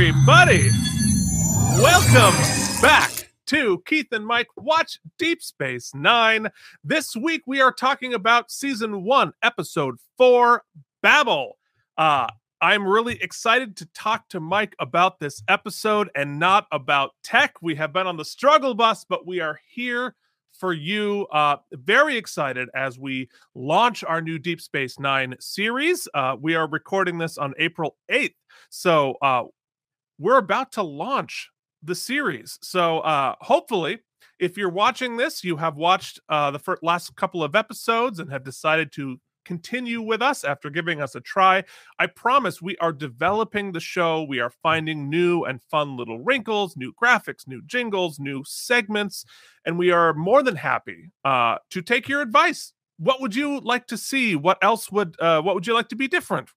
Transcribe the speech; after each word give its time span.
Everybody? 0.00 0.70
Welcome 1.76 2.34
back 2.80 3.30
to 3.48 3.82
Keith 3.84 4.10
and 4.12 4.26
Mike 4.26 4.48
Watch 4.56 4.98
Deep 5.18 5.42
Space 5.42 5.94
Nine. 5.94 6.48
This 6.82 7.14
week 7.14 7.42
we 7.46 7.60
are 7.60 7.70
talking 7.70 8.14
about 8.14 8.50
season 8.50 9.04
one, 9.04 9.34
episode 9.42 9.96
four, 10.16 10.64
Babel. 11.02 11.58
Uh, 11.98 12.28
I'm 12.62 12.88
really 12.88 13.20
excited 13.20 13.76
to 13.76 13.88
talk 13.92 14.26
to 14.30 14.40
Mike 14.40 14.74
about 14.78 15.20
this 15.20 15.42
episode 15.48 16.08
and 16.14 16.38
not 16.38 16.66
about 16.72 17.10
tech. 17.22 17.56
We 17.60 17.74
have 17.74 17.92
been 17.92 18.06
on 18.06 18.16
the 18.16 18.24
struggle 18.24 18.72
bus, 18.72 19.04
but 19.06 19.26
we 19.26 19.40
are 19.40 19.60
here 19.70 20.16
for 20.54 20.72
you. 20.72 21.26
Uh, 21.30 21.56
very 21.72 22.16
excited 22.16 22.70
as 22.74 22.98
we 22.98 23.28
launch 23.54 24.02
our 24.02 24.22
new 24.22 24.38
Deep 24.38 24.62
Space 24.62 24.98
Nine 24.98 25.34
series. 25.40 26.08
Uh, 26.14 26.36
we 26.40 26.54
are 26.54 26.66
recording 26.66 27.18
this 27.18 27.36
on 27.36 27.52
April 27.58 27.98
8th. 28.10 28.32
So 28.70 29.16
uh, 29.20 29.44
we're 30.20 30.38
about 30.38 30.70
to 30.72 30.82
launch 30.82 31.50
the 31.82 31.94
series. 31.94 32.58
So 32.62 33.00
uh, 33.00 33.34
hopefully, 33.40 34.00
if 34.38 34.56
you're 34.56 34.68
watching 34.70 35.16
this, 35.16 35.42
you 35.42 35.56
have 35.56 35.76
watched 35.76 36.20
uh, 36.28 36.50
the 36.50 36.58
first, 36.58 36.82
last 36.82 37.16
couple 37.16 37.42
of 37.42 37.56
episodes 37.56 38.18
and 38.18 38.30
have 38.30 38.44
decided 38.44 38.92
to 38.92 39.18
continue 39.46 40.02
with 40.02 40.20
us 40.20 40.44
after 40.44 40.68
giving 40.68 41.00
us 41.00 41.14
a 41.14 41.20
try. 41.20 41.64
I 41.98 42.06
promise 42.06 42.60
we 42.60 42.76
are 42.76 42.92
developing 42.92 43.72
the 43.72 43.80
show. 43.80 44.22
We 44.22 44.40
are 44.40 44.52
finding 44.62 45.08
new 45.08 45.44
and 45.44 45.62
fun 45.62 45.96
little 45.96 46.20
wrinkles, 46.20 46.76
new 46.76 46.92
graphics, 47.02 47.48
new 47.48 47.62
jingles, 47.64 48.20
new 48.20 48.44
segments, 48.46 49.24
and 49.64 49.78
we 49.78 49.90
are 49.90 50.12
more 50.12 50.42
than 50.42 50.56
happy 50.56 51.10
uh, 51.24 51.56
to 51.70 51.80
take 51.80 52.08
your 52.08 52.20
advice. 52.20 52.74
What 52.98 53.22
would 53.22 53.34
you 53.34 53.60
like 53.60 53.86
to 53.86 53.96
see? 53.96 54.36
What 54.36 54.58
else 54.62 54.92
would 54.92 55.16
uh, 55.18 55.40
what 55.40 55.54
would 55.54 55.66
you 55.66 55.72
like 55.72 55.88
to 55.88 55.96
be 55.96 56.06
different? 56.06 56.50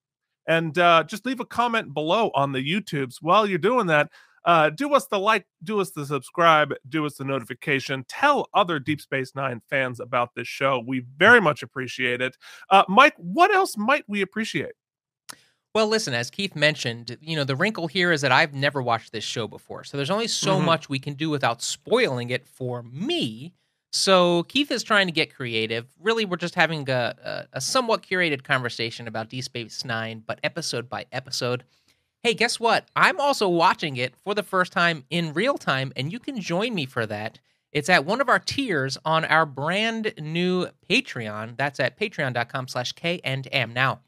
And 0.47 0.77
uh, 0.77 1.03
just 1.03 1.25
leave 1.25 1.39
a 1.39 1.45
comment 1.45 1.93
below 1.93 2.31
on 2.35 2.51
the 2.51 2.59
YouTubes. 2.59 3.17
While 3.21 3.47
you're 3.47 3.57
doing 3.57 3.87
that, 3.87 4.09
uh, 4.45 4.69
do 4.69 4.93
us 4.93 5.07
the 5.07 5.19
like, 5.19 5.45
do 5.63 5.79
us 5.79 5.91
the 5.91 6.05
subscribe, 6.05 6.73
do 6.89 7.05
us 7.05 7.15
the 7.15 7.23
notification. 7.23 8.05
Tell 8.09 8.49
other 8.53 8.77
Deep 8.79 8.99
Space 8.99 9.33
Nine 9.35 9.61
fans 9.69 9.99
about 9.99 10.35
this 10.35 10.47
show. 10.47 10.83
We 10.85 11.05
very 11.17 11.39
much 11.39 11.63
appreciate 11.63 12.21
it. 12.21 12.35
Uh, 12.69 12.83
Mike, 12.89 13.15
what 13.17 13.53
else 13.53 13.77
might 13.77 14.03
we 14.07 14.21
appreciate? 14.21 14.73
Well, 15.73 15.87
listen, 15.87 16.13
as 16.13 16.29
Keith 16.29 16.55
mentioned, 16.55 17.17
you 17.19 17.35
know, 17.35 17.43
the 17.43 17.55
wrinkle 17.55 17.87
here 17.87 18.11
is 18.11 18.21
that 18.21 18.31
I've 18.31 18.53
never 18.53 18.81
watched 18.81 19.11
this 19.11 19.23
show 19.23 19.47
before. 19.47 19.83
So 19.83 19.97
there's 19.97 20.11
only 20.11 20.27
so 20.27 20.57
mm-hmm. 20.57 20.65
much 20.65 20.87
we 20.87 20.99
can 20.99 21.15
do 21.15 21.31
without 21.31 21.63
spoiling 21.63 22.29
it 22.29 22.45
for 22.45 22.83
me. 22.83 23.55
So 23.95 24.43
Keith 24.43 24.71
is 24.71 24.83
trying 24.83 25.07
to 25.07 25.13
get 25.13 25.33
creative. 25.33 25.85
Really, 26.01 26.25
we're 26.25 26.37
just 26.37 26.55
having 26.55 26.89
a, 26.89 27.15
a, 27.23 27.57
a 27.57 27.61
somewhat 27.61 28.01
curated 28.01 28.43
conversation 28.43 29.07
about 29.07 29.29
Deep 29.29 29.43
Space 29.43 29.85
Nine, 29.85 30.23
but 30.25 30.39
episode 30.43 30.89
by 30.89 31.05
episode 31.11 31.63
hey, 32.23 32.33
guess 32.33 32.59
what? 32.59 32.87
I'm 32.95 33.19
also 33.19 33.49
watching 33.49 33.97
it 33.97 34.15
for 34.15 34.33
the 34.33 34.43
first 34.43 34.71
time 34.71 35.03
in 35.09 35.33
real 35.33 35.57
time, 35.57 35.91
and 35.95 36.11
you 36.11 36.19
can 36.19 36.39
join 36.39 36.73
me 36.73 36.85
for 36.85 37.05
that. 37.05 37.39
It's 37.71 37.89
at 37.89 38.05
one 38.05 38.21
of 38.21 38.29
our 38.29 38.39
tiers 38.39 38.97
on 39.03 39.25
our 39.25 39.45
brand 39.45 40.13
new 40.17 40.67
Patreon. 40.89 41.57
That's 41.57 41.79
at 41.79 41.99
patreon.com 41.99 42.67
slash 42.69 42.93
K 42.93 43.19
and. 43.23 43.47
Now, 43.73 43.99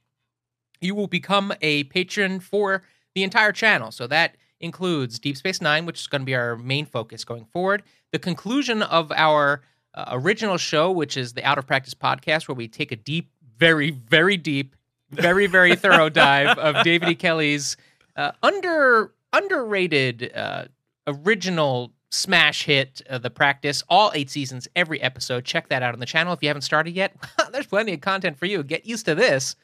you 0.80 0.96
will 0.96 1.08
become 1.08 1.52
a 1.62 1.84
patron 1.86 2.40
for 2.40 2.84
the 3.16 3.24
entire 3.24 3.52
channel. 3.52 3.92
So 3.92 4.08
that 4.08 4.38
includes 4.62 5.20
Deep 5.20 5.36
Space 5.36 5.62
Nine, 5.62 5.86
which 5.86 6.00
is 6.00 6.08
going 6.08 6.22
to 6.22 6.26
be 6.26 6.36
our 6.36 6.56
main 6.56 6.86
focus 6.86 7.26
going 7.26 7.46
forward. 7.46 7.84
The 8.12 8.20
conclusion 8.20 8.82
of 8.82 9.12
our 9.12 9.62
uh, 9.96 10.06
original 10.12 10.58
show, 10.58 10.92
which 10.92 11.18
is 11.18 11.34
the 11.34 11.44
Out 11.44 11.58
of 11.58 11.66
Practice 11.66 11.94
podcast, 11.94 12.48
where 12.48 12.56
we 12.56 12.68
take 12.68 12.92
a 12.92 12.96
deep, 12.96 13.32
very, 13.58 13.92
very 13.92 14.38
deep, 14.38 14.76
very, 15.10 15.48
very 15.48 15.76
thorough 15.76 16.10
dive 16.10 16.58
of 16.58 16.84
David 16.84 17.10
E. 17.10 17.16
Kelley's 17.16 17.78
uh, 18.16 18.32
under 18.44 19.14
underrated 19.34 20.32
uh, 20.36 20.66
original 21.08 21.92
smash 22.12 22.64
hit 22.64 23.02
uh, 23.10 23.18
the 23.18 23.30
practice 23.30 23.84
all 23.90 24.12
eight 24.14 24.30
seasons 24.30 24.68
every 24.76 25.02
episode. 25.02 25.44
Check 25.44 25.70
that 25.70 25.84
out 25.84 25.94
on 25.94 26.00
the 26.00 26.06
channel 26.06 26.34
if 26.34 26.42
you 26.42 26.48
haven't 26.48 26.62
started 26.62 26.96
yet. 26.96 27.16
There's 27.52 27.68
plenty 27.68 27.94
of 27.94 28.02
content 28.02 28.38
for 28.38 28.46
you. 28.46 28.64
Get 28.64 28.86
used 28.86 29.06
to 29.06 29.16
this. 29.16 29.56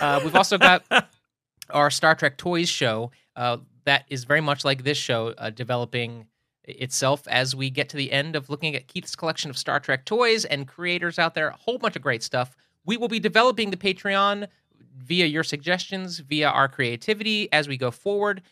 Uh, 0.00 0.20
we've 0.22 0.34
also 0.34 0.58
got 0.58 0.84
our 1.70 1.90
star 1.90 2.14
trek 2.14 2.36
toys 2.36 2.68
show 2.68 3.10
uh, 3.36 3.58
that 3.84 4.04
is 4.08 4.24
very 4.24 4.40
much 4.40 4.64
like 4.64 4.84
this 4.84 4.98
show 4.98 5.34
uh, 5.38 5.50
developing 5.50 6.26
itself 6.66 7.26
as 7.28 7.54
we 7.54 7.70
get 7.70 7.88
to 7.88 7.96
the 7.96 8.10
end 8.10 8.34
of 8.34 8.48
looking 8.48 8.74
at 8.74 8.86
keith's 8.88 9.14
collection 9.14 9.50
of 9.50 9.58
star 9.58 9.78
trek 9.78 10.04
toys 10.04 10.44
and 10.44 10.66
creators 10.66 11.18
out 11.18 11.34
there 11.34 11.48
a 11.48 11.56
whole 11.56 11.78
bunch 11.78 11.96
of 11.96 12.02
great 12.02 12.22
stuff 12.22 12.56
we 12.84 12.96
will 12.96 13.08
be 13.08 13.20
developing 13.20 13.70
the 13.70 13.76
patreon 13.76 14.46
via 14.96 15.26
your 15.26 15.44
suggestions, 15.44 16.18
via 16.20 16.48
our 16.48 16.68
creativity 16.68 17.52
as 17.52 17.68
we 17.68 17.76
go 17.76 17.90
forward. 17.90 18.42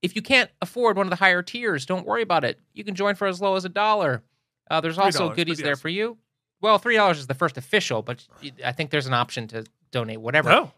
If 0.00 0.16
you 0.16 0.22
can't 0.22 0.50
afford 0.60 0.96
one 0.96 1.06
of 1.06 1.10
the 1.10 1.16
higher 1.16 1.42
tiers, 1.42 1.86
don't 1.86 2.06
worry 2.06 2.22
about 2.22 2.44
it. 2.44 2.58
You 2.72 2.84
can 2.84 2.94
join 2.94 3.14
for 3.14 3.26
as 3.26 3.40
low 3.40 3.56
as 3.56 3.64
a 3.64 3.68
dollar. 3.68 4.22
Uh, 4.70 4.80
there's 4.80 4.98
also 4.98 5.30
goodies 5.30 5.58
yes. 5.58 5.64
there 5.64 5.76
for 5.76 5.88
you. 5.88 6.16
Well, 6.60 6.78
three 6.78 6.96
dollars 6.96 7.18
is 7.18 7.26
the 7.26 7.34
first 7.34 7.56
official, 7.56 8.02
but 8.02 8.26
I 8.64 8.72
think 8.72 8.90
there's 8.90 9.06
an 9.06 9.14
option 9.14 9.48
to 9.48 9.64
donate 9.90 10.20
whatever. 10.20 10.50
Oh. 10.50 10.72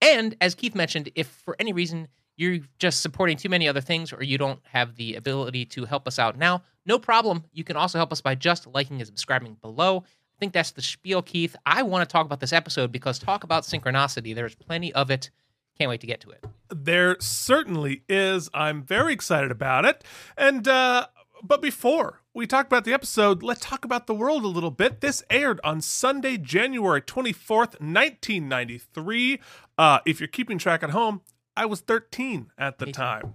And 0.00 0.36
as 0.40 0.54
Keith 0.54 0.74
mentioned, 0.74 1.10
if 1.14 1.26
for 1.26 1.56
any 1.58 1.72
reason 1.72 2.08
you're 2.36 2.58
just 2.78 3.00
supporting 3.00 3.36
too 3.36 3.48
many 3.48 3.68
other 3.68 3.80
things 3.80 4.12
or 4.12 4.22
you 4.22 4.38
don't 4.38 4.60
have 4.72 4.96
the 4.96 5.14
ability 5.14 5.64
to 5.66 5.84
help 5.84 6.06
us 6.06 6.18
out 6.18 6.36
now, 6.36 6.62
no 6.84 6.98
problem. 6.98 7.44
You 7.52 7.64
can 7.64 7.76
also 7.76 7.98
help 7.98 8.12
us 8.12 8.20
by 8.20 8.34
just 8.34 8.66
liking 8.66 8.98
and 8.98 9.06
subscribing 9.06 9.56
below. 9.60 10.04
I 10.06 10.38
think 10.38 10.52
that's 10.52 10.72
the 10.72 10.82
spiel, 10.82 11.22
Keith. 11.22 11.56
I 11.64 11.82
want 11.82 12.06
to 12.08 12.12
talk 12.12 12.26
about 12.26 12.40
this 12.40 12.52
episode 12.52 12.92
because 12.92 13.18
talk 13.18 13.42
about 13.42 13.62
synchronicity. 13.62 14.34
There's 14.34 14.54
plenty 14.54 14.92
of 14.92 15.10
it. 15.10 15.30
Can't 15.78 15.88
wait 15.88 16.00
to 16.02 16.06
get 16.06 16.20
to 16.20 16.30
it. 16.30 16.44
There 16.68 17.16
certainly 17.20 18.02
is. 18.08 18.48
I'm 18.54 18.82
very 18.82 19.12
excited 19.12 19.50
about 19.50 19.84
it. 19.84 20.04
And 20.36 20.66
uh 20.68 21.06
but 21.42 21.60
before 21.60 22.22
we 22.34 22.46
talk 22.46 22.66
about 22.66 22.84
the 22.84 22.92
episode, 22.92 23.42
let's 23.42 23.60
talk 23.60 23.84
about 23.84 24.06
the 24.06 24.14
world 24.14 24.44
a 24.44 24.48
little 24.48 24.70
bit. 24.70 25.00
This 25.00 25.22
aired 25.30 25.60
on 25.62 25.80
Sunday, 25.80 26.36
January 26.38 27.02
24th, 27.02 27.78
1993. 27.80 29.40
Uh, 29.78 29.98
if 30.06 30.18
you're 30.18 30.28
keeping 30.28 30.58
track 30.58 30.82
at 30.82 30.90
home, 30.90 31.20
I 31.56 31.64
was 31.66 31.80
13 31.80 32.50
at 32.58 32.78
the 32.78 32.86
time. 32.92 33.34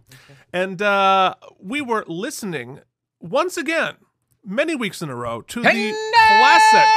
And 0.54 0.82
uh, 0.82 1.36
we 1.60 1.82
were 1.82 2.06
listening 2.08 2.80
once 3.20 3.58
again 3.58 3.96
many 4.46 4.76
weeks 4.76 5.02
in 5.02 5.10
a 5.10 5.16
row 5.16 5.42
to 5.42 5.62
the 5.62 5.68
classic 6.28 6.90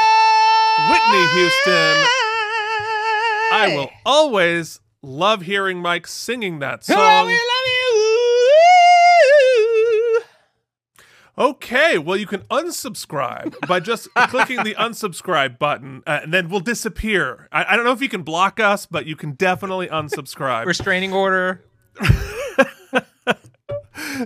Whitney 0.90 1.26
Houston. 1.40 2.06
I 3.52 3.72
will 3.76 3.90
always 4.04 4.80
love 5.02 5.42
hearing 5.42 5.80
Mike 5.80 6.06
singing 6.06 6.58
that 6.60 6.84
song. 6.84 6.98
Okay, 11.36 11.98
well, 11.98 12.16
you 12.16 12.26
can 12.26 12.42
unsubscribe 12.42 13.66
by 13.66 13.80
just 13.80 14.08
clicking 14.14 14.62
the 14.62 14.74
unsubscribe 14.76 15.58
button, 15.58 16.02
uh, 16.06 16.20
and 16.22 16.32
then 16.32 16.48
we'll 16.48 16.60
disappear. 16.60 17.48
I, 17.50 17.72
I, 17.72 17.76
don't 17.76 17.84
know 17.84 17.90
if 17.90 18.00
you 18.00 18.08
can 18.08 18.22
block 18.22 18.60
us, 18.60 18.86
but 18.86 19.06
you 19.06 19.16
can 19.16 19.32
definitely 19.32 19.88
unsubscribe. 19.88 20.64
Restraining 20.66 21.12
order. 21.12 21.64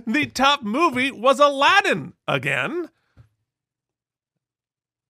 the 0.05 0.27
top 0.33 0.61
movie 0.61 1.09
was 1.11 1.39
Aladdin 1.39 2.13
again. 2.27 2.89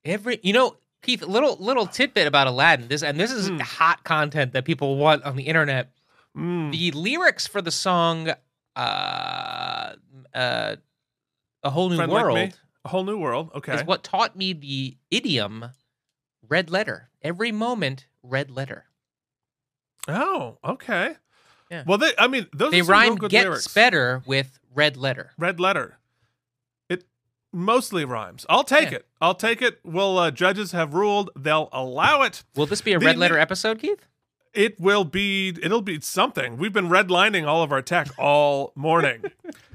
Every 0.06 0.40
you 0.42 0.54
know, 0.54 0.78
Keith, 1.02 1.22
little 1.22 1.58
little 1.60 1.86
tidbit 1.86 2.28
about 2.28 2.48
Aladdin. 2.48 2.88
This 2.88 3.04
and 3.04 3.20
this 3.20 3.34
is 3.34 3.50
mm. 3.50 3.60
hot 3.60 4.06
content 4.06 4.54
that 4.54 4.64
people 4.64 4.96
want 4.96 5.24
on 5.24 5.36
the 5.36 5.44
internet. 5.44 5.92
Mm. 6.38 6.72
The 6.72 6.92
lyrics 6.92 7.46
for 7.46 7.62
the 7.62 7.72
song 7.72 8.32
uh 8.78 9.96
uh 10.34 10.76
A 11.64 11.70
Whole 11.70 11.90
New 11.90 11.98
Friend 11.98 12.12
World. 12.12 12.38
Like 12.38 12.54
a 12.86 12.90
whole 12.90 13.04
new 13.04 13.18
world. 13.18 13.52
Okay. 13.56 13.76
Is 13.76 13.84
what 13.84 14.04
taught 14.04 14.36
me 14.36 14.54
the 14.54 14.98
idiom 15.12 15.72
red 16.48 16.70
letter. 16.70 17.10
Every 17.22 17.52
moment, 17.52 18.08
red 18.24 18.50
letter. 18.50 18.86
Oh, 20.08 20.58
okay. 20.64 21.16
Yeah. 21.70 21.84
Well, 21.86 21.98
they, 21.98 22.12
I 22.18 22.28
mean, 22.28 22.48
those 22.54 22.72
they 22.72 22.82
rhyme 22.82 23.16
gets 23.16 23.34
lyrics. 23.34 23.68
better 23.68 24.24
with 24.26 24.60
red 24.74 24.98
letter. 24.98 25.32
Red 25.38 25.60
letter 25.60 26.00
It 26.90 27.06
mostly 27.54 28.06
rhymes. 28.06 28.46
I'll 28.50 28.64
take 28.64 28.92
yeah. 28.92 28.98
it. 28.98 29.08
I'll 29.22 29.36
take 29.36 29.62
it. 29.62 29.80
Will 29.84 30.18
uh, 30.18 30.32
judges 30.32 30.72
have 30.72 30.94
ruled 30.94 31.30
they'll 31.36 31.70
allow 31.72 32.24
it? 32.24 32.44
Will 32.56 32.66
this 32.66 32.82
be 32.82 32.94
a 32.94 33.00
the, 33.00 33.06
red 33.06 33.18
letter 33.18 33.38
episode, 33.38 33.80
Keith? 33.80 34.08
It 34.54 34.80
will 34.80 35.04
be. 35.04 35.50
It'll 35.62 35.84
be 35.84 36.02
something. 36.02 36.58
We've 36.58 36.74
been 36.74 36.90
redlining 36.90 37.46
all 37.46 37.62
of 37.62 37.72
our 37.72 37.84
tech 37.84 38.08
all 38.18 38.72
morning. 38.76 39.24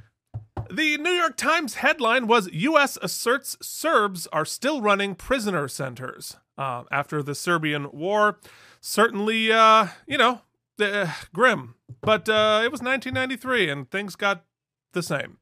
the 0.71 0.99
New 0.99 1.11
York 1.11 1.37
Times 1.37 1.75
headline 1.75 2.27
was 2.27 2.49
U.S. 2.53 2.99
asserts 3.03 3.57
Serbs 3.61 4.27
are 4.33 4.45
still 4.45 4.81
running 4.81 5.15
prisoner 5.15 5.69
centers 5.69 6.37
uh, 6.59 6.85
after 6.91 7.23
the 7.23 7.35
Serbian 7.35 7.91
war. 7.93 8.39
Certainly, 8.81 9.53
uh, 9.53 9.89
you 10.07 10.19
know, 10.19 10.43
uh, 10.81 11.13
grim. 11.33 11.75
But 12.01 12.29
uh, 12.29 12.61
it 12.65 12.71
was 12.71 12.83
1993, 12.83 13.71
and 13.71 13.91
things 13.91 14.17
got 14.17 14.45
the 14.93 15.03
same. 15.03 15.39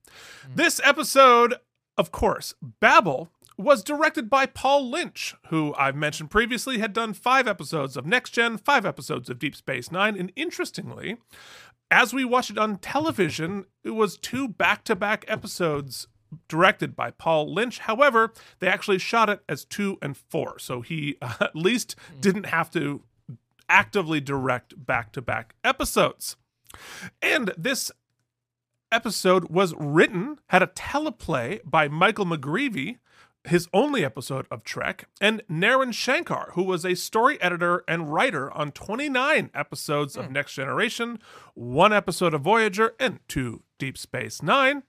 Mm. 0.47 0.57
This 0.57 0.81
episode 0.85 1.57
of 1.97 2.11
course, 2.11 2.55
Babel 2.81 3.31
was 3.59 3.85
directed 3.85 4.31
by 4.31 4.47
Paul 4.47 4.89
Lynch, 4.91 5.35
who 5.49 5.75
I've 5.77 5.95
mentioned 5.95 6.31
previously 6.31 6.79
had 6.79 6.93
done 6.93 7.13
five 7.13 7.47
episodes 7.47 7.97
of 7.97 8.07
Next 8.07 8.31
Gen, 8.31 8.57
five 8.57 8.87
episodes 8.87 9.29
of 9.29 9.39
Deep 9.39 9.55
Space 9.55 9.93
Nine, 9.93 10.17
and 10.19 10.33
interestingly, 10.35 11.19
as 11.93 12.15
we 12.15 12.25
watched 12.25 12.51
it 12.51 12.59
on 12.59 12.79
television, 12.79 13.67
it 13.85 13.91
was 13.91 14.17
two 14.17 14.49
back 14.49 14.83
to 14.85 14.97
back 14.97 15.27
episodes 15.29 16.09
directed 16.49 16.97
by 16.97 17.11
Paul 17.11 17.53
Lynch. 17.53 17.81
However, 17.81 18.33
they 18.61 18.67
actually 18.67 18.99
shot 18.99 19.29
it 19.29 19.43
as 19.47 19.67
two 19.67 19.99
and 20.01 20.17
four. 20.17 20.59
So 20.59 20.81
he 20.81 21.19
uh, 21.23 21.35
at 21.41 21.55
least 21.55 21.95
didn't 22.19 22.47
have 22.47 22.71
to 22.71 23.03
actively 23.69 24.21
direct 24.21 24.87
back 24.87 25.13
to 25.13 25.21
back 25.23 25.55
episodes. 25.63 26.37
And 27.21 27.53
this 27.59 27.93
episode 28.91 29.51
was 29.51 29.75
written, 29.77 30.39
had 30.49 30.63
a 30.63 30.69
teleplay 30.69 31.61
by 31.63 31.89
Michael 31.89 32.25
McGreevey, 32.25 32.99
his 33.45 33.69
only 33.73 34.05
episode 34.05 34.47
of 34.51 34.63
Trek, 34.65 35.09
and 35.21 35.43
Naren 35.51 35.93
Shankar, 35.93 36.51
who 36.53 36.63
was 36.63 36.85
a 36.85 36.95
story 36.95 37.41
editor 37.41 37.83
and 37.89 38.13
writer 38.13 38.51
on 38.53 38.73
29 38.73 39.51
episodes 39.55 40.17
of 40.17 40.31
Next 40.31 40.55
Generation, 40.55 41.19
one 41.55 41.93
episode 41.93 42.35
of 42.35 42.43
Voyager, 42.43 42.95
and 43.01 43.19
two 43.29 43.63
Deep 43.79 43.99
Space 43.99 44.43
Nine, 44.43 44.85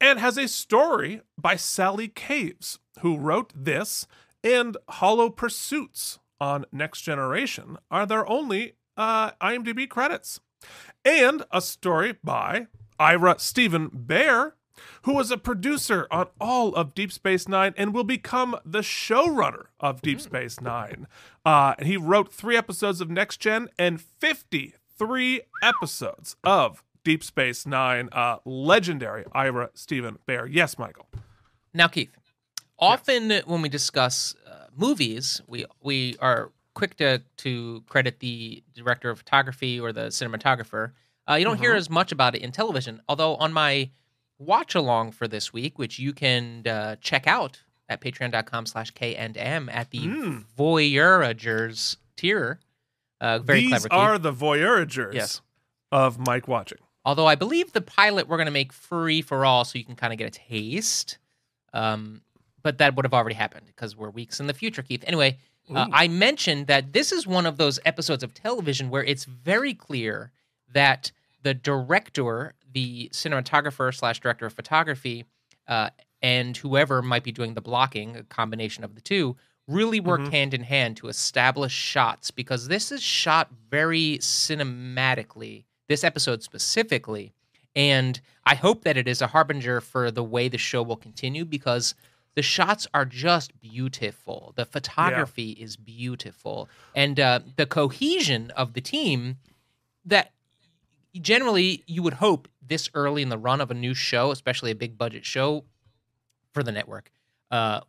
and 0.00 0.18
has 0.18 0.36
a 0.36 0.48
story 0.48 1.20
by 1.38 1.56
Sally 1.56 2.08
Caves, 2.08 2.78
who 3.00 3.16
wrote 3.16 3.52
this 3.54 4.06
and 4.44 4.76
Hollow 4.88 5.30
Pursuits 5.30 6.18
on 6.40 6.64
Next 6.72 7.02
Generation 7.02 7.78
are 7.90 8.06
their 8.06 8.28
only 8.28 8.74
uh, 8.96 9.30
IMDb 9.40 9.88
credits, 9.88 10.40
and 11.04 11.44
a 11.52 11.60
story 11.60 12.16
by 12.24 12.66
Ira 12.98 13.36
Steven 13.38 13.90
Behr, 13.90 14.52
who 15.02 15.14
was 15.14 15.30
a 15.30 15.36
producer 15.36 16.06
on 16.10 16.28
all 16.40 16.74
of 16.74 16.94
Deep 16.94 17.12
Space 17.12 17.48
Nine 17.48 17.74
and 17.76 17.94
will 17.94 18.04
become 18.04 18.56
the 18.64 18.80
showrunner 18.80 19.66
of 19.80 20.02
Deep 20.02 20.20
Space 20.20 20.60
Nine. 20.60 21.06
Uh, 21.44 21.74
he 21.82 21.96
wrote 21.96 22.32
three 22.32 22.56
episodes 22.56 23.00
of 23.00 23.10
Next 23.10 23.38
Gen 23.38 23.68
and 23.78 24.00
53 24.00 25.40
episodes 25.62 26.36
of 26.44 26.82
Deep 27.04 27.24
Space 27.24 27.66
Nine. 27.66 28.08
Uh, 28.12 28.36
legendary 28.44 29.24
Ira 29.32 29.70
Steven 29.74 30.18
Behr. 30.26 30.48
Yes, 30.50 30.78
Michael. 30.78 31.06
Now, 31.74 31.88
Keith, 31.88 32.16
often 32.78 33.30
when 33.46 33.62
we 33.62 33.68
discuss 33.68 34.34
uh, 34.46 34.66
movies, 34.76 35.40
we 35.46 35.64
we 35.80 36.16
are 36.20 36.52
quick 36.74 36.96
to 36.96 37.22
to 37.38 37.82
credit 37.88 38.20
the 38.20 38.62
director 38.74 39.10
of 39.10 39.18
photography 39.18 39.80
or 39.80 39.92
the 39.92 40.06
cinematographer. 40.08 40.92
Uh, 41.28 41.34
you 41.34 41.44
don't 41.44 41.58
hear 41.58 41.74
as 41.74 41.88
much 41.88 42.12
about 42.12 42.34
it 42.34 42.42
in 42.42 42.50
television. 42.50 43.00
Although 43.08 43.36
on 43.36 43.52
my 43.52 43.90
watch 44.44 44.74
along 44.74 45.12
for 45.12 45.26
this 45.28 45.52
week, 45.52 45.78
which 45.78 45.98
you 45.98 46.12
can 46.12 46.66
uh, 46.66 46.96
check 47.00 47.26
out 47.26 47.62
at 47.88 48.00
patreon.com 48.00 48.66
slash 48.66 48.90
K 48.92 49.14
and 49.16 49.36
M 49.36 49.68
at 49.68 49.90
the 49.90 50.00
Mm. 50.00 50.44
Voyagers 50.56 51.96
tier. 52.16 52.60
Uh, 53.20 53.38
very 53.38 53.60
These 53.60 53.68
clever. 53.70 53.88
Keith. 53.88 53.98
are 53.98 54.18
the 54.18 54.32
Voyagers 54.32 55.14
Yes. 55.14 55.40
of 55.90 56.18
Mike 56.18 56.48
watching. 56.48 56.78
Although 57.04 57.26
I 57.26 57.34
believe 57.34 57.72
the 57.72 57.80
pilot 57.80 58.28
we're 58.28 58.36
going 58.36 58.46
to 58.46 58.52
make 58.52 58.72
free 58.72 59.22
for 59.22 59.44
all, 59.44 59.64
so 59.64 59.78
you 59.78 59.84
can 59.84 59.96
kind 59.96 60.12
of 60.12 60.18
get 60.18 60.26
a 60.28 60.30
taste. 60.30 61.18
Um, 61.72 62.22
but 62.62 62.78
that 62.78 62.94
would 62.96 63.04
have 63.04 63.14
already 63.14 63.34
happened 63.34 63.66
because 63.66 63.96
we're 63.96 64.10
weeks 64.10 64.38
in 64.40 64.46
the 64.46 64.54
future, 64.54 64.82
Keith. 64.82 65.02
Anyway, 65.06 65.38
uh, 65.74 65.86
I 65.92 66.06
mentioned 66.08 66.66
that 66.68 66.92
this 66.92 67.10
is 67.10 67.26
one 67.26 67.44
of 67.46 67.56
those 67.56 67.80
episodes 67.84 68.22
of 68.22 68.34
television 68.34 68.88
where 68.90 69.02
it's 69.02 69.24
very 69.24 69.74
clear 69.74 70.30
that 70.72 71.10
the 71.42 71.54
director, 71.54 72.54
the 72.72 73.08
cinematographer 73.12 73.94
slash 73.94 74.20
director 74.20 74.46
of 74.46 74.52
photography, 74.52 75.24
uh, 75.68 75.90
and 76.20 76.56
whoever 76.56 77.02
might 77.02 77.24
be 77.24 77.32
doing 77.32 77.54
the 77.54 77.60
blocking, 77.60 78.16
a 78.16 78.22
combination 78.24 78.84
of 78.84 78.94
the 78.94 79.00
two, 79.00 79.36
really 79.68 80.00
worked 80.00 80.28
hand 80.28 80.54
in 80.54 80.62
hand 80.62 80.96
to 80.96 81.08
establish 81.08 81.72
shots 81.72 82.30
because 82.30 82.68
this 82.68 82.92
is 82.92 83.02
shot 83.02 83.48
very 83.70 84.18
cinematically, 84.18 85.64
this 85.88 86.04
episode 86.04 86.42
specifically. 86.42 87.32
And 87.74 88.20
I 88.44 88.54
hope 88.54 88.84
that 88.84 88.96
it 88.96 89.08
is 89.08 89.22
a 89.22 89.28
harbinger 89.28 89.80
for 89.80 90.10
the 90.10 90.24
way 90.24 90.48
the 90.48 90.58
show 90.58 90.82
will 90.82 90.96
continue 90.96 91.44
because 91.44 91.94
the 92.34 92.42
shots 92.42 92.86
are 92.92 93.04
just 93.04 93.58
beautiful. 93.60 94.52
The 94.56 94.64
photography 94.64 95.52
is 95.52 95.76
beautiful. 95.76 96.68
And 96.94 97.20
uh, 97.20 97.40
the 97.56 97.66
cohesion 97.66 98.50
of 98.52 98.72
the 98.72 98.80
team 98.80 99.36
that 100.04 100.32
generally 101.20 101.84
you 101.86 102.02
would 102.02 102.14
hope 102.14 102.48
this 102.66 102.88
early 102.94 103.22
in 103.22 103.28
the 103.28 103.38
run 103.38 103.60
of 103.60 103.70
a 103.70 103.74
new 103.74 103.94
show, 103.94 104.30
especially 104.30 104.70
a 104.70 104.74
big 104.74 104.96
budget 104.96 105.24
show 105.24 105.64
for 106.54 106.62
the 106.62 106.72
network, 106.72 107.10
uh, 107.50 107.80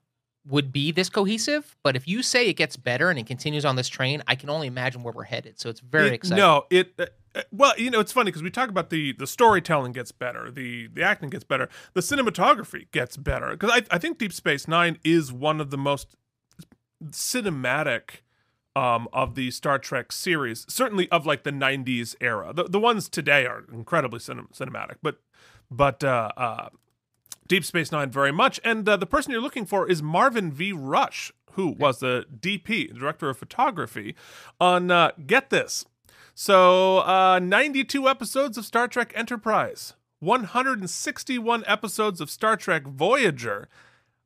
would 0.45 0.73
be 0.73 0.91
this 0.91 1.09
cohesive. 1.09 1.75
But 1.83 1.95
if 1.95 2.07
you 2.07 2.21
say 2.23 2.49
it 2.49 2.55
gets 2.55 2.75
better 2.75 3.09
and 3.09 3.17
it 3.17 3.25
continues 3.27 3.63
on 3.65 3.75
this 3.77 3.87
train, 3.87 4.21
I 4.27 4.35
can 4.35 4.49
only 4.49 4.67
imagine 4.67 5.03
where 5.03 5.13
we're 5.13 5.23
headed. 5.23 5.59
So 5.59 5.69
it's 5.69 5.79
very 5.79 6.09
It- 6.09 6.13
exciting. 6.15 6.37
No, 6.37 6.65
it. 6.69 6.93
Uh, 6.99 7.05
uh, 7.35 7.41
well, 7.51 7.73
you 7.77 7.89
know, 7.89 7.99
it's 7.99 8.11
funny 8.11 8.25
because 8.25 8.43
we 8.43 8.51
talk 8.51 8.69
about 8.69 8.89
the 8.89 9.13
the 9.13 9.25
storytelling 9.25 9.91
gets 9.93 10.11
better, 10.11 10.51
the 10.51 10.87
the 10.87 11.01
acting 11.01 11.29
gets 11.29 11.43
better, 11.43 11.69
the 11.93 12.01
cinematography 12.01 12.91
gets 12.91 13.15
better. 13.17 13.51
Because 13.51 13.71
I 13.71 13.95
I 13.95 13.97
think 13.99 14.17
Deep 14.17 14.33
Space 14.33 14.67
Nine 14.67 14.99
is 15.03 15.31
one 15.31 15.59
of 15.61 15.69
the 15.71 15.77
most 15.77 16.15
cinematic 17.05 18.21
um 18.75 19.07
of 19.13 19.35
the 19.35 19.51
Star 19.51 19.79
Trek 19.79 20.11
series, 20.11 20.65
certainly 20.69 21.09
of 21.11 21.25
like 21.25 21.43
the 21.43 21.51
'90s 21.51 22.15
era. 22.21 22.53
The 22.53 22.63
the 22.65 22.79
ones 22.79 23.09
today 23.09 23.45
are 23.45 23.63
incredibly 23.71 24.19
cinem- 24.19 24.51
cinematic, 24.51 24.95
but 25.01 25.17
but 25.69 26.03
uh, 26.03 26.29
uh 26.35 26.69
Deep 27.47 27.65
Space 27.65 27.91
Nine 27.91 28.09
very 28.09 28.31
much. 28.31 28.59
And 28.63 28.87
uh, 28.87 28.97
the 28.97 29.05
person 29.05 29.31
you're 29.31 29.41
looking 29.41 29.65
for 29.65 29.89
is 29.89 30.01
Marvin 30.01 30.51
V. 30.51 30.71
Rush, 30.71 31.31
who 31.51 31.69
was 31.69 31.99
the 31.99 32.25
DP, 32.39 32.97
director 32.97 33.29
of 33.29 33.37
photography, 33.37 34.15
on 34.59 34.91
uh, 34.91 35.11
get 35.25 35.49
this. 35.49 35.85
So, 36.35 36.99
uh, 36.99 37.39
92 37.39 38.09
episodes 38.09 38.57
of 38.57 38.65
Star 38.65 38.87
Trek 38.87 39.11
Enterprise, 39.15 39.93
161 40.19 41.63
episodes 41.67 42.19
of 42.19 42.29
Star 42.29 42.57
Trek 42.57 42.87
Voyager. 42.87 43.67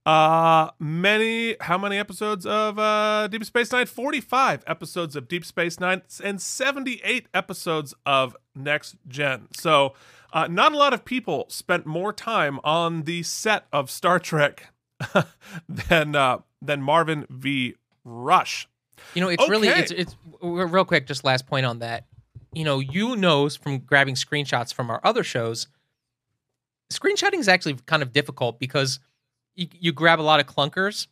Uh, 0.07 0.71
many, 0.79 1.57
how 1.59 1.77
many 1.77 1.97
episodes 1.97 2.45
of 2.45 2.79
uh, 2.79 3.27
Deep 3.27 3.43
Space 3.43 3.73
Nine? 3.73 3.85
45 3.85 4.63
episodes 4.65 5.17
of 5.17 5.27
Deep 5.27 5.43
Space 5.43 5.81
Nine 5.81 6.01
and 6.23 6.41
78 6.41 7.27
episodes 7.33 7.93
of 8.05 8.33
Next 8.55 8.95
Gen. 9.05 9.49
So, 9.51 9.95
uh, 10.31 10.47
not 10.47 10.71
a 10.71 10.77
lot 10.77 10.93
of 10.93 11.03
people 11.03 11.45
spent 11.49 11.85
more 11.85 12.13
time 12.13 12.61
on 12.63 13.01
the 13.03 13.21
set 13.23 13.65
of 13.73 13.91
Star 13.91 14.17
Trek 14.17 14.71
than 15.67 16.15
uh, 16.15 16.37
than 16.61 16.81
Marvin 16.81 17.25
V. 17.29 17.75
Rush. 18.05 18.69
You 19.13 19.19
know, 19.19 19.27
it's 19.27 19.49
really 19.49 19.67
it's 19.67 19.91
it's 19.91 20.15
real 20.41 20.85
quick. 20.85 21.05
Just 21.05 21.25
last 21.25 21.47
point 21.47 21.65
on 21.65 21.79
that. 21.79 22.05
You 22.53 22.63
know, 22.63 22.79
you 22.79 23.17
knows 23.17 23.57
from 23.57 23.79
grabbing 23.79 24.15
screenshots 24.15 24.73
from 24.73 24.89
our 24.89 25.01
other 25.03 25.25
shows. 25.25 25.67
Screenshotting 26.93 27.39
is 27.39 27.49
actually 27.49 27.73
kind 27.85 28.01
of 28.01 28.13
difficult 28.13 28.57
because 28.57 28.99
you, 29.57 29.67
you 29.71 29.91
grab 29.91 30.19
a 30.19 30.23
lot 30.23 30.39
of 30.39 30.47
clunkers. 30.47 31.07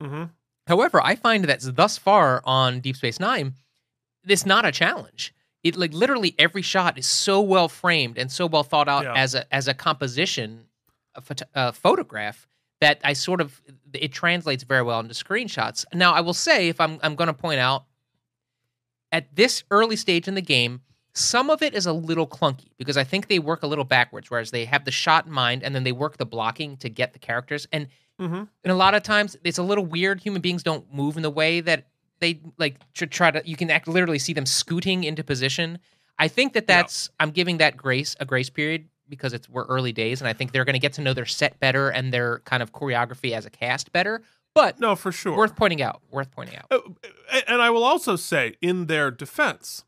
hmm 0.00 0.24
However, 0.66 1.02
I 1.02 1.16
find 1.16 1.44
that 1.46 1.60
thus 1.74 1.98
far 1.98 2.40
on 2.44 2.80
Deep 2.80 2.94
Space 2.96 3.18
Nine, 3.20 3.54
it's 4.24 4.46
not 4.46 4.64
a 4.64 4.70
challenge. 4.72 5.34
It 5.64 5.76
like 5.76 5.92
literally 5.92 6.34
every 6.38 6.62
shot 6.62 6.96
is 6.98 7.06
so 7.06 7.40
well 7.40 7.68
framed 7.68 8.16
and 8.16 8.30
so 8.32 8.46
well 8.46 8.62
thought 8.62 8.88
out 8.88 9.04
Yeah. 9.04 9.14
as 9.14 9.34
a 9.34 9.52
as 9.52 9.68
a 9.68 9.74
composition, 9.74 10.66
a, 11.14 11.20
phot- 11.20 11.42
a 11.54 11.72
photograph 11.72 12.46
that 12.80 13.00
I 13.04 13.12
sort 13.14 13.40
of 13.42 13.60
it 13.92 14.12
translates 14.12 14.62
very 14.62 14.82
well 14.82 15.00
into 15.00 15.12
screenshots. 15.14 15.84
Now, 15.92 16.12
I 16.14 16.20
will 16.20 16.34
say, 16.34 16.68
if 16.68 16.80
I'm 16.80 16.98
I'm 17.02 17.14
going 17.16 17.26
to 17.28 17.34
point 17.34 17.58
out, 17.60 17.84
at 19.12 19.34
this 19.34 19.64
early 19.70 19.96
stage 19.96 20.28
in 20.28 20.34
the 20.34 20.40
game, 20.42 20.82
some 21.12 21.50
of 21.50 21.62
it 21.62 21.74
is 21.74 21.86
a 21.86 21.92
little 21.92 22.26
clunky 22.26 22.68
because 22.78 22.96
I 22.96 23.04
think 23.04 23.28
they 23.28 23.38
work 23.38 23.62
a 23.62 23.66
little 23.66 23.84
backwards, 23.84 24.30
whereas 24.30 24.50
they 24.50 24.64
have 24.64 24.84
the 24.84 24.90
shot 24.90 25.26
in 25.26 25.32
mind 25.32 25.62
and 25.62 25.74
then 25.74 25.84
they 25.84 25.92
work 25.92 26.16
the 26.18 26.26
blocking 26.26 26.76
to 26.78 26.88
get 26.88 27.12
the 27.12 27.18
characters. 27.18 27.66
And 27.72 27.88
hmm 28.18 28.42
and 28.64 28.70
a 28.70 28.74
lot 28.74 28.94
of 28.94 29.02
times 29.02 29.36
it's 29.44 29.58
a 29.58 29.62
little 29.62 29.84
weird. 29.86 30.20
Human 30.20 30.42
beings 30.42 30.62
don't 30.62 30.92
move 30.92 31.16
in 31.16 31.22
the 31.22 31.30
way 31.30 31.60
that 31.60 31.88
they 32.20 32.40
like 32.58 32.76
to 32.94 33.06
try 33.06 33.30
to. 33.30 33.42
You 33.44 33.56
can 33.56 33.70
act 33.70 33.88
literally 33.88 34.18
see 34.18 34.32
them 34.34 34.46
scooting 34.46 35.04
into 35.04 35.24
position. 35.24 35.78
I 36.18 36.28
think 36.28 36.52
that 36.52 36.66
that's 36.66 37.08
I'm 37.18 37.30
giving 37.30 37.58
that 37.58 37.76
grace 37.76 38.14
a 38.20 38.24
grace 38.26 38.50
period 38.50 38.88
because 39.08 39.32
it's 39.32 39.48
we're 39.48 39.64
early 39.64 39.92
days 39.92 40.20
and 40.20 40.28
I 40.28 40.34
think 40.34 40.52
they're 40.52 40.66
going 40.66 40.74
to 40.74 40.78
get 40.80 40.92
to 40.94 41.00
know 41.00 41.14
their 41.14 41.26
set 41.26 41.58
better 41.60 41.88
and 41.88 42.12
their 42.12 42.40
kind 42.40 42.62
of 42.62 42.72
choreography 42.72 43.32
as 43.32 43.46
a 43.46 43.50
cast 43.50 43.90
better. 43.92 44.22
But 44.54 44.78
No, 44.80 44.96
for 44.96 45.12
sure. 45.12 45.36
worth 45.36 45.56
pointing 45.56 45.80
out. 45.80 46.02
Worth 46.10 46.30
pointing 46.30 46.56
out. 46.56 46.66
Uh, 46.70 46.80
and 47.48 47.62
I 47.62 47.70
will 47.70 47.84
also 47.84 48.16
say, 48.16 48.56
in 48.60 48.86
their 48.86 49.10
defense, 49.12 49.84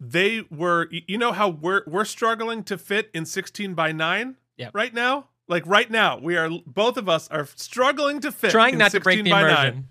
they 0.00 0.42
were. 0.50 0.88
You 0.90 1.18
know 1.18 1.32
how 1.32 1.48
we're 1.48 1.82
we're 1.86 2.04
struggling 2.04 2.62
to 2.64 2.76
fit 2.78 3.10
in 3.14 3.24
sixteen 3.26 3.74
by 3.74 3.92
nine. 3.92 4.36
Yep. 4.58 4.70
Right 4.74 4.92
now, 4.94 5.28
like 5.48 5.66
right 5.66 5.90
now, 5.90 6.18
we 6.18 6.36
are 6.36 6.48
both 6.66 6.96
of 6.96 7.08
us 7.08 7.28
are 7.28 7.46
struggling 7.56 8.20
to 8.20 8.32
fit. 8.32 8.50
Trying 8.50 8.74
in 8.74 8.78
not 8.78 8.90
to 8.92 9.00
break 9.00 9.18
16 9.18 9.24
the 9.32 9.38
immersion. 9.38 9.74
9. 9.74 9.88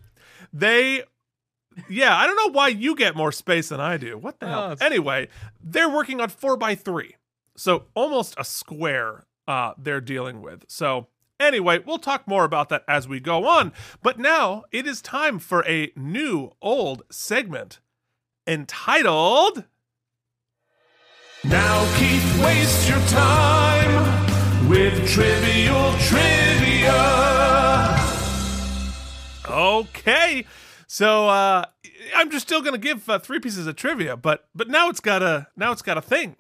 They. 0.54 1.04
Yeah, 1.90 2.16
I 2.16 2.26
don't 2.26 2.38
know 2.38 2.52
why 2.58 2.70
you 2.70 2.96
get 2.96 3.16
more 3.18 3.34
space 3.34 3.68
than 3.70 3.82
I 3.82 3.98
do. 3.98 4.18
What 4.18 4.40
the 4.40 4.46
Oh, 4.46 4.50
hell? 4.50 4.72
it's- 4.72 4.82
Anyway, 4.82 5.28
they're 5.62 5.90
working 5.90 6.22
on 6.22 6.30
four 6.30 6.56
by 6.56 6.74
three, 6.74 7.16
so 7.58 7.86
almost 7.96 8.34
a 8.38 8.46
square. 8.46 9.26
Uh, 9.48 9.74
they're 9.78 10.00
dealing 10.02 10.42
with. 10.42 10.64
So 10.70 11.08
anyway, 11.40 11.80
we'll 11.86 12.00
talk 12.00 12.28
more 12.30 12.46
about 12.46 12.70
that 12.70 12.84
as 12.88 13.08
we 13.10 13.20
go 13.20 13.46
on. 13.46 13.74
But 14.02 14.18
now 14.18 14.64
it 14.72 14.88
is 14.88 15.02
time 15.02 15.38
for 15.38 15.66
a 15.68 15.92
new 15.98 16.52
old 16.62 17.04
segment 17.12 17.80
entitled 18.48 19.66
Now, 21.50 21.86
Keith, 21.98 22.42
waste 22.44 22.90
your 22.90 23.00
time 23.08 24.68
with 24.68 25.08
trivial 25.08 25.94
trivia. 26.00 26.94
Okay, 29.48 30.46
so 30.88 31.30
uh, 31.30 31.66
I'm 32.16 32.32
just 32.32 32.48
still 32.48 32.62
gonna 32.62 32.78
give 32.80 33.08
uh, 33.10 33.20
three 33.20 33.40
pieces 33.40 33.68
of 33.68 33.76
trivia, 33.76 34.18
but 34.18 34.48
but 34.56 34.70
now 34.70 34.90
it's 34.90 35.00
got 35.00 35.22
a 35.22 35.48
now 35.56 35.72
it's 35.72 35.82
got 35.84 35.98
a 35.98 36.02
thing. 36.02 36.36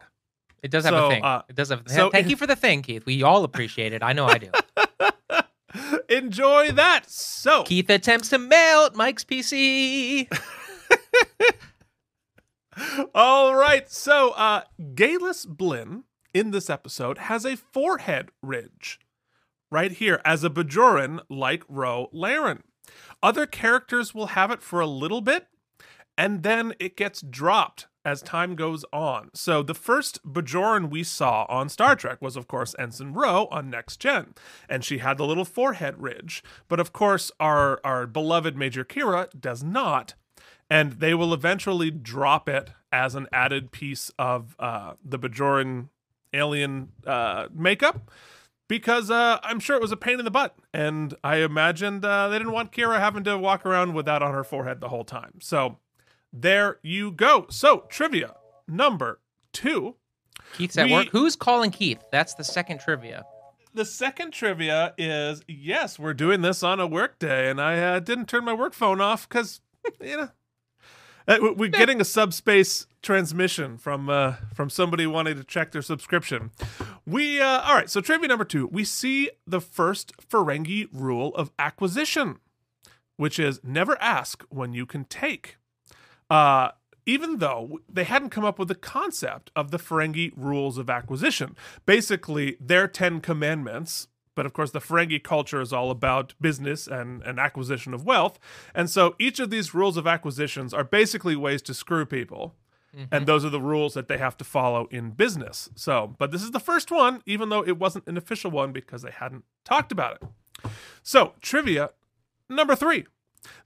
It 0.63 0.71
does 0.71 0.85
have 0.85 0.93
So, 0.95 1.05
a 1.05 1.09
thing. 1.11 1.23
uh, 1.23 1.41
it 1.47 1.55
does 1.55 1.69
have. 1.69 1.83
so- 1.85 2.09
thank 2.09 2.29
you 2.29 2.35
for 2.35 2.47
the 2.47 2.55
thing, 2.55 2.81
Keith. 2.81 3.05
We 3.05 3.21
all 3.21 3.43
appreciate 3.43 3.93
it. 3.93 4.01
I 4.01 4.13
know 4.13 4.25
I 4.25 4.39
do. 4.39 4.49
Enjoy 6.09 6.71
that. 6.71 7.09
So 7.09 7.63
Keith 7.63 7.89
attempts 7.91 8.29
to 8.29 8.39
melt 8.39 8.95
Mike's 8.95 9.23
PC. 9.23 10.27
All 13.15 13.55
right. 13.55 13.89
So, 13.89 14.31
uh, 14.31 14.63
Galis 14.93 15.45
Blin 15.45 16.03
in 16.33 16.51
this 16.51 16.69
episode 16.69 17.17
has 17.19 17.45
a 17.45 17.55
forehead 17.55 18.29
ridge 18.41 18.99
right 19.71 19.91
here 19.91 20.21
as 20.25 20.43
a 20.43 20.49
Bajoran 20.49 21.19
like 21.29 21.63
Ro 21.67 22.09
Laren. 22.11 22.63
Other 23.23 23.45
characters 23.45 24.13
will 24.13 24.27
have 24.27 24.51
it 24.51 24.61
for 24.61 24.79
a 24.79 24.87
little 24.87 25.21
bit 25.21 25.47
and 26.17 26.43
then 26.43 26.73
it 26.79 26.95
gets 26.95 27.21
dropped 27.21 27.87
as 28.03 28.21
time 28.21 28.55
goes 28.55 28.85
on. 28.93 29.31
So, 29.33 29.63
the 29.63 29.73
first 29.73 30.23
Bajoran 30.23 30.89
we 30.89 31.03
saw 31.03 31.45
on 31.49 31.69
Star 31.69 31.95
Trek 31.95 32.21
was, 32.21 32.35
of 32.35 32.47
course, 32.47 32.75
Ensign 32.77 33.13
Ro 33.13 33.47
on 33.51 33.69
Next 33.69 33.97
Gen, 33.97 34.35
and 34.69 34.83
she 34.83 34.99
had 34.99 35.17
the 35.17 35.25
little 35.25 35.45
forehead 35.45 35.95
ridge. 35.97 36.43
But 36.67 36.79
of 36.79 36.93
course, 36.93 37.31
our, 37.39 37.81
our 37.83 38.05
beloved 38.05 38.55
Major 38.55 38.85
Kira 38.85 39.27
does 39.39 39.63
not 39.63 40.13
and 40.69 40.93
they 40.93 41.13
will 41.13 41.33
eventually 41.33 41.91
drop 41.91 42.49
it 42.49 42.71
as 42.91 43.15
an 43.15 43.27
added 43.31 43.71
piece 43.71 44.11
of 44.17 44.55
uh, 44.59 44.93
the 45.03 45.19
Bajoran 45.19 45.89
alien 46.33 46.89
uh, 47.05 47.47
makeup 47.53 48.11
because 48.67 49.11
uh, 49.11 49.39
I'm 49.43 49.59
sure 49.59 49.75
it 49.75 49.81
was 49.81 49.91
a 49.91 49.97
pain 49.97 50.17
in 50.19 50.25
the 50.25 50.31
butt, 50.31 50.55
and 50.73 51.13
I 51.23 51.37
imagined 51.37 52.03
uh, 52.03 52.29
they 52.29 52.37
didn't 52.37 52.53
want 52.53 52.71
Kira 52.71 52.99
having 52.99 53.23
to 53.25 53.37
walk 53.37 53.65
around 53.65 53.93
with 53.93 54.05
that 54.07 54.21
on 54.23 54.33
her 54.33 54.43
forehead 54.43 54.81
the 54.81 54.89
whole 54.89 55.03
time. 55.03 55.35
So 55.39 55.77
there 56.33 56.79
you 56.81 57.11
go. 57.11 57.45
So 57.49 57.85
trivia 57.89 58.35
number 58.67 59.19
two. 59.53 59.95
Keith's 60.53 60.77
at 60.77 60.85
We- 60.85 60.93
work. 60.93 61.07
Who's 61.11 61.35
calling 61.35 61.71
Keith? 61.71 62.03
That's 62.11 62.33
the 62.33 62.43
second 62.43 62.79
trivia. 62.79 63.25
The 63.73 63.85
second 63.85 64.31
trivia 64.31 64.93
is 64.97 65.43
yes, 65.47 65.99
we're 65.99 66.13
doing 66.13 66.41
this 66.41 66.63
on 66.63 66.79
a 66.79 66.87
work 66.87 67.19
day, 67.19 67.49
and 67.49 67.59
I 67.59 67.77
uh, 67.77 67.99
didn't 67.99 68.27
turn 68.27 68.45
my 68.45 68.53
work 68.53 68.73
phone 68.73 69.01
off 69.01 69.27
because 69.27 69.59
you 70.01 70.17
know 70.17 70.29
we're 71.27 71.69
getting 71.69 71.99
a 71.99 72.05
subspace 72.05 72.87
transmission 73.01 73.77
from 73.77 74.09
uh, 74.09 74.35
from 74.53 74.69
somebody 74.69 75.05
wanting 75.07 75.35
to 75.35 75.43
check 75.43 75.71
their 75.71 75.81
subscription. 75.81 76.51
We 77.05 77.41
uh, 77.41 77.61
all 77.61 77.75
right. 77.75 77.89
So 77.89 78.01
trivia 78.01 78.27
number 78.27 78.45
two, 78.45 78.67
we 78.67 78.83
see 78.83 79.29
the 79.45 79.61
first 79.61 80.13
Ferengi 80.17 80.87
rule 80.91 81.33
of 81.35 81.51
acquisition, 81.57 82.39
which 83.17 83.39
is 83.39 83.59
never 83.63 84.01
ask 84.01 84.43
when 84.49 84.73
you 84.73 84.85
can 84.85 85.05
take. 85.05 85.57
Uh, 86.29 86.71
even 87.05 87.37
though 87.37 87.79
they 87.87 88.03
hadn't 88.03 88.31
come 88.31 88.43
up 88.43 88.57
with 88.57 88.67
the 88.67 88.75
concept 88.75 89.51
of 89.55 89.69
the 89.69 89.77
Ferengi 89.77 90.31
rules 90.35 90.77
of 90.77 90.89
acquisition, 90.89 91.55
basically 91.85 92.57
their 92.59 92.87
Ten 92.87 93.21
Commandments. 93.21 94.07
But 94.35 94.45
of 94.45 94.53
course, 94.53 94.71
the 94.71 94.79
Ferengi 94.79 95.23
culture 95.23 95.61
is 95.61 95.73
all 95.73 95.91
about 95.91 96.33
business 96.39 96.87
and, 96.87 97.23
and 97.23 97.39
acquisition 97.39 97.93
of 97.93 98.05
wealth. 98.05 98.37
And 98.73 98.89
so 98.89 99.15
each 99.17 99.39
of 99.39 99.49
these 99.49 99.73
rules 99.73 99.97
of 99.97 100.05
acquisitions 100.05 100.73
are 100.73 100.83
basically 100.83 101.35
ways 101.35 101.61
to 101.63 101.73
screw 101.73 102.05
people. 102.05 102.55
And 102.95 103.09
mm-hmm. 103.09 103.25
those 103.25 103.43
are 103.43 103.49
the 103.49 103.59
rules 103.59 103.93
that 103.95 104.07
they 104.07 104.17
have 104.17 104.37
to 104.37 104.45
follow 104.45 104.87
in 104.89 105.11
business. 105.11 105.69
So, 105.75 106.15
but 106.17 106.31
this 106.31 106.41
is 106.41 106.51
the 106.51 106.61
first 106.61 106.91
one, 106.91 107.21
even 107.25 107.49
though 107.49 107.61
it 107.61 107.77
wasn't 107.77 108.07
an 108.07 108.15
official 108.15 108.51
one 108.51 108.71
because 108.71 109.01
they 109.01 109.11
hadn't 109.11 109.43
talked 109.65 109.91
about 109.91 110.21
it. 110.21 110.69
So, 111.03 111.33
trivia 111.41 111.89
number 112.49 112.75
three. 112.75 113.05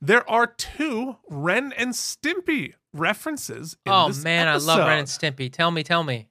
There 0.01 0.29
are 0.29 0.47
two 0.47 1.17
Ren 1.29 1.73
and 1.77 1.91
Stimpy 1.91 2.73
references 2.91 3.77
in 3.85 3.91
Oh 3.91 4.07
this 4.07 4.23
man, 4.23 4.47
I 4.47 4.55
love 4.55 4.79
Ren 4.79 4.99
and. 4.99 5.07
Stimpy. 5.07 5.51
Tell 5.51 5.71
me, 5.71 5.83
tell 5.83 6.03
me. 6.03 6.27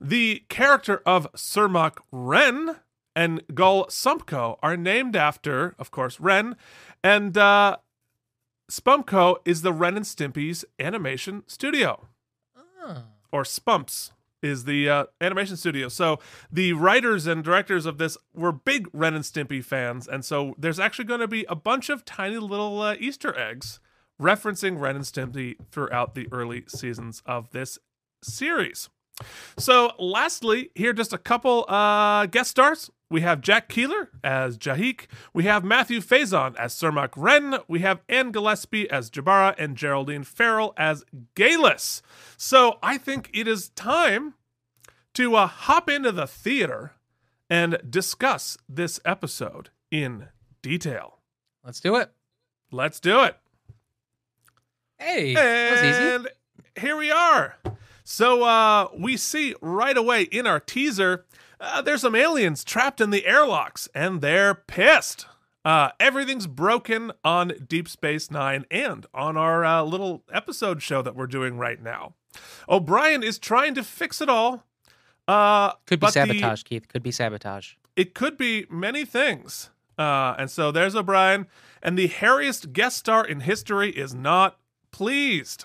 The 0.00 0.44
character 0.48 1.02
of 1.06 1.32
Surmak 1.32 1.96
Ren 2.12 2.76
and 3.16 3.42
Gull 3.54 3.86
Sumpko 3.86 4.58
are 4.62 4.76
named 4.76 5.14
after, 5.16 5.74
of 5.78 5.90
course, 5.90 6.18
Ren, 6.20 6.56
and 7.02 7.36
uh, 7.38 7.76
Spumco 8.70 9.36
is 9.44 9.62
the 9.62 9.72
Ren 9.72 9.96
and 9.96 10.04
Stimpy's 10.06 10.64
animation 10.78 11.42
studio, 11.46 12.08
Oh. 12.82 13.04
or 13.32 13.44
Spumps 13.44 14.12
is 14.42 14.64
the 14.64 14.88
uh, 14.90 15.04
animation 15.20 15.56
studio. 15.56 15.88
So 15.88 16.18
the 16.52 16.74
writers 16.74 17.26
and 17.26 17.42
directors 17.42 17.86
of 17.86 17.96
this 17.98 18.18
were 18.34 18.52
big 18.52 18.88
Ren 18.92 19.14
and 19.14 19.24
Stimpy 19.24 19.64
fans, 19.64 20.06
and 20.06 20.24
so 20.24 20.54
there's 20.58 20.78
actually 20.80 21.06
going 21.06 21.20
to 21.20 21.28
be 21.28 21.44
a 21.48 21.54
bunch 21.54 21.88
of 21.88 22.04
tiny 22.04 22.36
little 22.38 22.80
uh, 22.82 22.94
Easter 22.98 23.38
eggs 23.38 23.80
referencing 24.20 24.78
Ren 24.78 24.96
and 24.96 25.04
Stimpy 25.04 25.56
throughout 25.70 26.14
the 26.14 26.28
early 26.30 26.64
seasons 26.68 27.22
of 27.26 27.50
this 27.50 27.78
series. 28.22 28.88
So, 29.56 29.92
lastly, 29.98 30.70
here 30.74 30.92
just 30.92 31.12
a 31.12 31.18
couple 31.18 31.64
uh, 31.68 32.26
guest 32.26 32.50
stars. 32.50 32.90
We 33.10 33.20
have 33.20 33.40
Jack 33.40 33.68
Kehler 33.68 34.08
as 34.24 34.58
Jahik. 34.58 35.06
We 35.32 35.44
have 35.44 35.62
Matthew 35.62 36.00
Faison 36.00 36.56
as 36.56 36.74
Surmak 36.74 37.10
Ren. 37.16 37.58
We 37.68 37.80
have 37.80 38.00
Anne 38.08 38.32
Gillespie 38.32 38.90
as 38.90 39.10
Jabara 39.10 39.54
and 39.56 39.76
Geraldine 39.76 40.24
Farrell 40.24 40.74
as 40.76 41.04
Galis. 41.36 42.02
So, 42.36 42.78
I 42.82 42.98
think 42.98 43.30
it 43.32 43.46
is 43.46 43.68
time 43.70 44.34
to 45.14 45.36
uh, 45.36 45.46
hop 45.46 45.88
into 45.88 46.10
the 46.10 46.26
theater 46.26 46.94
and 47.48 47.78
discuss 47.88 48.58
this 48.68 48.98
episode 49.04 49.70
in 49.90 50.28
detail. 50.60 51.20
Let's 51.64 51.78
do 51.78 51.96
it. 51.96 52.10
Let's 52.72 52.98
do 52.98 53.22
it. 53.22 53.36
Hey, 54.98 55.34
that 55.34 55.70
was 55.70 55.82
easy. 55.82 56.02
And 56.02 56.28
here 56.76 56.96
we 56.96 57.10
are. 57.12 57.56
So 58.04 58.44
uh, 58.44 58.88
we 58.96 59.16
see 59.16 59.54
right 59.60 59.96
away 59.96 60.22
in 60.22 60.46
our 60.46 60.60
teaser, 60.60 61.24
uh, 61.60 61.80
there's 61.82 62.02
some 62.02 62.14
aliens 62.14 62.62
trapped 62.62 63.00
in 63.00 63.10
the 63.10 63.26
airlocks, 63.26 63.88
and 63.94 64.20
they're 64.20 64.54
pissed. 64.54 65.26
Uh, 65.64 65.90
everything's 65.98 66.46
broken 66.46 67.10
on 67.24 67.52
Deep 67.66 67.88
Space 67.88 68.30
Nine 68.30 68.66
and 68.70 69.06
on 69.14 69.38
our 69.38 69.64
uh, 69.64 69.82
little 69.82 70.22
episode 70.30 70.82
show 70.82 71.00
that 71.00 71.16
we're 71.16 71.26
doing 71.26 71.56
right 71.56 71.82
now. 71.82 72.14
O'Brien 72.68 73.22
is 73.22 73.38
trying 73.38 73.74
to 73.74 73.82
fix 73.82 74.20
it 74.20 74.28
all. 74.28 74.64
Uh, 75.26 75.70
Could 75.86 76.00
be 76.00 76.06
but 76.06 76.06
the- 76.08 76.12
sabotage, 76.12 76.64
Keith. 76.64 76.86
Could 76.88 77.02
be 77.02 77.10
sabotage. 77.10 77.74
it 77.96 78.14
could 78.14 78.36
be 78.36 78.66
many 78.68 79.06
things. 79.06 79.70
Uh, 79.96 80.34
and 80.36 80.50
so 80.50 80.70
there's 80.70 80.94
O'Brien, 80.94 81.46
and 81.82 81.96
the 81.98 82.08
hairiest 82.08 82.72
guest 82.74 82.98
star 82.98 83.24
in 83.24 83.40
history 83.40 83.90
is 83.90 84.14
not 84.14 84.58
pleased. 84.90 85.64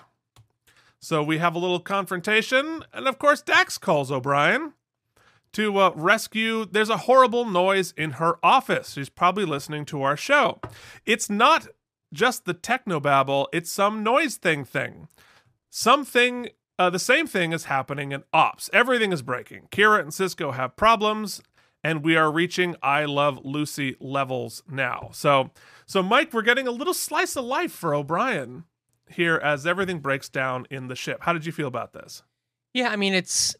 So 1.00 1.22
we 1.22 1.38
have 1.38 1.54
a 1.54 1.58
little 1.58 1.80
confrontation, 1.80 2.84
and 2.92 3.08
of 3.08 3.18
course, 3.18 3.40
Dax 3.40 3.78
calls 3.78 4.12
O'Brien 4.12 4.74
to 5.54 5.78
uh, 5.78 5.92
rescue. 5.96 6.66
There's 6.66 6.90
a 6.90 6.98
horrible 6.98 7.46
noise 7.46 7.94
in 7.96 8.12
her 8.12 8.38
office. 8.42 8.92
She's 8.92 9.08
probably 9.08 9.46
listening 9.46 9.86
to 9.86 10.02
our 10.02 10.16
show. 10.16 10.60
It's 11.06 11.30
not 11.30 11.68
just 12.12 12.44
the 12.44 12.52
technobabble, 12.52 13.46
it's 13.50 13.72
some 13.72 14.02
noise 14.02 14.36
thing 14.36 14.64
thing. 14.64 15.08
Something, 15.70 16.50
uh, 16.78 16.90
the 16.90 16.98
same 16.98 17.26
thing 17.26 17.52
is 17.52 17.64
happening 17.64 18.12
in 18.12 18.24
ops. 18.34 18.68
Everything 18.72 19.10
is 19.10 19.22
breaking. 19.22 19.68
Kira 19.70 20.00
and 20.00 20.10
Sisko 20.10 20.54
have 20.54 20.76
problems, 20.76 21.40
and 21.82 22.04
we 22.04 22.14
are 22.14 22.30
reaching 22.30 22.76
I 22.82 23.06
Love 23.06 23.40
Lucy 23.42 23.96
levels 24.00 24.62
now. 24.68 25.08
So, 25.12 25.50
so 25.86 26.02
Mike, 26.02 26.34
we're 26.34 26.42
getting 26.42 26.68
a 26.68 26.72
little 26.72 26.92
slice 26.92 27.36
of 27.36 27.44
life 27.46 27.72
for 27.72 27.94
O'Brien 27.94 28.64
here 29.10 29.36
as 29.36 29.66
everything 29.66 29.98
breaks 29.98 30.28
down 30.28 30.66
in 30.70 30.88
the 30.88 30.96
ship. 30.96 31.18
How 31.20 31.32
did 31.32 31.44
you 31.44 31.52
feel 31.52 31.68
about 31.68 31.92
this? 31.92 32.22
Yeah, 32.74 32.90
I 32.90 32.96
mean 32.96 33.14
it's 33.14 33.56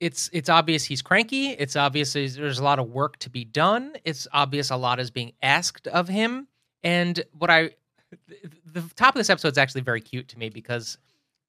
it's 0.00 0.30
it's 0.32 0.48
obvious 0.48 0.84
he's 0.84 1.02
cranky. 1.02 1.50
It's 1.50 1.76
obvious 1.76 2.12
there's 2.12 2.58
a 2.58 2.64
lot 2.64 2.78
of 2.78 2.88
work 2.88 3.18
to 3.20 3.30
be 3.30 3.44
done. 3.44 3.94
It's 4.04 4.26
obvious 4.32 4.70
a 4.70 4.76
lot 4.76 5.00
is 5.00 5.10
being 5.10 5.32
asked 5.42 5.88
of 5.88 6.08
him. 6.08 6.48
And 6.82 7.22
what 7.32 7.50
I 7.50 7.70
the 8.64 8.82
top 8.96 9.14
of 9.14 9.18
this 9.18 9.30
episode 9.30 9.52
is 9.52 9.58
actually 9.58 9.82
very 9.82 10.00
cute 10.00 10.28
to 10.28 10.38
me 10.38 10.48
because 10.48 10.98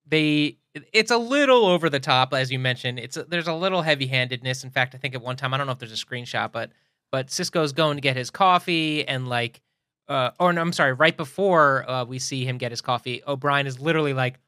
they 0.07 0.57
it's 0.93 1.11
a 1.11 1.17
little 1.17 1.65
over 1.65 1.89
the 1.89 1.99
top 1.99 2.33
as 2.33 2.51
you 2.51 2.59
mentioned. 2.59 2.99
It's 2.99 3.17
there's 3.27 3.47
a 3.47 3.53
little 3.53 3.81
heavy-handedness. 3.81 4.63
In 4.63 4.71
fact, 4.71 4.95
I 4.95 4.97
think 4.97 5.15
at 5.15 5.21
one 5.21 5.35
time 5.35 5.53
I 5.53 5.57
don't 5.57 5.67
know 5.67 5.73
if 5.73 5.79
there's 5.79 5.91
a 5.91 6.05
screenshot, 6.05 6.51
but 6.51 6.71
but 7.11 7.27
Sisko's 7.27 7.73
going 7.73 7.97
to 7.97 8.01
get 8.01 8.15
his 8.15 8.29
coffee 8.29 9.07
and 9.07 9.27
like 9.27 9.61
uh, 10.09 10.31
or 10.39 10.51
no, 10.51 10.59
I'm 10.61 10.73
sorry, 10.73 10.93
right 10.93 11.15
before 11.15 11.89
uh, 11.89 12.03
we 12.03 12.19
see 12.19 12.43
him 12.43 12.57
get 12.57 12.71
his 12.71 12.81
coffee, 12.81 13.21
O'Brien 13.27 13.67
is 13.67 13.79
literally 13.79 14.13
like 14.13 14.39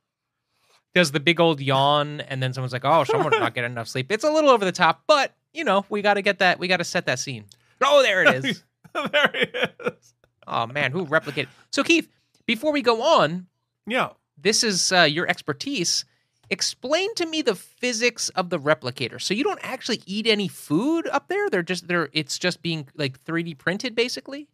does 0.93 1.11
the 1.11 1.19
big 1.21 1.39
old 1.39 1.61
yawn, 1.61 2.19
and 2.21 2.43
then 2.43 2.53
someone's 2.53 2.73
like, 2.73 2.83
"Oh, 2.83 3.03
someone's 3.05 3.39
not 3.39 3.53
getting 3.53 3.71
enough 3.71 3.87
sleep." 3.87 4.11
It's 4.11 4.25
a 4.25 4.31
little 4.31 4.49
over 4.49 4.65
the 4.65 4.71
top, 4.73 5.03
but 5.07 5.33
you 5.53 5.63
know, 5.63 5.85
we 5.89 6.01
got 6.01 6.15
to 6.15 6.21
get 6.21 6.39
that. 6.39 6.59
We 6.59 6.67
got 6.67 6.77
to 6.77 6.83
set 6.83 7.05
that 7.05 7.19
scene. 7.19 7.45
Oh, 7.81 8.01
there 8.03 8.23
it 8.23 8.43
is. 8.45 8.63
there 8.93 9.31
he 9.33 9.39
is. 9.87 10.13
oh 10.47 10.67
man, 10.67 10.91
who 10.91 11.05
replicated? 11.05 11.47
So 11.71 11.83
Keith, 11.83 12.09
before 12.45 12.71
we 12.73 12.81
go 12.81 13.01
on, 13.01 13.47
Yeah. 13.87 14.09
this 14.37 14.63
is 14.63 14.91
uh, 14.91 15.03
your 15.03 15.27
expertise. 15.27 16.03
Explain 16.49 17.15
to 17.15 17.25
me 17.25 17.41
the 17.41 17.55
physics 17.55 18.27
of 18.29 18.49
the 18.49 18.59
replicator. 18.59 19.21
So 19.21 19.33
you 19.33 19.45
don't 19.45 19.59
actually 19.63 20.01
eat 20.05 20.27
any 20.27 20.49
food 20.49 21.07
up 21.07 21.29
there. 21.29 21.49
They're 21.49 21.63
just 21.63 21.87
they're 21.87 22.09
it's 22.11 22.37
just 22.37 22.61
being 22.61 22.89
like 22.95 23.23
3D 23.23 23.57
printed 23.57 23.95
basically. 23.95 24.49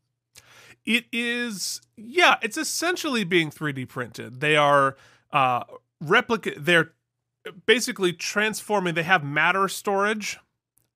It 0.88 1.06
is 1.12 1.82
yeah, 1.98 2.38
it's 2.42 2.58
essentially 2.58 3.24
being 3.26 3.52
3D 3.52 3.88
printed. 3.88 4.40
They 4.40 4.56
are 4.56 4.96
uh 5.32 5.64
replica 6.02 6.54
they're 6.58 6.94
basically 7.66 8.14
transforming 8.14 8.94
they 8.96 9.04
have 9.04 9.24
matter 9.24 9.68
storage 9.68 10.38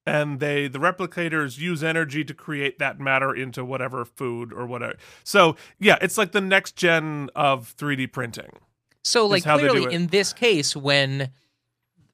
and 0.05 0.39
they 0.39 0.67
the 0.69 0.79
replicators 0.79 1.57
use 1.59 1.83
energy 1.83 2.23
to 2.23 2.33
create 2.33 2.79
that 2.79 2.99
matter 2.99 3.35
into 3.35 3.65
whatever 3.65 4.05
food 4.05 4.53
or 4.53 4.65
whatever. 4.65 4.95
So, 5.23 5.55
yeah, 5.79 5.97
it's 6.01 6.17
like 6.17 6.31
the 6.31 6.41
next 6.41 6.75
gen 6.77 7.29
of 7.35 7.75
3D 7.77 8.07
printing. 8.11 8.51
So 9.03 9.27
like 9.27 9.43
how 9.43 9.57
they 9.57 9.63
do 9.63 9.69
clearly 9.71 9.93
in 9.93 10.07
this 10.07 10.31
case 10.31 10.75
when 10.75 11.31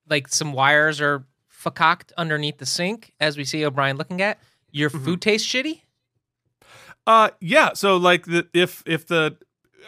like 0.09 0.27
some 0.29 0.51
wires 0.53 0.99
are 0.99 1.25
fucked 1.47 2.11
underneath 2.17 2.57
the 2.57 2.65
sink 2.65 3.13
as 3.19 3.37
we 3.37 3.43
see 3.43 3.63
O'Brien 3.65 3.97
looking 3.97 4.21
at, 4.21 4.39
your 4.71 4.89
Mhm. 4.89 5.03
food 5.05 5.21
tastes 5.21 5.47
shitty? 5.47 5.81
Uh 7.07 7.29
yeah, 7.39 7.73
so 7.73 7.97
like 7.97 8.25
the 8.25 8.47
if 8.53 8.83
if 8.85 9.07
the 9.07 9.37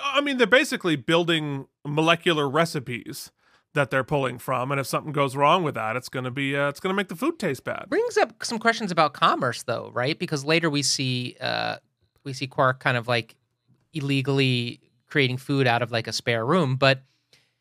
I 0.01 0.21
mean 0.21 0.37
they're 0.37 0.47
basically 0.47 0.95
building 0.95 1.67
molecular 1.85 2.49
recipes 2.49 3.31
that 3.73 3.91
they're 3.91 4.03
pulling 4.03 4.39
from 4.39 4.71
and 4.71 4.79
if 4.79 4.87
something 4.87 5.11
goes 5.11 5.35
wrong 5.35 5.63
with 5.63 5.75
that 5.75 5.95
it's 5.95 6.09
to 6.09 6.31
be 6.31 6.55
uh, 6.55 6.69
it's 6.69 6.79
to 6.79 6.93
make 6.93 7.07
the 7.07 7.15
food 7.15 7.37
taste 7.37 7.63
bad. 7.63 7.85
brings 7.87 8.17
up 8.17 8.33
some 8.43 8.57
questions 8.57 8.91
about 8.91 9.13
commerce 9.13 9.63
though 9.63 9.91
right 9.93 10.17
because 10.17 10.43
later 10.43 10.69
we 10.69 10.81
see 10.81 11.35
uh 11.39 11.75
we 12.23 12.33
see 12.33 12.47
quark 12.47 12.79
kind 12.79 12.97
of 12.97 13.07
like 13.07 13.35
illegally 13.93 14.79
creating 15.07 15.37
food 15.37 15.67
out 15.67 15.81
of 15.81 15.91
like 15.91 16.07
a 16.07 16.13
spare 16.13 16.45
room 16.45 16.75
but 16.75 17.03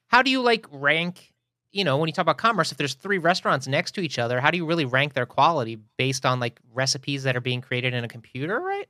how 0.08 0.22
do 0.22 0.30
you 0.30 0.40
like 0.40 0.66
rank 0.70 1.34
you 1.72 1.84
know 1.84 1.98
when 1.98 2.08
you 2.08 2.12
talk 2.12 2.22
about 2.22 2.38
commerce 2.38 2.72
if 2.72 2.78
there's 2.78 2.94
three 2.94 3.18
restaurants 3.18 3.66
next 3.66 3.92
to 3.92 4.00
each 4.00 4.18
other 4.18 4.40
how 4.40 4.50
do 4.50 4.56
you 4.56 4.64
really 4.64 4.86
rank 4.86 5.12
their 5.12 5.26
quality 5.26 5.78
based 5.98 6.24
on 6.24 6.40
like 6.40 6.58
recipes 6.72 7.22
that 7.22 7.36
are 7.36 7.40
being 7.40 7.60
created 7.60 7.92
in 7.92 8.02
a 8.02 8.08
computer 8.08 8.60
right 8.60 8.88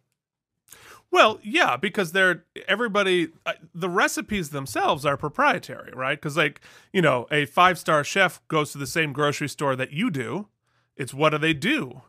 Well, 1.11 1.39
yeah, 1.43 1.77
because 1.77 2.13
they're 2.13 2.45
everybody 2.67 3.29
uh, 3.47 3.55
the 3.75 3.89
recipes 3.89 4.51
themselves 4.51 5.07
are 5.07 5.17
proprietary, 5.17 5.93
right? 5.95 6.21
Cuz 6.21 6.37
like, 6.37 6.61
you 6.93 7.01
know, 7.01 7.27
a 7.31 7.47
five-star 7.47 8.05
chef 8.05 8.47
goes 8.49 8.73
to 8.73 8.79
the 8.79 8.87
same 8.87 9.13
grocery 9.13 9.49
store 9.49 9.75
that 9.77 9.93
you 9.93 10.11
do. 10.11 10.49
It's 10.97 11.15
what 11.15 11.31
do 11.31 11.39
they 11.39 11.55
do 11.55 12.03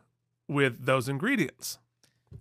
with 0.48 0.86
those 0.86 1.08
ingredients? 1.08 1.80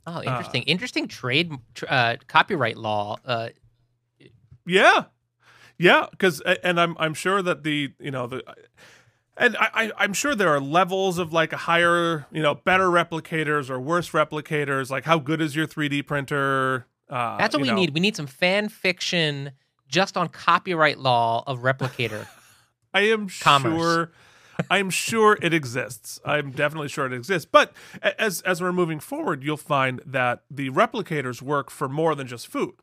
oh 0.07 0.23
interesting 0.23 0.63
interesting 0.65 1.09
trade 1.09 1.53
tr- 1.75 1.87
uh 1.89 2.17
copyright 2.27 2.77
law 2.77 3.17
uh 3.25 3.49
Yeah, 4.67 5.05
yeah, 5.79 6.07
because 6.11 6.41
and 6.41 6.81
I'm 6.81 6.97
I'm 6.99 7.15
sure 7.15 7.41
that 7.41 7.63
the 7.63 7.93
you 7.99 8.11
know 8.11 8.27
the 8.27 8.43
and 9.39 9.57
I, 9.57 9.69
I 9.75 9.93
I'm 9.99 10.13
sure 10.13 10.35
there 10.35 10.49
are 10.49 10.61
levels 10.61 11.19
of 11.19 11.33
like 11.33 11.53
a 11.53 11.57
higher 11.57 12.27
you 12.33 12.43
know 12.43 12.55
better 12.55 12.89
replicators 12.89 13.71
or 13.71 13.81
worse 13.81 14.11
replicators. 14.11 14.91
Like 14.91 15.05
how 15.05 15.19
good 15.19 15.41
is 15.41 15.55
your 15.57 15.67
3D 15.67 16.07
printer? 16.07 16.87
Uh, 17.09 17.39
that's 17.39 17.55
what 17.55 17.63
we 17.63 17.69
know. 17.69 17.75
need 17.75 17.95
we 17.95 18.01
need 18.01 18.17
some 18.17 18.27
fan 18.27 18.69
fiction 18.69 19.53
just 19.89 20.17
on 20.17 20.29
copyright 20.29 20.99
law 20.99 21.43
of 21.47 21.61
replicator 21.61 22.27
I 22.95 23.03
am 23.03 23.29
Commerce. 23.29 23.81
sure. 23.81 24.13
I'm 24.71 24.91
sure 24.91 25.39
it 25.41 25.55
exists. 25.55 26.19
I'm 26.25 26.51
definitely 26.51 26.89
sure 26.89 27.07
it 27.07 27.13
exists. 27.13 27.49
But 27.51 27.73
as 28.03 28.41
as 28.43 28.61
we're 28.61 28.73
moving 28.73 28.99
forward, 28.99 29.45
you'll 29.45 29.57
find 29.57 30.01
that 30.05 30.43
the 30.51 30.71
replicators 30.71 31.41
work 31.41 31.71
for 31.71 31.89
more 31.89 32.15
than 32.15 32.27
just 32.27 32.49
food. 32.49 32.75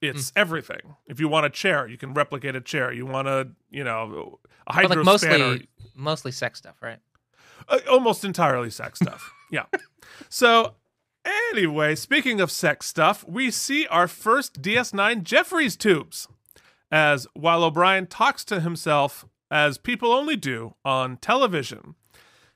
It's 0.00 0.30
Hmm. 0.30 0.38
everything. 0.38 0.96
If 1.06 1.18
you 1.20 1.28
want 1.28 1.46
a 1.46 1.50
chair, 1.50 1.86
you 1.86 1.96
can 1.98 2.14
replicate 2.14 2.54
a 2.54 2.60
chair. 2.60 2.92
You 2.92 3.04
want 3.06 3.26
a, 3.28 3.48
you 3.70 3.82
know, 3.84 4.38
a 4.66 4.72
hydro 4.72 4.96
like 4.96 5.04
mostly 5.04 5.28
spanner. 5.28 5.58
mostly 5.94 6.32
sex 6.32 6.58
stuff 6.60 6.76
right 6.80 6.98
Uh, 7.68 7.78
almost 7.90 8.24
entirely 8.24 8.70
sex 8.70 9.00
stuff. 9.00 9.32
yeah. 9.50 9.64
So, 10.28 10.74
anyway, 11.24 11.94
speaking 11.96 12.40
of 12.40 12.50
sex 12.50 12.86
stuff, 12.86 13.24
we 13.28 13.50
see 13.50 13.86
our 13.88 14.06
first 14.08 14.62
DS9 14.62 15.22
Jefferies 15.24 15.76
tubes. 15.76 16.28
As 16.90 17.26
while 17.34 17.64
O'Brien 17.64 18.06
talks 18.06 18.44
to 18.46 18.60
himself, 18.60 19.26
as 19.50 19.76
people 19.78 20.12
only 20.12 20.36
do 20.36 20.74
on 20.84 21.16
television. 21.18 21.96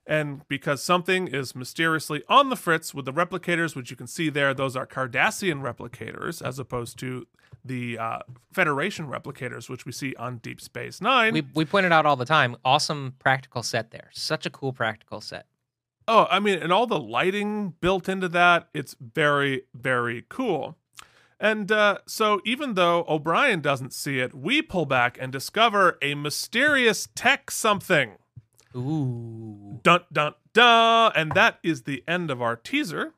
And 0.07 0.47
because 0.49 0.83
something 0.83 1.29
is 1.29 1.55
mysteriously 1.55 2.25
on 2.29 2.49
the 2.49 2.57
fritz 2.57 2.93
with 2.93 3.05
the 3.05 3.13
replicators, 3.13 3.77
which 3.77 3.91
you 3.91 3.97
can 3.97 4.09
see 4.09 4.31
there, 4.31 4.53
those 4.53 4.75
are 4.77 4.87
Cardassian 4.87 5.63
replicators 5.63 6.45
as 6.45 6.59
opposed 6.59 6.99
to 7.01 7.27
the 7.65 7.99
uh, 7.99 8.19
Federation 8.53 9.07
replicators, 9.07 9.69
which 9.69 9.87
we 9.87 9.93
see 9.93 10.15
on 10.17 10.39
Deep 10.39 10.61
Space 10.61 11.01
Nine. 11.01 11.35
we 11.35 11.47
we 11.55 11.65
point 11.65 11.87
it 11.87 11.93
out 11.93 12.07
all 12.07 12.17
the 12.17 12.25
time. 12.25 12.57
Awesome 12.65 13.15
practical 13.21 13.63
set 13.63 13.93
there. 13.93 14.11
Such 14.13 14.45
a 14.47 14.51
cool 14.51 14.73
practical 14.73 15.21
set. 15.21 15.47
Oh, 16.09 16.27
I 16.31 16.41
mean, 16.41 16.59
and 16.59 16.73
all 16.73 16.87
the 16.87 16.99
lighting 16.99 17.75
built 17.81 18.09
into 18.09 18.29
that, 18.31 18.69
it's 18.75 18.97
very, 19.01 19.63
very 19.73 20.25
cool. 20.29 20.77
And 21.39 21.71
uh, 21.71 21.99
so, 22.07 22.41
even 22.45 22.75
though 22.75 23.05
O'Brien 23.09 23.61
doesn't 23.61 23.93
see 23.93 24.19
it, 24.21 24.35
we 24.35 24.63
pull 24.63 24.87
back 24.87 25.17
and 25.21 25.33
discover 25.33 25.99
a 26.03 26.15
mysterious 26.15 27.09
tech 27.15 27.51
something. 27.51 28.17
Ooh. 28.77 29.81
Dun 29.83 30.01
dun 30.13 30.35
dun! 30.53 31.13
And 31.15 31.33
that 31.33 31.59
is 31.63 31.83
the 31.83 32.03
end 32.07 32.31
of 32.31 32.41
our 32.41 32.57
teaser. 32.57 33.15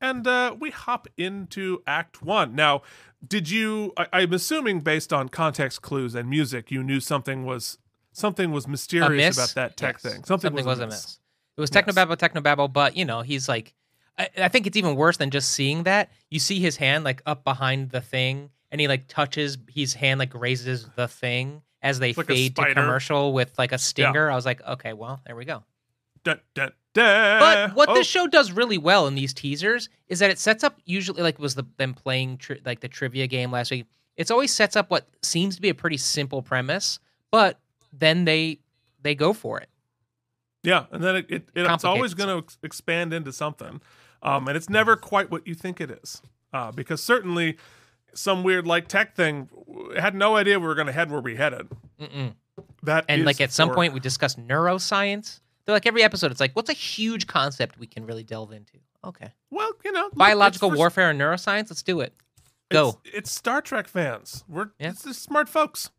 And 0.00 0.26
uh, 0.26 0.54
we 0.58 0.70
hop 0.70 1.08
into 1.16 1.82
Act 1.86 2.22
One. 2.22 2.54
Now, 2.54 2.82
did 3.26 3.50
you? 3.50 3.92
I, 3.96 4.06
I'm 4.12 4.32
assuming, 4.32 4.80
based 4.80 5.12
on 5.12 5.28
context 5.28 5.82
clues 5.82 6.14
and 6.14 6.28
music, 6.28 6.70
you 6.70 6.82
knew 6.82 7.00
something 7.00 7.44
was 7.44 7.78
something 8.12 8.50
was 8.50 8.68
mysterious 8.68 9.36
about 9.36 9.54
that 9.54 9.76
tech 9.76 10.00
Yes. 10.02 10.12
thing. 10.12 10.24
Something, 10.24 10.52
was, 10.52 10.80
a 10.80 10.86
miss. 10.86 11.18
It 11.56 11.60
was 11.60 11.70
technobabble, 11.70 12.16
technobabble, 12.16 12.72
but 12.72 12.96
you 12.96 13.04
know 13.04 13.22
he's 13.22 13.48
like, 13.48 13.74
I, 14.18 14.28
I 14.38 14.48
think 14.48 14.66
it's 14.66 14.76
even 14.76 14.96
worse 14.96 15.16
than 15.16 15.30
just 15.30 15.50
seeing 15.50 15.84
that. 15.84 16.10
You 16.30 16.38
see 16.38 16.60
his 16.60 16.76
hand 16.76 17.04
like 17.04 17.22
up 17.26 17.44
behind 17.44 17.90
the 17.90 18.00
thing, 18.00 18.50
and 18.70 18.80
he 18.80 18.88
like 18.88 19.08
touches 19.08 19.58
his 19.68 19.94
hand, 19.94 20.18
like 20.18 20.34
raises 20.34 20.88
the 20.96 21.08
thing 21.08 21.62
as 21.86 22.00
they 22.00 22.12
Like 22.12 22.26
fade 22.26 22.56
to 22.56 22.74
commercial 22.74 23.32
with 23.32 23.56
like 23.58 23.70
a 23.70 23.78
stinger. 23.78 24.28
I 24.28 24.34
was 24.34 24.44
like, 24.44 24.60
okay, 24.66 24.92
well, 24.92 25.20
there 25.24 25.36
we 25.36 25.44
go. 25.44 25.62
Dun, 26.24 26.40
dun, 26.54 26.72
dun. 26.94 27.38
But 27.38 27.76
what 27.76 27.88
Oh, 27.88 27.94
this 27.94 28.08
show 28.08 28.26
does 28.26 28.50
really 28.50 28.76
well 28.76 29.06
in 29.06 29.14
these 29.14 29.32
teasers 29.32 29.88
is 30.08 30.18
that 30.18 30.28
it 30.30 30.40
sets 30.40 30.64
up 30.64 30.80
usually 30.84 31.22
like 31.22 31.38
was 31.38 31.54
the 31.54 31.64
them 31.76 31.94
playing 31.94 32.38
tri- 32.38 32.58
like 32.64 32.80
the 32.80 32.88
trivia 32.88 33.28
game 33.28 33.52
last 33.52 33.70
week. 33.70 33.86
It's 34.16 34.32
always 34.32 34.52
sets 34.52 34.74
up 34.74 34.90
what 34.90 35.06
seems 35.22 35.54
to 35.54 35.62
be 35.62 35.68
a 35.68 35.74
pretty 35.74 35.96
simple 35.98 36.42
premise, 36.42 36.98
but 37.30 37.60
then 37.92 38.24
they 38.24 38.58
they 39.02 39.14
go 39.14 39.32
for 39.32 39.60
it. 39.60 39.68
Yeah, 40.64 40.86
and 40.90 41.04
then 41.04 41.14
it, 41.14 41.26
it, 41.28 41.48
it 41.54 41.70
it's 41.70 41.84
always 41.84 42.14
going 42.14 42.42
to 42.42 42.56
expand 42.64 43.12
into 43.12 43.32
something, 43.32 43.80
um, 44.24 44.48
and 44.48 44.56
it's 44.56 44.68
never 44.68 44.96
quite 44.96 45.30
what 45.30 45.46
you 45.46 45.54
think 45.54 45.80
it 45.80 45.92
is, 45.92 46.20
uh, 46.52 46.72
because 46.72 47.00
certainly 47.00 47.56
some 48.16 48.42
weird 48.42 48.66
like 48.66 48.88
tech 48.88 49.14
thing 49.14 49.48
had 49.98 50.14
no 50.14 50.36
idea 50.36 50.58
we 50.58 50.66
were 50.66 50.74
going 50.74 50.86
to 50.88 50.92
head 50.92 51.10
where 51.10 51.20
we 51.20 51.36
headed. 51.36 51.68
Mm-mm. 52.00 52.34
That 52.82 53.04
And 53.08 53.24
like 53.24 53.40
at 53.40 53.52
some 53.52 53.70
point 53.70 53.92
we 53.92 54.00
discuss 54.00 54.36
neuroscience. 54.36 55.40
They're 55.64 55.74
like 55.74 55.86
every 55.86 56.02
episode, 56.02 56.30
it's 56.30 56.40
like, 56.40 56.54
what's 56.54 56.70
a 56.70 56.74
huge 56.74 57.26
concept 57.26 57.78
we 57.78 57.86
can 57.86 58.06
really 58.06 58.22
delve 58.22 58.52
into? 58.52 58.78
Okay, 59.04 59.32
well, 59.50 59.70
you 59.84 59.92
know, 59.92 60.02
look, 60.02 60.14
biological 60.16 60.70
for- 60.70 60.76
warfare 60.76 61.10
and 61.10 61.20
neuroscience. 61.20 61.70
Let's 61.70 61.82
do 61.82 62.00
it. 62.00 62.12
Go. 62.70 63.00
It's, 63.04 63.16
it's 63.16 63.30
Star 63.32 63.60
Trek 63.60 63.86
fans. 63.88 64.44
We're 64.48 64.70
Yeah. 64.78 64.90
it's 64.90 65.04
just 65.04 65.22
smart 65.22 65.48
folks. 65.48 65.90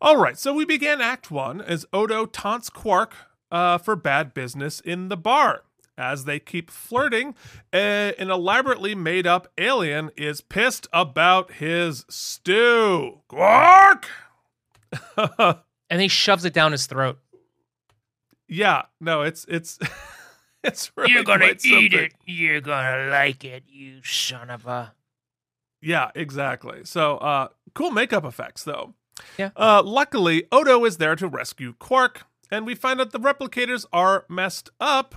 All 0.00 0.16
right, 0.16 0.36
so 0.38 0.52
we 0.52 0.64
began 0.66 1.00
Act 1.00 1.30
One 1.30 1.60
as 1.60 1.86
Odo 1.92 2.26
taunts 2.26 2.68
Quark 2.68 3.14
uh, 3.50 3.78
for 3.78 3.96
bad 3.96 4.34
business 4.34 4.80
in 4.80 5.08
the 5.08 5.16
bar. 5.16 5.62
As 5.96 6.24
they 6.24 6.40
keep 6.40 6.70
flirting, 6.70 7.34
uh, 7.72 7.76
an 8.18 8.30
elaborately 8.30 8.94
made 8.96 9.26
up 9.28 9.46
alien 9.56 10.10
is 10.16 10.40
pissed 10.40 10.88
about 10.92 11.52
his 11.52 12.04
stew. 12.08 13.20
Quark! 13.28 14.08
And 15.90 16.00
he 16.00 16.08
shoves 16.08 16.44
it 16.44 16.54
down 16.54 16.72
his 16.72 16.86
throat. 16.86 17.18
yeah, 18.48 18.82
no, 19.00 19.22
it's 19.22 19.44
it's 19.48 19.78
it's 20.64 20.90
really 20.96 21.22
quite 21.24 21.60
something. 21.60 21.92
It. 21.92 22.14
You're 22.24 22.60
gonna 22.62 23.10
like 23.10 23.44
it, 23.44 23.64
you 23.68 24.00
son 24.02 24.50
of 24.50 24.66
a. 24.66 24.94
Yeah, 25.82 26.10
exactly. 26.14 26.80
So, 26.84 27.18
uh, 27.18 27.48
cool 27.74 27.90
makeup 27.90 28.24
effects, 28.24 28.64
though. 28.64 28.94
Yeah. 29.38 29.50
Uh, 29.54 29.82
luckily, 29.84 30.44
Odo 30.50 30.84
is 30.86 30.96
there 30.96 31.14
to 31.16 31.28
rescue 31.28 31.74
Quark, 31.78 32.22
and 32.50 32.64
we 32.64 32.74
find 32.74 33.00
out 33.00 33.12
the 33.12 33.20
replicators 33.20 33.84
are 33.92 34.24
messed 34.28 34.70
up 34.80 35.14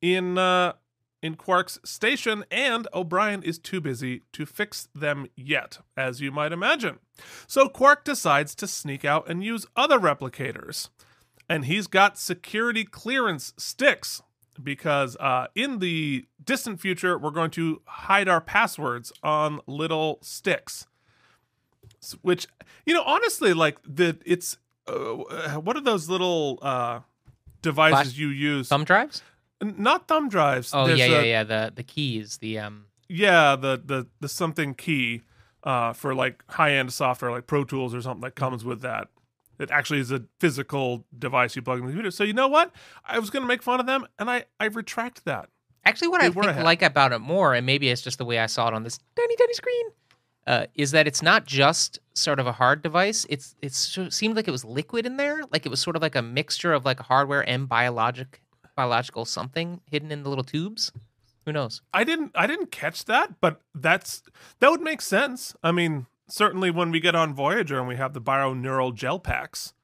in 0.00 0.38
uh, 0.38 0.74
in 1.22 1.34
Quark's 1.34 1.78
station, 1.84 2.44
and 2.50 2.88
O'Brien 2.94 3.42
is 3.42 3.58
too 3.58 3.80
busy 3.80 4.22
to 4.32 4.46
fix 4.46 4.88
them 4.94 5.26
yet, 5.36 5.78
as 5.96 6.20
you 6.20 6.32
might 6.32 6.52
imagine. 6.52 6.98
So 7.46 7.68
Quark 7.68 8.04
decides 8.04 8.54
to 8.56 8.66
sneak 8.66 9.04
out 9.04 9.28
and 9.28 9.44
use 9.44 9.66
other 9.76 9.98
replicators, 9.98 10.88
and 11.48 11.66
he's 11.66 11.86
got 11.86 12.18
security 12.18 12.84
clearance 12.84 13.52
sticks 13.56 14.22
because 14.62 15.16
uh, 15.16 15.46
in 15.54 15.78
the 15.78 16.26
distant 16.42 16.80
future, 16.80 17.18
we're 17.18 17.30
going 17.30 17.50
to 17.52 17.82
hide 17.84 18.28
our 18.28 18.40
passwords 18.40 19.12
on 19.22 19.60
little 19.66 20.18
sticks. 20.22 20.86
Which, 22.22 22.46
you 22.86 22.94
know, 22.94 23.02
honestly, 23.04 23.52
like 23.52 23.78
the 23.86 24.18
it's 24.24 24.56
uh, 24.86 24.94
what 25.60 25.76
are 25.76 25.82
those 25.82 26.08
little 26.08 26.58
uh, 26.62 27.00
devices 27.62 28.12
Flash- 28.12 28.18
you 28.18 28.28
use? 28.28 28.68
Thumb 28.68 28.84
drives? 28.84 29.22
Not 29.62 30.08
thumb 30.08 30.28
drives. 30.28 30.72
Oh 30.74 30.86
There's 30.86 30.98
yeah, 30.98 31.04
a- 31.06 31.10
yeah, 31.10 31.20
yeah. 31.22 31.44
The 31.44 31.72
the 31.74 31.82
keys, 31.82 32.38
the 32.38 32.58
um. 32.58 32.86
Yeah, 33.08 33.56
the 33.56 33.80
the 33.84 34.06
the 34.20 34.28
something 34.28 34.74
key 34.74 35.22
uh, 35.64 35.92
for 35.92 36.14
like 36.14 36.42
high 36.48 36.72
end 36.72 36.92
software 36.92 37.30
like 37.30 37.46
Pro 37.46 37.64
Tools 37.64 37.94
or 37.94 38.00
something 38.00 38.22
that 38.22 38.34
comes 38.36 38.64
with 38.64 38.80
that. 38.82 39.08
It 39.58 39.70
actually 39.70 40.00
is 40.00 40.10
a 40.10 40.22
physical 40.38 41.04
device 41.18 41.54
you 41.54 41.60
plug 41.60 41.80
in 41.80 41.84
the 41.84 41.90
computer. 41.90 42.10
So 42.10 42.24
you 42.24 42.32
know 42.32 42.48
what? 42.48 42.72
I 43.04 43.18
was 43.18 43.28
going 43.28 43.42
to 43.42 43.46
make 43.48 43.62
fun 43.62 43.78
of 43.80 43.86
them, 43.86 44.06
and 44.18 44.30
I 44.30 44.44
I 44.58 44.66
retract 44.66 45.24
that. 45.26 45.50
Actually, 45.84 46.08
what 46.08 46.20
They 46.22 46.28
I 46.28 46.30
think 46.30 46.46
ahead. 46.46 46.64
like 46.64 46.82
about 46.82 47.12
it 47.12 47.18
more, 47.18 47.52
and 47.54 47.66
maybe 47.66 47.88
it's 47.90 48.00
just 48.02 48.16
the 48.18 48.24
way 48.24 48.38
I 48.38 48.46
saw 48.46 48.68
it 48.68 48.74
on 48.74 48.84
this 48.84 48.98
tiny, 49.16 49.36
tiny 49.36 49.52
screen, 49.54 49.86
uh, 50.46 50.66
is 50.74 50.92
that 50.92 51.06
it's 51.06 51.20
not 51.22 51.44
just 51.46 51.98
sort 52.14 52.38
of 52.38 52.46
a 52.46 52.52
hard 52.52 52.80
device. 52.82 53.26
It's 53.28 53.54
it's 53.60 53.98
it 53.98 54.12
seemed 54.14 54.36
like 54.36 54.48
it 54.48 54.52
was 54.52 54.64
liquid 54.64 55.04
in 55.04 55.16
there, 55.18 55.42
like 55.52 55.66
it 55.66 55.68
was 55.68 55.80
sort 55.80 55.96
of 55.96 56.00
like 56.02 56.14
a 56.16 56.22
mixture 56.22 56.72
of 56.72 56.84
like 56.86 57.00
hardware 57.00 57.46
and 57.46 57.68
biologic 57.68 58.40
biological 58.80 59.24
something 59.26 59.80
hidden 59.90 60.10
in 60.10 60.22
the 60.22 60.28
little 60.28 60.44
tubes. 60.44 60.90
Who 61.44 61.52
knows? 61.52 61.82
I 61.92 62.04
didn't 62.04 62.32
I 62.34 62.46
didn't 62.46 62.70
catch 62.70 63.04
that, 63.06 63.40
but 63.40 63.60
that's 63.74 64.22
that 64.60 64.70
would 64.70 64.80
make 64.80 65.00
sense. 65.02 65.54
I 65.62 65.70
mean, 65.72 66.06
certainly 66.28 66.70
when 66.70 66.90
we 66.90 67.00
get 67.00 67.14
on 67.14 67.34
Voyager 67.34 67.78
and 67.78 67.88
we 67.88 67.96
have 67.96 68.12
the 68.14 68.20
bioneural 68.20 68.94
gel 68.94 69.18
packs. 69.18 69.74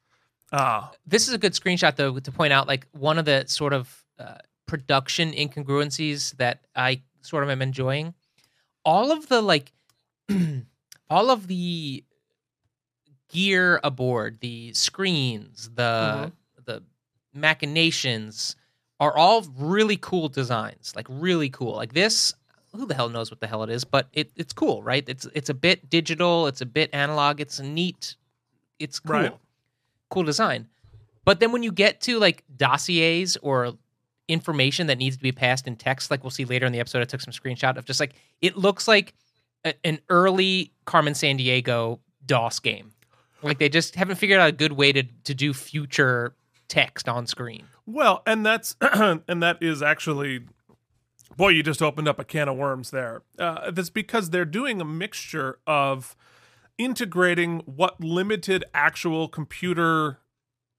Ah, 0.52 0.92
This 1.06 1.28
is 1.28 1.34
a 1.34 1.38
good 1.38 1.52
screenshot 1.52 1.96
though 1.96 2.18
to 2.18 2.32
point 2.32 2.52
out 2.52 2.66
like 2.68 2.86
one 2.92 3.18
of 3.18 3.24
the 3.24 3.44
sort 3.46 3.72
of 3.72 4.04
uh, 4.18 4.38
production 4.66 5.32
incongruencies 5.32 6.36
that 6.36 6.60
I 6.74 7.02
sort 7.22 7.42
of 7.44 7.50
am 7.50 7.60
enjoying. 7.62 8.14
All 8.84 9.10
of 9.10 9.28
the 9.28 9.42
like, 9.42 9.72
all 11.10 11.30
of 11.30 11.48
the 11.48 12.04
gear 13.28 13.80
aboard, 13.82 14.38
the 14.40 14.72
screens, 14.74 15.68
the 15.74 16.32
the 16.64 16.82
machinations 17.34 18.56
are 19.00 19.16
all 19.16 19.42
really 19.58 19.96
cool 19.96 20.28
designs. 20.28 20.92
Like 20.96 21.06
really 21.08 21.50
cool. 21.50 21.74
Like 21.76 21.92
this, 21.92 22.32
who 22.74 22.86
the 22.86 22.94
hell 22.94 23.08
knows 23.08 23.30
what 23.30 23.40
the 23.40 23.46
hell 23.46 23.62
it 23.62 23.70
is, 23.70 23.84
but 23.84 24.08
it, 24.12 24.30
it's 24.36 24.52
cool, 24.52 24.82
right? 24.82 25.06
It's 25.08 25.26
it's 25.34 25.48
a 25.50 25.54
bit 25.54 25.88
digital, 25.90 26.46
it's 26.46 26.60
a 26.60 26.66
bit 26.66 26.90
analog, 26.92 27.40
it's 27.40 27.60
neat, 27.60 28.16
it's 28.78 28.98
cool 28.98 29.12
Right. 29.16 29.32
cool 30.10 30.22
design. 30.24 30.68
But 31.24 31.40
then 31.40 31.52
when 31.52 31.62
you 31.62 31.72
get 31.72 32.00
to 32.02 32.18
like 32.18 32.44
dossiers 32.56 33.36
or 33.42 33.72
information 34.28 34.86
that 34.88 34.98
needs 34.98 35.16
to 35.16 35.22
be 35.22 35.32
passed 35.32 35.66
in 35.66 35.76
text, 35.76 36.10
like 36.10 36.22
we'll 36.24 36.30
see 36.30 36.44
later 36.44 36.66
in 36.66 36.72
the 36.72 36.80
episode, 36.80 37.00
I 37.02 37.04
took 37.04 37.20
some 37.20 37.32
screenshot 37.32 37.76
of 37.76 37.84
just 37.84 38.00
like 38.00 38.14
it 38.40 38.56
looks 38.56 38.86
like 38.88 39.14
a, 39.64 39.74
an 39.84 39.98
early 40.08 40.72
Carmen 40.84 41.12
Sandiego 41.14 41.98
DOS 42.24 42.60
game. 42.60 42.92
Like 43.42 43.58
they 43.58 43.68
just 43.68 43.94
haven't 43.94 44.16
figured 44.16 44.40
out 44.40 44.48
a 44.48 44.52
good 44.52 44.72
way 44.72 44.92
to 44.92 45.02
to 45.24 45.34
do 45.34 45.52
future 45.52 46.34
text 46.68 47.08
on 47.08 47.26
screen. 47.26 47.66
Well, 47.86 48.22
and 48.26 48.44
that's 48.44 48.76
and 48.80 49.42
that 49.42 49.58
is 49.60 49.82
actually 49.82 50.40
boy, 51.36 51.48
you 51.48 51.62
just 51.62 51.82
opened 51.82 52.08
up 52.08 52.18
a 52.18 52.24
can 52.24 52.48
of 52.48 52.56
worms 52.56 52.90
there. 52.90 53.22
Uh, 53.38 53.70
that's 53.70 53.90
because 53.90 54.30
they're 54.30 54.44
doing 54.44 54.80
a 54.80 54.84
mixture 54.84 55.58
of 55.66 56.16
integrating 56.78 57.60
what 57.60 58.02
limited 58.02 58.64
actual 58.74 59.28
computer 59.28 60.18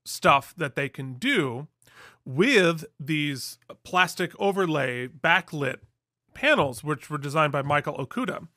stuff 0.06 0.54
that 0.58 0.76
they 0.76 0.89
can 0.89 1.13
do 1.15 1.67
with 2.26 2.86
these 3.00 3.58
plastic 3.84 4.32
overlay 4.39 5.08
backlit 5.08 5.78
panels, 6.34 6.84
which 6.84 7.10
were 7.10 7.17
designed 7.17 7.52
by 7.52 7.62
Michael 7.62 7.97
Okuda, 7.97 8.47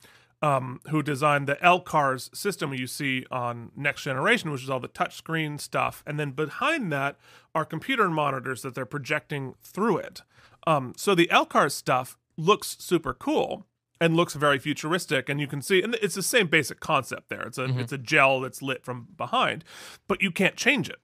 um, 0.41 0.79
who 0.89 1.03
designed 1.03 1.47
the 1.47 1.55
LCARS 1.57 2.35
system 2.35 2.73
you 2.73 2.87
see 2.87 3.25
on 3.29 3.71
Next 3.75 4.03
Generation, 4.03 4.51
which 4.51 4.63
is 4.63 4.69
all 4.69 4.79
the 4.79 4.87
touchscreen 4.89 5.59
stuff. 5.59 6.03
And 6.07 6.19
then 6.19 6.31
behind 6.31 6.91
that 6.91 7.17
are 7.53 7.63
computer 7.65 8.09
monitors 8.09 8.61
that 8.63 8.73
they're 8.75 8.85
projecting 8.85 9.53
through 9.61 9.97
it. 9.97 10.21
Um, 10.65 10.93
so 10.97 11.13
the 11.15 11.27
LCARS 11.31 11.73
stuff 11.73 12.17
looks 12.37 12.75
super 12.79 13.13
cool 13.13 13.67
and 13.99 14.15
looks 14.15 14.33
very 14.33 14.57
futuristic 14.57 15.29
and 15.29 15.39
you 15.39 15.45
can 15.45 15.61
see 15.61 15.81
and 15.83 15.93
it's 16.01 16.15
the 16.15 16.23
same 16.23 16.47
basic 16.47 16.79
concept 16.79 17.29
there 17.29 17.41
it's 17.43 17.59
a 17.59 17.67
Mhm. 17.67 17.79
it's 17.79 17.91
a 17.91 17.99
gel 17.99 18.39
that's 18.41 18.61
lit 18.63 18.83
from 18.83 19.09
behind 19.15 19.63
but 20.07 20.23
you 20.23 20.31
can't 20.31 20.55
change 20.55 20.89
it 20.89 20.99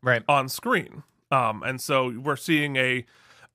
Right. 0.00 0.22
on 0.26 0.48
screen. 0.48 1.02
Um, 1.30 1.62
and 1.62 1.80
so 1.82 2.18
we're 2.18 2.36
seeing 2.36 2.76
a 2.76 3.04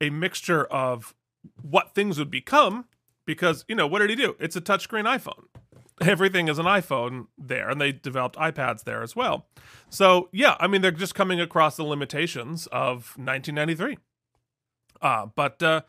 a 0.01 0.09
mixture 0.11 0.65
of 0.65 1.15
what 1.61 1.95
things 1.95 2.19
would 2.19 2.29
become 2.29 2.85
because 3.29 3.63
you 3.67 3.75
know 3.75 3.85
what 3.85 3.99
did 3.99 4.09
he 4.09 4.15
do? 4.15 4.35
It's 4.39 4.55
a 4.55 4.61
touchscreen 4.61 5.03
iPhone. 5.05 5.43
Everything 6.01 6.47
is 6.47 6.57
an 6.57 6.65
iPhone 6.65 7.27
there, 7.37 7.69
and 7.69 7.79
they 7.79 7.91
developed 7.91 8.35
iPads 8.37 8.85
there 8.85 9.03
as 9.03 9.15
well. 9.15 9.45
So 9.91 10.29
yeah, 10.31 10.55
I 10.59 10.65
mean 10.65 10.81
they're 10.81 10.89
just 10.89 11.13
coming 11.13 11.39
across 11.39 11.75
the 11.77 11.83
limitations 11.83 12.65
of 12.71 13.13
1993. 13.17 13.99
Uh, 14.99 15.27
but 15.35 15.61
uh, 15.61 15.81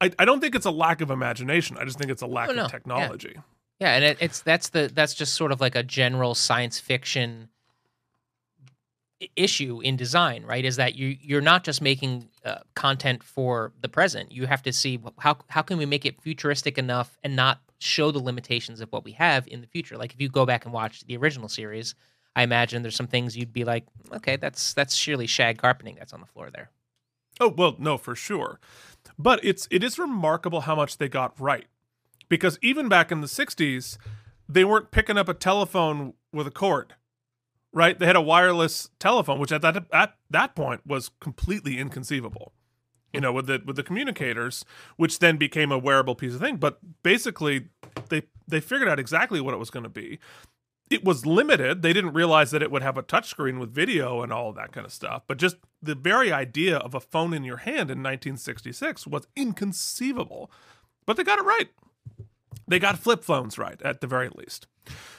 I, 0.00 0.12
I 0.20 0.24
don't 0.24 0.38
think 0.40 0.54
it's 0.54 0.66
a 0.66 0.70
lack 0.70 1.00
of 1.00 1.10
imagination. 1.10 1.76
I 1.80 1.84
just 1.84 1.98
think 1.98 2.12
it's 2.12 2.22
a 2.22 2.28
lack 2.28 2.48
Oh, 2.48 2.52
no. 2.52 2.66
of 2.66 2.70
technology. 2.70 3.34
Yeah, 3.80 3.96
and 3.96 4.04
it, 4.04 4.18
it's 4.20 4.40
that's 4.40 4.68
the 4.68 4.88
that's 4.94 5.14
just 5.14 5.34
sort 5.34 5.50
of 5.50 5.60
like 5.60 5.74
a 5.74 5.82
general 5.82 6.36
science 6.36 6.78
fiction 6.78 7.48
issue 9.34 9.80
in 9.80 9.96
design, 9.96 10.44
right? 10.44 10.64
Is 10.64 10.76
that 10.76 10.94
you 10.94 11.16
you're 11.20 11.40
not 11.40 11.64
just 11.64 11.82
making 11.82 12.28
uh, 12.44 12.58
content 12.74 13.22
for 13.22 13.72
the 13.80 13.88
present. 13.88 14.30
You 14.32 14.46
have 14.46 14.62
to 14.62 14.72
see 14.72 15.00
how 15.18 15.38
how 15.48 15.62
can 15.62 15.78
we 15.78 15.86
make 15.86 16.04
it 16.04 16.20
futuristic 16.20 16.78
enough 16.78 17.18
and 17.22 17.34
not 17.34 17.60
show 17.78 18.10
the 18.10 18.18
limitations 18.18 18.80
of 18.80 18.90
what 18.92 19.04
we 19.04 19.12
have 19.12 19.46
in 19.48 19.60
the 19.60 19.66
future. 19.66 19.96
Like 19.96 20.12
if 20.12 20.20
you 20.20 20.28
go 20.28 20.46
back 20.46 20.64
and 20.64 20.72
watch 20.72 21.04
the 21.06 21.16
original 21.16 21.48
series, 21.48 21.94
I 22.36 22.42
imagine 22.42 22.82
there's 22.82 22.96
some 22.96 23.06
things 23.06 23.36
you'd 23.36 23.52
be 23.52 23.64
like, 23.64 23.84
okay, 24.12 24.36
that's 24.36 24.74
that's 24.74 24.94
surely 24.94 25.26
shag 25.26 25.58
carpeting 25.58 25.96
that's 25.96 26.12
on 26.12 26.20
the 26.20 26.26
floor 26.26 26.50
there. 26.52 26.70
Oh 27.40 27.48
well, 27.48 27.76
no, 27.78 27.98
for 27.98 28.14
sure. 28.14 28.60
But 29.18 29.40
it's 29.44 29.68
it 29.70 29.84
is 29.84 29.98
remarkable 29.98 30.62
how 30.62 30.74
much 30.74 30.98
they 30.98 31.08
got 31.08 31.38
right. 31.40 31.66
Because 32.28 32.58
even 32.62 32.88
back 32.88 33.12
in 33.12 33.20
the 33.20 33.26
60s, 33.26 33.98
they 34.48 34.64
weren't 34.64 34.90
picking 34.90 35.18
up 35.18 35.28
a 35.28 35.34
telephone 35.34 36.14
with 36.32 36.46
a 36.46 36.50
cord. 36.50 36.94
Right? 37.74 37.98
They 37.98 38.06
had 38.06 38.16
a 38.16 38.22
wireless 38.22 38.88
telephone, 39.00 39.40
which 39.40 39.50
at 39.52 39.60
that 39.62 39.86
at 39.92 40.14
that 40.30 40.54
point 40.54 40.86
was 40.86 41.10
completely 41.20 41.78
inconceivable. 41.78 42.52
You 43.12 43.20
know, 43.20 43.32
with 43.32 43.46
the 43.46 43.62
with 43.66 43.76
the 43.76 43.82
communicators, 43.82 44.64
which 44.96 45.18
then 45.18 45.36
became 45.36 45.72
a 45.72 45.78
wearable 45.78 46.14
piece 46.14 46.34
of 46.34 46.40
thing. 46.40 46.56
But 46.56 46.78
basically 47.02 47.68
they 48.08 48.22
they 48.46 48.60
figured 48.60 48.88
out 48.88 49.00
exactly 49.00 49.40
what 49.40 49.54
it 49.54 49.58
was 49.58 49.70
going 49.70 49.82
to 49.82 49.88
be. 49.88 50.20
It 50.90 51.04
was 51.04 51.26
limited. 51.26 51.82
They 51.82 51.92
didn't 51.92 52.12
realize 52.12 52.50
that 52.50 52.62
it 52.62 52.70
would 52.70 52.82
have 52.82 52.96
a 52.96 53.02
touchscreen 53.02 53.58
with 53.58 53.72
video 53.72 54.22
and 54.22 54.32
all 54.32 54.52
that 54.52 54.70
kind 54.72 54.86
of 54.86 54.92
stuff. 54.92 55.22
But 55.26 55.38
just 55.38 55.56
the 55.82 55.94
very 55.94 56.30
idea 56.30 56.76
of 56.76 56.94
a 56.94 57.00
phone 57.00 57.32
in 57.32 57.42
your 57.42 57.56
hand 57.58 57.90
in 57.90 58.02
1966 58.02 59.06
was 59.06 59.26
inconceivable. 59.34 60.50
But 61.06 61.16
they 61.16 61.24
got 61.24 61.38
it 61.38 61.44
right. 61.44 61.70
They 62.68 62.78
got 62.78 62.98
flip 62.98 63.24
phones 63.24 63.58
right 63.58 63.80
at 63.82 64.00
the 64.00 64.06
very 64.06 64.28
least. 64.28 64.66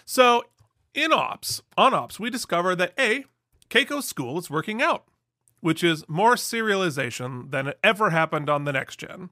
So 0.06 0.44
in 0.96 1.12
ops, 1.12 1.62
on 1.78 1.94
ops, 1.94 2.20
we 2.20 2.30
discover 2.30 2.76
that 2.76 2.94
A, 2.98 3.26
Keiko's 3.70 4.06
school 4.06 4.38
is 4.40 4.50
working 4.50 4.82
out, 4.82 5.06
which 5.60 5.84
is 5.84 6.08
more 6.08 6.36
serialization 6.36 7.52
than 7.52 7.74
ever 7.84 8.10
happened 8.12 8.50
on 8.50 8.64
the 8.66 8.74
next 8.74 8.98
gen. 8.98 9.30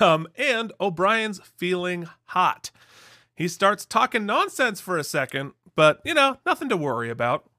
Um, 0.00 0.26
and 0.36 0.72
O'Brien's 0.80 1.40
feeling 1.56 2.08
hot. 2.26 2.70
He 3.34 3.46
starts 3.46 3.84
talking 3.84 4.24
nonsense 4.24 4.80
for 4.80 4.96
a 4.96 5.04
second, 5.04 5.52
but 5.74 6.00
you 6.04 6.14
know, 6.14 6.38
nothing 6.46 6.70
to 6.70 6.76
worry 6.78 7.10
about. 7.10 7.50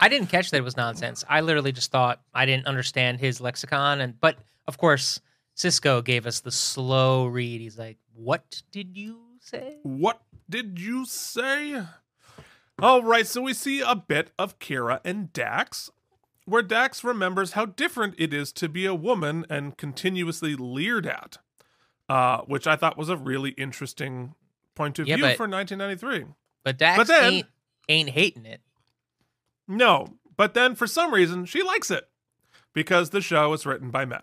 I 0.00 0.08
didn't 0.08 0.28
catch 0.28 0.50
that 0.50 0.56
it 0.56 0.64
was 0.64 0.76
nonsense. 0.76 1.24
I 1.28 1.42
literally 1.42 1.72
just 1.72 1.92
thought 1.92 2.22
I 2.34 2.46
didn't 2.46 2.66
understand 2.66 3.20
his 3.20 3.40
lexicon, 3.40 4.00
and 4.00 4.18
but 4.20 4.38
of 4.66 4.78
course 4.78 5.20
Sisko 5.56 6.02
gave 6.02 6.26
us 6.26 6.40
the 6.40 6.50
slow 6.50 7.26
read. 7.26 7.60
He's 7.60 7.78
like, 7.78 7.98
"What 8.14 8.62
did 8.72 8.96
you 8.96 9.20
say?" 9.40 9.78
What 9.84 10.20
did 10.48 10.80
you 10.80 11.04
say? 11.04 11.82
All 12.82 13.02
right, 13.02 13.26
so 13.26 13.42
we 13.42 13.52
see 13.54 13.80
a 13.80 13.94
bit 13.94 14.30
of 14.38 14.58
Kira 14.58 15.00
and 15.04 15.32
Dax, 15.32 15.90
where 16.46 16.62
Dax 16.62 17.04
remembers 17.04 17.52
how 17.52 17.66
different 17.66 18.14
it 18.18 18.32
is 18.32 18.52
to 18.52 18.68
be 18.68 18.86
a 18.86 18.94
woman 18.94 19.44
and 19.50 19.76
continuously 19.76 20.54
leered 20.56 21.06
at, 21.06 21.38
uh, 22.08 22.38
which 22.42 22.66
I 22.66 22.76
thought 22.76 22.96
was 22.96 23.08
a 23.08 23.16
really 23.16 23.50
interesting 23.50 24.34
point 24.74 24.98
of 24.98 25.06
Yeah, 25.06 25.16
view 25.16 25.24
but- 25.26 25.36
for 25.36 25.46
1993. 25.46 26.26
But 26.64 26.78
Dax 26.78 26.96
But 26.98 27.06
then- 27.06 27.32
ain't 27.32 27.46
ain't 27.88 28.10
hating 28.10 28.46
it. 28.46 28.60
No, 29.66 30.16
but 30.36 30.54
then 30.54 30.74
for 30.76 30.86
some 30.86 31.12
reason 31.12 31.44
she 31.44 31.62
likes 31.62 31.90
it 31.90 32.08
because 32.72 33.10
the 33.10 33.20
show 33.20 33.52
is 33.52 33.66
written 33.66 33.90
by 33.90 34.04
men. 34.04 34.22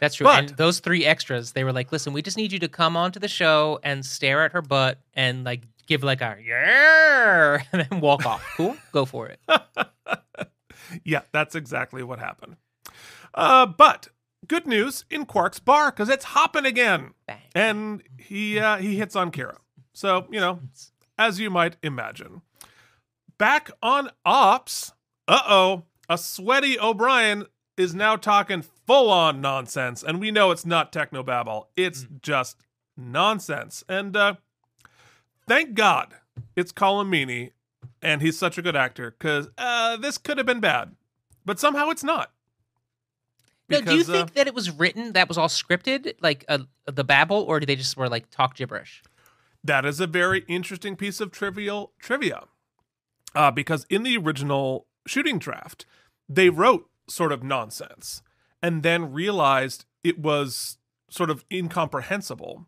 That's 0.00 0.16
true. 0.16 0.24
But- 0.24 0.38
and 0.38 0.48
those 0.56 0.80
three 0.80 1.04
extras, 1.04 1.52
they 1.52 1.62
were 1.62 1.72
like, 1.72 1.92
"Listen, 1.92 2.12
we 2.12 2.22
just 2.22 2.36
need 2.36 2.50
you 2.50 2.58
to 2.58 2.68
come 2.68 2.96
onto 2.96 3.20
the 3.20 3.28
show 3.28 3.78
and 3.84 4.04
stare 4.04 4.42
at 4.44 4.50
her 4.52 4.62
butt 4.62 4.98
and 5.14 5.44
like 5.44 5.62
give 5.86 6.02
like 6.02 6.20
a 6.20 6.36
yeah, 6.44 7.62
and 7.72 7.86
then 7.88 8.00
walk 8.00 8.26
off. 8.26 8.44
Cool, 8.56 8.76
go 8.92 9.04
for 9.04 9.28
it." 9.28 9.40
yeah, 11.04 11.22
that's 11.32 11.54
exactly 11.54 12.02
what 12.02 12.18
happened. 12.18 12.56
Uh, 13.34 13.66
but 13.66 14.08
good 14.46 14.66
news 14.66 15.04
in 15.10 15.26
Quark's 15.26 15.58
bar 15.58 15.90
because 15.90 16.08
it's 16.08 16.24
hopping 16.26 16.66
again, 16.66 17.14
Bang. 17.26 17.38
and 17.54 18.02
he 18.18 18.58
uh, 18.58 18.76
he 18.78 18.96
hits 18.96 19.16
on 19.16 19.30
Kira. 19.30 19.56
So 19.92 20.26
you 20.30 20.40
know, 20.40 20.60
as 21.18 21.40
you 21.40 21.50
might 21.50 21.76
imagine, 21.82 22.42
back 23.38 23.70
on 23.82 24.10
Ops, 24.24 24.92
uh 25.28 25.42
oh, 25.46 25.82
a 26.08 26.18
sweaty 26.18 26.78
O'Brien 26.78 27.46
is 27.76 27.94
now 27.94 28.16
talking 28.16 28.62
full 28.86 29.10
on 29.10 29.40
nonsense, 29.40 30.02
and 30.02 30.20
we 30.20 30.30
know 30.30 30.50
it's 30.50 30.66
not 30.66 30.92
technobabble. 30.92 31.66
It's 31.76 32.06
just 32.20 32.58
nonsense. 32.96 33.82
And 33.88 34.16
uh, 34.16 34.34
thank 35.46 35.74
God 35.74 36.14
it's 36.56 36.72
Colin 36.72 37.08
Meaney, 37.08 37.50
and 38.00 38.22
he's 38.22 38.38
such 38.38 38.58
a 38.58 38.62
good 38.62 38.76
actor 38.76 39.10
because 39.10 39.48
uh, 39.58 39.96
this 39.96 40.18
could 40.18 40.38
have 40.38 40.46
been 40.46 40.60
bad, 40.60 40.94
but 41.44 41.58
somehow 41.58 41.90
it's 41.90 42.04
not. 42.04 42.32
No, 43.68 43.80
do 43.80 43.92
you 43.92 43.98
Because, 43.98 44.10
uh, 44.10 44.12
think 44.12 44.34
that 44.34 44.46
it 44.46 44.54
was 44.54 44.70
written 44.70 45.12
that 45.12 45.28
was 45.28 45.38
all 45.38 45.48
scripted, 45.48 46.14
like 46.20 46.44
uh, 46.48 46.58
the 46.86 47.04
babble, 47.04 47.44
or 47.48 47.60
did 47.60 47.68
they 47.68 47.76
just 47.76 47.96
were 47.96 48.08
like 48.08 48.30
talk 48.30 48.56
gibberish? 48.56 49.02
That 49.64 49.84
is 49.84 50.00
a 50.00 50.06
very 50.06 50.44
interesting 50.48 50.96
piece 50.96 51.20
of 51.20 51.30
trivial 51.30 51.92
trivia. 51.98 52.44
Uh, 53.34 53.50
because 53.50 53.86
in 53.88 54.02
the 54.02 54.16
original 54.18 54.86
shooting 55.06 55.38
draft, 55.38 55.86
they 56.28 56.50
wrote 56.50 56.88
sort 57.08 57.32
of 57.32 57.42
nonsense 57.42 58.22
and 58.62 58.82
then 58.82 59.12
realized 59.12 59.86
it 60.04 60.18
was 60.18 60.78
sort 61.08 61.30
of 61.30 61.44
incomprehensible. 61.50 62.66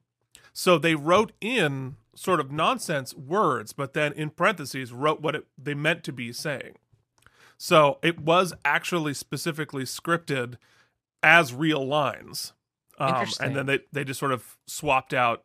So 0.52 0.78
they 0.78 0.94
wrote 0.94 1.32
in 1.40 1.96
sort 2.14 2.40
of 2.40 2.50
nonsense 2.50 3.14
words, 3.14 3.72
but 3.72 3.92
then 3.92 4.12
in 4.12 4.30
parentheses 4.30 4.92
wrote 4.92 5.20
what 5.20 5.34
it, 5.34 5.46
they 5.56 5.74
meant 5.74 6.04
to 6.04 6.12
be 6.12 6.32
saying. 6.32 6.76
So 7.56 7.98
it 8.02 8.20
was 8.20 8.52
actually 8.64 9.14
specifically 9.14 9.84
scripted 9.84 10.56
as 11.22 11.52
real 11.54 11.86
lines. 11.86 12.52
Um, 12.98 13.26
and 13.40 13.56
then 13.56 13.66
they, 13.66 13.80
they 13.92 14.04
just 14.04 14.20
sort 14.20 14.32
of 14.32 14.56
swapped 14.66 15.14
out 15.14 15.44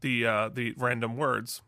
the 0.00 0.26
uh, 0.26 0.48
the 0.48 0.74
random 0.76 1.16
words. 1.16 1.62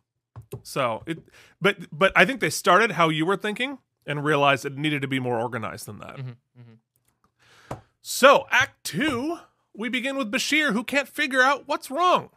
So 0.63 1.03
it, 1.07 1.19
but 1.61 1.79
but 1.93 2.13
I 2.17 2.25
think 2.25 2.41
they 2.41 2.51
started 2.51 2.93
how 2.93 3.09
you 3.09 3.25
were 3.25 3.37
thinking 3.37 3.79
and 4.07 4.25
realized 4.25 4.65
it 4.65 4.77
needed 4.77 5.03
to 5.03 5.09
be 5.09 5.21
more 5.21 5.41
organized 5.41 5.87
than 5.87 5.99
that. 6.01 6.17
Mhm, 6.17 6.37
mhm. 6.59 7.79
So 8.03 8.47
Act 8.51 8.83
Two, 8.85 9.39
we 9.75 9.89
begin 9.89 10.17
with 10.17 10.31
Bashir, 10.31 10.73
who 10.73 10.85
can't 10.85 11.09
figure 11.09 11.43
out 11.43 11.67
what's 11.67 11.91
wrong 11.91 12.31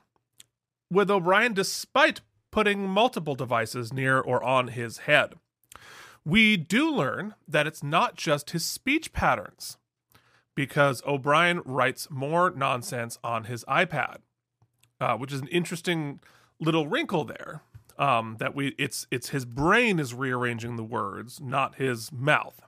with 0.91 1.09
O'Brien, 1.09 1.53
despite 1.53 2.21
putting 2.51 2.87
multiple 2.87 3.35
devices 3.35 3.93
near 3.93 4.19
or 4.19 4.43
on 4.43 4.69
his 4.69 4.99
head. 4.99 5.33
We 6.25 6.57
do 6.57 6.91
learn 6.91 7.35
that 7.47 7.67
it's 7.67 7.83
not 7.83 8.15
just 8.15 8.51
his 8.51 8.65
speech 8.65 9.13
patterns, 9.13 9.77
because 10.55 11.01
O'Brien 11.07 11.61
writes 11.63 12.09
more 12.09 12.51
nonsense 12.51 13.17
on 13.23 13.45
his 13.45 13.63
iPad, 13.65 14.17
uh, 14.99 15.15
which 15.15 15.31
is 15.31 15.39
an 15.39 15.47
interesting 15.47 16.19
little 16.59 16.87
wrinkle 16.87 17.23
there. 17.23 17.61
Um, 17.97 18.37
that 18.39 18.55
we 18.55 18.75
it's 18.77 19.07
it's 19.11 19.29
his 19.29 19.43
brain 19.43 19.99
is 19.99 20.13
rearranging 20.13 20.77
the 20.77 20.83
words, 20.83 21.41
not 21.41 21.75
his 21.75 22.11
mouth. 22.11 22.61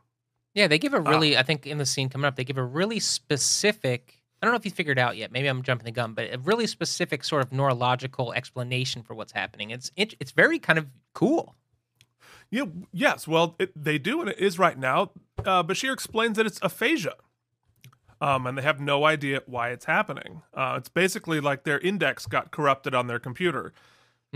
Yeah, 0.54 0.68
they 0.68 0.78
give 0.78 0.94
a 0.94 1.00
really. 1.00 1.38
I 1.38 1.44
think 1.44 1.66
in 1.66 1.78
the 1.78 1.86
scene 1.86 2.10
coming 2.10 2.26
up, 2.26 2.36
they 2.36 2.44
give 2.44 2.58
a 2.58 2.64
really 2.64 3.00
specific. 3.00 4.21
I 4.42 4.46
don't 4.46 4.54
know 4.54 4.58
if 4.58 4.66
you 4.66 4.72
figured 4.72 4.98
it 4.98 5.02
out 5.02 5.18
yet. 5.18 5.32
Maybe 5.32 5.48
I'm 5.48 5.62
jumping 5.62 5.86
the 5.86 5.92
gun, 5.92 6.14
but 6.14 6.34
a 6.34 6.40
really 6.40 6.66
specific 6.66 7.24
sort 7.24 7.44
of 7.44 7.52
neurological 7.52 8.34
explanation 8.34 9.04
for 9.04 9.14
what's 9.14 9.34
happening. 9.34 9.70
It's 9.70 9.92
it, 9.96 10.16
it's 10.20 10.32
very 10.32 10.58
kind 10.60 10.80
of 10.80 10.88
cool. 11.14 11.56
Yeah, 12.50 12.66
yes. 12.92 13.28
Well, 13.28 13.56
it, 13.60 13.72
they 13.82 13.98
do, 13.98 14.20
and 14.20 14.30
it 14.30 14.40
is 14.40 14.58
right 14.60 14.78
now. 14.78 15.12
Uh, 15.46 15.64
Bashir 15.64 15.94
explains 15.94 16.38
that 16.38 16.46
it's 16.46 16.60
aphasia, 16.62 17.14
um, 18.20 18.46
and 18.48 18.58
they 18.58 18.62
have 18.62 18.80
no 18.80 19.06
idea 19.06 19.42
why 19.46 19.70
it's 19.70 19.86
happening. 19.86 20.42
Uh, 20.54 20.76
it's 20.78 20.90
basically 20.90 21.40
like 21.40 21.64
their 21.64 21.80
index 21.80 22.26
got 22.26 22.52
corrupted 22.52 22.94
on 22.94 23.08
their 23.08 23.20
computer, 23.20 23.74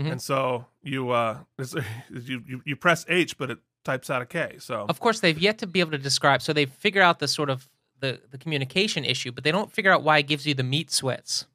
Mhm. 0.00 0.12
and 0.12 0.22
so 0.22 0.66
you, 0.82 1.10
uh, 1.10 1.38
you 2.10 2.42
you 2.46 2.62
you 2.64 2.76
press 2.76 3.04
H, 3.08 3.36
but 3.38 3.50
it 3.50 3.58
types 3.84 4.08
out 4.10 4.22
a 4.22 4.26
K. 4.26 4.56
So 4.60 4.86
Of 4.88 4.98
course, 5.00 5.20
they've 5.20 5.38
yet 5.38 5.58
to 5.58 5.66
be 5.66 5.80
able 5.80 5.92
to 5.92 5.98
describe. 5.98 6.42
So 6.42 6.52
they 6.52 6.66
figure 6.66 7.02
out 7.02 7.18
the 7.18 7.28
sort 7.28 7.50
of 7.50 7.68
the 8.00 8.20
the 8.30 8.38
communication 8.38 9.04
issue, 9.04 9.32
but 9.32 9.44
they 9.44 9.52
don't 9.52 9.72
figure 9.72 9.92
out 9.92 10.02
why 10.02 10.18
it 10.18 10.26
gives 10.26 10.46
you 10.46 10.54
the 10.54 10.62
meat 10.62 10.90
sweats. 10.90 11.46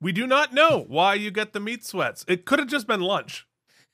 we 0.00 0.12
do 0.12 0.26
not 0.26 0.52
know 0.52 0.84
why 0.88 1.14
you 1.14 1.30
get 1.30 1.52
the 1.52 1.60
meat 1.60 1.84
sweats. 1.84 2.24
It 2.28 2.44
could 2.44 2.58
have 2.58 2.68
just 2.68 2.86
been 2.86 3.00
lunch. 3.00 3.46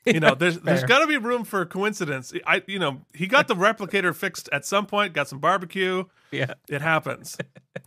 You 0.06 0.18
know, 0.20 0.34
there's 0.34 0.58
there's 0.66 0.80
Fair. 0.80 0.88
got 0.88 0.98
to 1.00 1.06
be 1.06 1.16
room 1.18 1.44
for 1.44 1.64
coincidence. 1.66 2.32
I 2.46 2.62
you 2.66 2.78
know 2.78 3.02
he 3.14 3.26
got 3.26 3.48
the 3.48 3.54
replicator 3.54 4.14
fixed 4.14 4.48
at 4.52 4.64
some 4.64 4.86
point, 4.86 5.12
got 5.12 5.28
some 5.28 5.38
barbecue. 5.40 6.04
Yeah. 6.30 6.54
It 6.68 6.80
happens. 6.82 7.36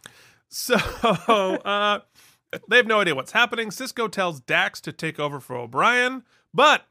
so 0.49 0.75
uh, 0.75 1.99
they 2.69 2.77
have 2.77 2.87
no 2.87 2.99
idea 2.99 3.15
what's 3.15 3.31
happening. 3.31 3.69
Sisko 3.69 4.11
tells 4.11 4.39
Dax 4.41 4.79
to 4.81 4.91
take 4.91 5.19
over 5.19 5.39
for 5.39 5.55
O'Brien, 5.55 6.23
but 6.53 6.85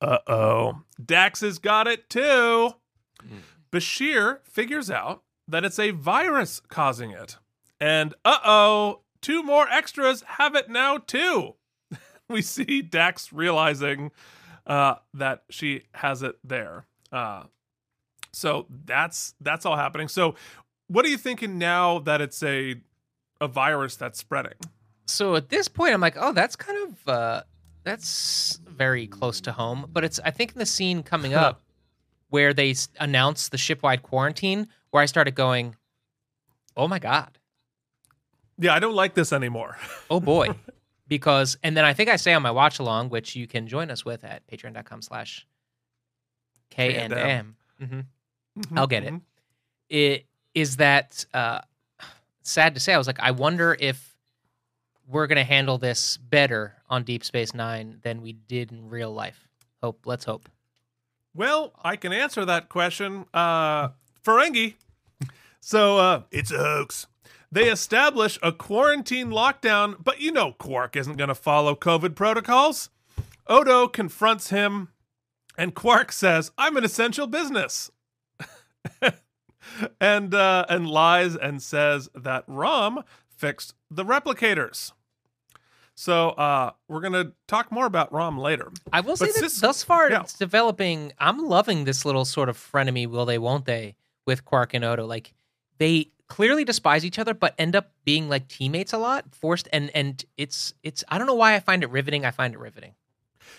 uh 0.00 0.18
oh, 0.28 0.82
Dax 1.04 1.40
has 1.40 1.58
got 1.58 1.88
it 1.88 2.08
too. 2.08 2.70
Bashir 3.72 4.38
figures 4.44 4.90
out 4.90 5.22
that 5.48 5.64
it's 5.64 5.78
a 5.78 5.90
virus 5.90 6.60
causing 6.68 7.10
it. 7.10 7.36
And 7.80 8.14
uh 8.24 8.38
oh, 8.44 9.00
two 9.20 9.42
more 9.42 9.68
extras 9.68 10.22
have 10.26 10.54
it 10.54 10.68
now 10.68 10.98
too. 10.98 11.54
we 12.28 12.42
see 12.42 12.82
Dax 12.82 13.32
realizing 13.32 14.10
uh, 14.66 14.96
that 15.14 15.44
she 15.50 15.82
has 15.92 16.22
it 16.22 16.36
there. 16.42 16.86
Uh, 17.12 17.44
so 18.32 18.66
that's 18.84 19.34
that's 19.40 19.64
all 19.64 19.76
happening. 19.76 20.08
So 20.08 20.34
what 20.88 21.04
are 21.04 21.08
you 21.08 21.18
thinking 21.18 21.58
now 21.58 22.00
that 22.00 22.20
it's 22.20 22.42
a 22.42 22.76
a 23.40 23.48
virus 23.48 23.96
that's 23.96 24.18
spreading? 24.18 24.54
So 25.06 25.36
at 25.36 25.48
this 25.48 25.68
point, 25.68 25.94
I'm 25.94 26.00
like, 26.00 26.16
oh, 26.18 26.32
that's 26.32 26.56
kind 26.56 26.78
of 26.88 27.08
uh, 27.08 27.42
that's 27.84 28.60
very 28.66 29.06
close 29.06 29.40
to 29.42 29.52
home. 29.52 29.86
But 29.92 30.04
it's 30.04 30.20
I 30.24 30.30
think 30.30 30.52
in 30.52 30.58
the 30.58 30.66
scene 30.66 31.02
coming 31.02 31.34
up 31.34 31.62
where 32.28 32.52
they 32.52 32.74
announce 32.98 33.48
the 33.48 33.56
shipwide 33.56 34.02
quarantine, 34.02 34.68
where 34.96 35.02
I 35.02 35.06
started 35.06 35.34
going, 35.34 35.76
oh 36.74 36.88
my 36.88 36.98
god, 36.98 37.38
Yeah, 38.58 38.74
I 38.74 38.78
don't 38.78 38.94
like 38.94 39.12
this 39.12 39.30
anymore. 39.30 39.76
oh 40.10 40.20
boy, 40.20 40.48
because 41.06 41.58
and 41.62 41.76
then 41.76 41.84
I 41.84 41.92
think 41.92 42.08
I 42.08 42.16
say 42.16 42.32
on 42.32 42.40
my 42.40 42.50
watch 42.50 42.78
along, 42.78 43.10
which 43.10 43.36
you 43.36 43.46
can 43.46 43.68
join 43.68 43.90
us 43.90 44.06
with 44.06 44.24
at 44.24 44.46
patreon.com/slash 44.46 45.46
k 46.70 46.94
and 46.96 47.12
m. 47.12 47.56
Mhm. 47.78 48.06
I'll 48.74 48.86
get 48.86 49.04
it. 49.04 49.12
Mhm. 49.12 49.20
it 49.90 50.24
is 50.54 50.76
that 50.78 51.26
uh, 51.34 51.60
sad 52.40 52.72
to 52.74 52.80
say. 52.80 52.94
I 52.94 52.98
was 52.98 53.06
like, 53.06 53.20
I 53.20 53.32
wonder 53.32 53.76
if 53.78 54.16
we're 55.06 55.26
gonna 55.26 55.44
handle 55.44 55.76
this 55.76 56.16
better 56.16 56.74
on 56.88 57.04
Deep 57.04 57.22
Space 57.22 57.52
Nine 57.52 57.98
than 58.02 58.22
we 58.22 58.32
did 58.32 58.72
in 58.72 58.88
real 58.88 59.12
life. 59.12 59.46
Hope. 59.82 60.06
Let's 60.06 60.24
hope. 60.24 60.48
Well, 61.34 61.74
I 61.84 61.96
can 61.96 62.14
answer 62.14 62.46
that 62.46 62.70
question. 62.70 63.26
Uh, 63.34 63.88
Ferengi. 64.24 64.74
So 65.66 65.98
uh, 65.98 66.22
it's 66.30 66.52
a 66.52 66.58
hoax. 66.58 67.08
They 67.50 67.68
establish 67.68 68.38
a 68.40 68.52
quarantine 68.52 69.30
lockdown, 69.30 69.96
but 69.98 70.20
you 70.20 70.30
know 70.30 70.52
Quark 70.52 70.94
isn't 70.94 71.16
going 71.16 71.26
to 71.26 71.34
follow 71.34 71.74
COVID 71.74 72.14
protocols. 72.14 72.88
Odo 73.48 73.88
confronts 73.88 74.50
him, 74.50 74.90
and 75.58 75.74
Quark 75.74 76.12
says, 76.12 76.52
"I'm 76.56 76.76
an 76.76 76.84
essential 76.84 77.26
business," 77.26 77.90
and 80.00 80.32
uh, 80.32 80.66
and 80.68 80.88
lies 80.88 81.34
and 81.34 81.60
says 81.60 82.08
that 82.14 82.44
Rom 82.46 83.02
fixed 83.28 83.74
the 83.90 84.04
replicators. 84.04 84.92
So 85.96 86.28
uh, 86.30 86.74
we're 86.86 87.00
gonna 87.00 87.32
talk 87.48 87.72
more 87.72 87.86
about 87.86 88.12
Rom 88.12 88.38
later. 88.38 88.70
I 88.92 89.00
will 89.00 89.16
say 89.16 89.26
But 89.26 89.34
that 89.34 89.40
sis- 89.50 89.60
thus 89.60 89.82
far 89.82 90.12
yeah. 90.12 90.20
it's 90.20 90.34
developing. 90.38 91.12
I'm 91.18 91.44
loving 91.44 91.86
this 91.86 92.04
little 92.04 92.24
sort 92.24 92.48
of 92.48 92.56
frenemy, 92.56 93.08
will 93.08 93.26
they, 93.26 93.38
won't 93.38 93.64
they, 93.64 93.96
with 94.26 94.44
Quark 94.44 94.72
and 94.72 94.84
Odo. 94.84 95.06
Like 95.06 95.32
they 95.78 96.10
clearly 96.28 96.64
despise 96.64 97.04
each 97.04 97.18
other, 97.18 97.34
but 97.34 97.54
end 97.58 97.76
up 97.76 97.92
being 98.04 98.28
like 98.28 98.48
teammates 98.48 98.92
a 98.92 98.98
lot, 98.98 99.24
forced. 99.34 99.68
And 99.72 99.90
and 99.94 100.24
it's 100.36 100.74
it's. 100.82 101.04
I 101.08 101.18
don't 101.18 101.26
know 101.26 101.34
why 101.34 101.54
I 101.54 101.60
find 101.60 101.82
it 101.82 101.90
riveting. 101.90 102.24
I 102.24 102.30
find 102.30 102.54
it 102.54 102.58
riveting. 102.60 102.94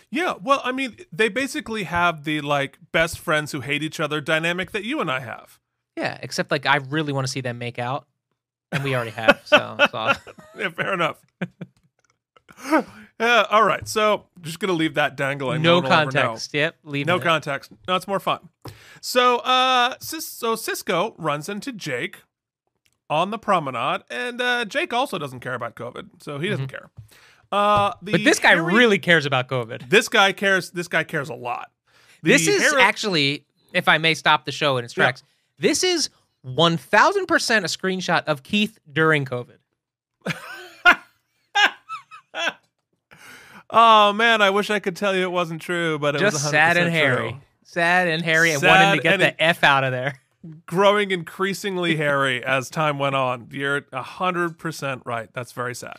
Yeah, 0.09 0.35
well, 0.41 0.61
I 0.63 0.71
mean, 0.71 0.97
they 1.11 1.27
basically 1.29 1.83
have 1.83 2.23
the 2.23 2.41
like 2.41 2.77
best 2.91 3.19
friends 3.19 3.51
who 3.51 3.61
hate 3.61 3.83
each 3.83 3.99
other 3.99 4.21
dynamic 4.21 4.71
that 4.71 4.83
you 4.83 5.01
and 5.01 5.11
I 5.11 5.19
have. 5.19 5.59
Yeah, 5.97 6.17
except 6.21 6.51
like 6.51 6.65
I 6.65 6.77
really 6.77 7.11
want 7.13 7.25
to 7.27 7.31
see 7.31 7.41
them 7.41 7.57
make 7.57 7.79
out, 7.79 8.07
and 8.71 8.83
we 8.83 8.95
already 8.95 9.11
have. 9.11 9.41
So, 9.45 9.77
so 9.91 10.13
Yeah, 10.57 10.69
fair 10.69 10.93
enough. 10.93 11.17
yeah, 13.19 13.45
all 13.49 13.63
right. 13.63 13.87
So 13.87 14.25
just 14.41 14.59
gonna 14.59 14.73
leave 14.73 14.93
that 14.95 15.17
dangling. 15.17 15.61
no 15.61 15.75
one 15.75 15.83
will 15.83 15.91
ever 15.91 16.11
know. 16.11 16.21
context. 16.21 16.53
Yep, 16.53 16.75
leave 16.83 17.05
No 17.05 17.19
context. 17.19 17.71
No, 17.87 17.95
it's 17.95 18.07
more 18.07 18.19
fun. 18.19 18.47
So, 19.01 19.37
uh, 19.37 19.95
so 19.99 20.55
Sisko 20.55 21.13
runs 21.17 21.49
into 21.49 21.71
Jake 21.71 22.21
on 23.09 23.31
the 23.31 23.37
promenade, 23.37 24.01
and 24.09 24.41
uh, 24.41 24.65
Jake 24.65 24.93
also 24.93 25.17
doesn't 25.17 25.39
care 25.39 25.53
about 25.53 25.75
COVID, 25.75 26.21
so 26.21 26.39
he 26.39 26.49
doesn't 26.49 26.67
care. 26.67 26.89
Uh, 27.51 27.93
the 28.01 28.11
Mm-hmm. 28.11 28.23
But 28.23 28.23
this 28.23 28.39
guy 28.39 28.51
really 28.53 28.99
cares 28.99 29.25
about 29.25 29.47
COVID. 29.47 29.89
this 29.89 30.09
guy 30.09 30.31
cares. 30.33 30.71
This 30.71 30.87
guy 30.87 31.03
cares 31.03 31.29
a 31.29 31.35
lot. 31.35 31.71
The 32.23 32.31
This 32.31 32.47
is 32.47 32.73
actually, 32.73 33.45
if 33.73 33.87
I 33.87 33.97
may 33.99 34.13
stop 34.13 34.45
the 34.45 34.51
show 34.51 34.77
in 34.77 34.83
its 34.85 34.93
tracks, 34.93 35.23
this 35.59 35.83
is 35.83 36.09
1000% 36.45 36.77
a 37.59 37.61
screenshot 37.63 38.23
of 38.25 38.43
Keith 38.43 38.77
during 38.91 39.25
COVID. 39.25 39.57
Oh 43.69 44.13
man, 44.13 44.41
I 44.41 44.49
wish 44.49 44.69
I 44.69 44.79
could 44.79 44.95
tell 44.95 45.13
you 45.13 45.23
it 45.23 45.31
wasn't 45.31 45.61
true, 45.61 45.99
but 45.99 46.15
it 46.15 46.23
was 46.23 46.33
Just 46.35 46.45
100% 46.45 46.49
sad 46.51 46.77
and 46.77 46.89
true. 46.89 47.37
Sad 47.67 48.07
and 48.07 48.23
hairy 48.23 48.51
and 48.51 48.61
Sad 48.61 48.69
wanting 48.69 49.01
to 49.01 49.03
get 49.03 49.19
the 49.19 49.43
f 49.43 49.63
out 49.63 49.83
of 49.83 49.91
there. 49.91 50.21
growing 50.65 51.11
increasingly 51.11 51.95
hairy 51.97 52.43
as 52.43 52.69
time 52.69 52.99
went 52.99 53.15
on. 53.15 53.47
You're 53.51 53.81
100% 53.81 55.01
right. 55.05 55.29
That's 55.33 55.51
very 55.51 55.75
sad. 55.75 55.97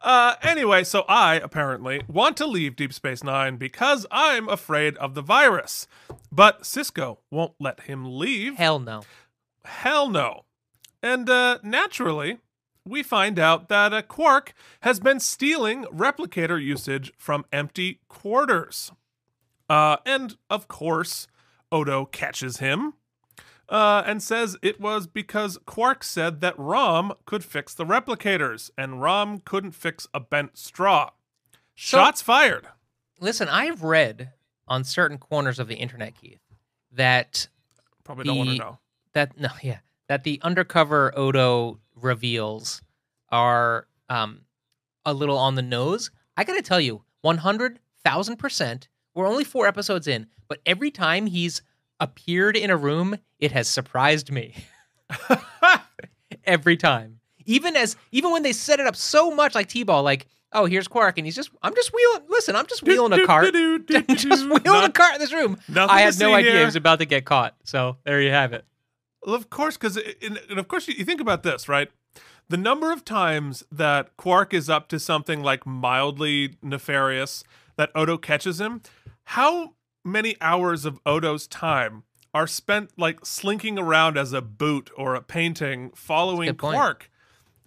Uh, 0.00 0.34
anyway, 0.42 0.84
so 0.84 1.04
I 1.08 1.36
apparently 1.36 2.02
want 2.08 2.36
to 2.38 2.46
leave 2.46 2.76
Deep 2.76 2.92
Space 2.92 3.24
Nine 3.24 3.56
because 3.56 4.06
I'm 4.10 4.48
afraid 4.48 4.96
of 4.98 5.14
the 5.14 5.22
virus. 5.22 5.86
But 6.30 6.62
Sisko 6.62 7.18
won't 7.30 7.54
let 7.58 7.80
him 7.80 8.18
leave. 8.18 8.56
Hell 8.56 8.78
no. 8.78 9.02
Hell 9.64 10.08
no. 10.08 10.44
And 11.02 11.28
uh, 11.28 11.58
naturally, 11.62 12.38
we 12.84 13.02
find 13.02 13.38
out 13.38 13.68
that 13.68 13.92
a 13.92 14.02
Quark 14.02 14.52
has 14.82 15.00
been 15.00 15.20
stealing 15.20 15.84
replicator 15.84 16.62
usage 16.62 17.12
from 17.18 17.44
empty 17.52 18.00
quarters. 18.08 18.92
Uh, 19.68 19.98
and 20.06 20.36
of 20.48 20.68
course, 20.68 21.26
Odo 21.70 22.06
catches 22.06 22.58
him 22.58 22.94
uh, 23.68 24.02
and 24.06 24.22
says 24.22 24.56
it 24.62 24.80
was 24.80 25.06
because 25.06 25.58
Quark 25.66 26.02
said 26.02 26.40
that 26.40 26.58
Rom 26.58 27.12
could 27.26 27.44
fix 27.44 27.74
the 27.74 27.84
replicators, 27.84 28.70
and 28.78 29.02
Rom 29.02 29.40
couldn't 29.40 29.72
fix 29.72 30.06
a 30.14 30.20
bent 30.20 30.56
straw. 30.56 31.10
Shots 31.74 32.22
fired. 32.22 32.66
Listen, 33.20 33.48
I've 33.48 33.82
read 33.82 34.32
on 34.66 34.84
certain 34.84 35.18
corners 35.18 35.58
of 35.58 35.68
the 35.68 35.76
internet, 35.76 36.14
Keith, 36.20 36.40
that 36.92 37.48
Probably 38.04 38.24
don't 38.24 38.38
want 38.38 38.50
to 38.50 38.56
know. 38.56 38.78
that 39.12 39.38
no, 39.38 39.50
yeah, 39.62 39.78
that 40.08 40.24
the 40.24 40.40
undercover 40.42 41.12
Odo 41.16 41.78
reveals 41.94 42.80
are 43.30 43.86
um 44.08 44.42
a 45.04 45.12
little 45.12 45.38
on 45.38 45.54
the 45.54 45.62
nose. 45.62 46.10
I 46.36 46.44
got 46.44 46.54
to 46.54 46.62
tell 46.62 46.80
you, 46.80 47.02
100,000%. 47.24 48.88
We're 49.18 49.26
only 49.26 49.42
4 49.42 49.66
episodes 49.66 50.06
in, 50.06 50.28
but 50.46 50.60
every 50.64 50.92
time 50.92 51.26
he's 51.26 51.60
appeared 51.98 52.56
in 52.56 52.70
a 52.70 52.76
room, 52.76 53.16
it 53.40 53.50
has 53.50 53.66
surprised 53.66 54.30
me. 54.30 54.54
every 56.44 56.76
time. 56.76 57.18
Even 57.44 57.74
as 57.74 57.96
even 58.12 58.30
when 58.30 58.44
they 58.44 58.52
set 58.52 58.78
it 58.78 58.86
up 58.86 58.94
so 58.94 59.32
much 59.32 59.56
like 59.56 59.66
T-ball 59.66 60.04
like, 60.04 60.28
"Oh, 60.52 60.66
here's 60.66 60.86
Quark 60.86 61.18
and 61.18 61.26
he's 61.26 61.34
just 61.34 61.50
I'm 61.64 61.74
just 61.74 61.92
wheeling 61.92 62.28
Listen, 62.28 62.54
I'm 62.54 62.68
just 62.68 62.84
wheeling 62.84 63.12
a 63.12 63.26
cart. 63.26 63.52
I'm 63.56 63.84
just 64.14 64.44
wheeling 64.44 64.62
a 64.64 64.70
Not- 64.70 64.94
cart 64.94 65.14
in 65.14 65.20
this 65.20 65.32
room. 65.32 65.58
I 65.74 66.02
had 66.02 66.16
no 66.20 66.32
idea 66.32 66.52
here. 66.52 66.60
he 66.60 66.64
was 66.66 66.76
about 66.76 67.00
to 67.00 67.04
get 67.04 67.24
caught. 67.24 67.56
So, 67.64 67.96
there 68.04 68.20
you 68.20 68.30
have 68.30 68.52
it. 68.52 68.66
Well, 69.26 69.34
of 69.34 69.50
course, 69.50 69.76
because 69.76 69.98
and 70.22 70.38
of 70.60 70.68
course 70.68 70.86
you 70.86 70.94
you 70.96 71.04
think 71.04 71.20
about 71.20 71.42
this, 71.42 71.68
right? 71.68 71.90
The 72.48 72.56
number 72.56 72.92
of 72.92 73.04
times 73.04 73.64
that 73.72 74.16
Quark 74.16 74.54
is 74.54 74.70
up 74.70 74.86
to 74.90 75.00
something 75.00 75.42
like 75.42 75.66
mildly 75.66 76.54
nefarious 76.62 77.42
that 77.76 77.90
Odo 77.94 78.18
catches 78.18 78.60
him, 78.60 78.82
how 79.32 79.74
many 80.04 80.36
hours 80.40 80.84
of 80.84 80.98
Odo's 81.04 81.46
time 81.46 82.04
are 82.32 82.46
spent 82.46 82.90
like 82.98 83.26
slinking 83.26 83.78
around 83.78 84.16
as 84.16 84.32
a 84.32 84.40
boot 84.40 84.90
or 84.96 85.14
a 85.14 85.20
painting 85.22 85.90
following. 85.94 86.54
Quark 86.54 87.10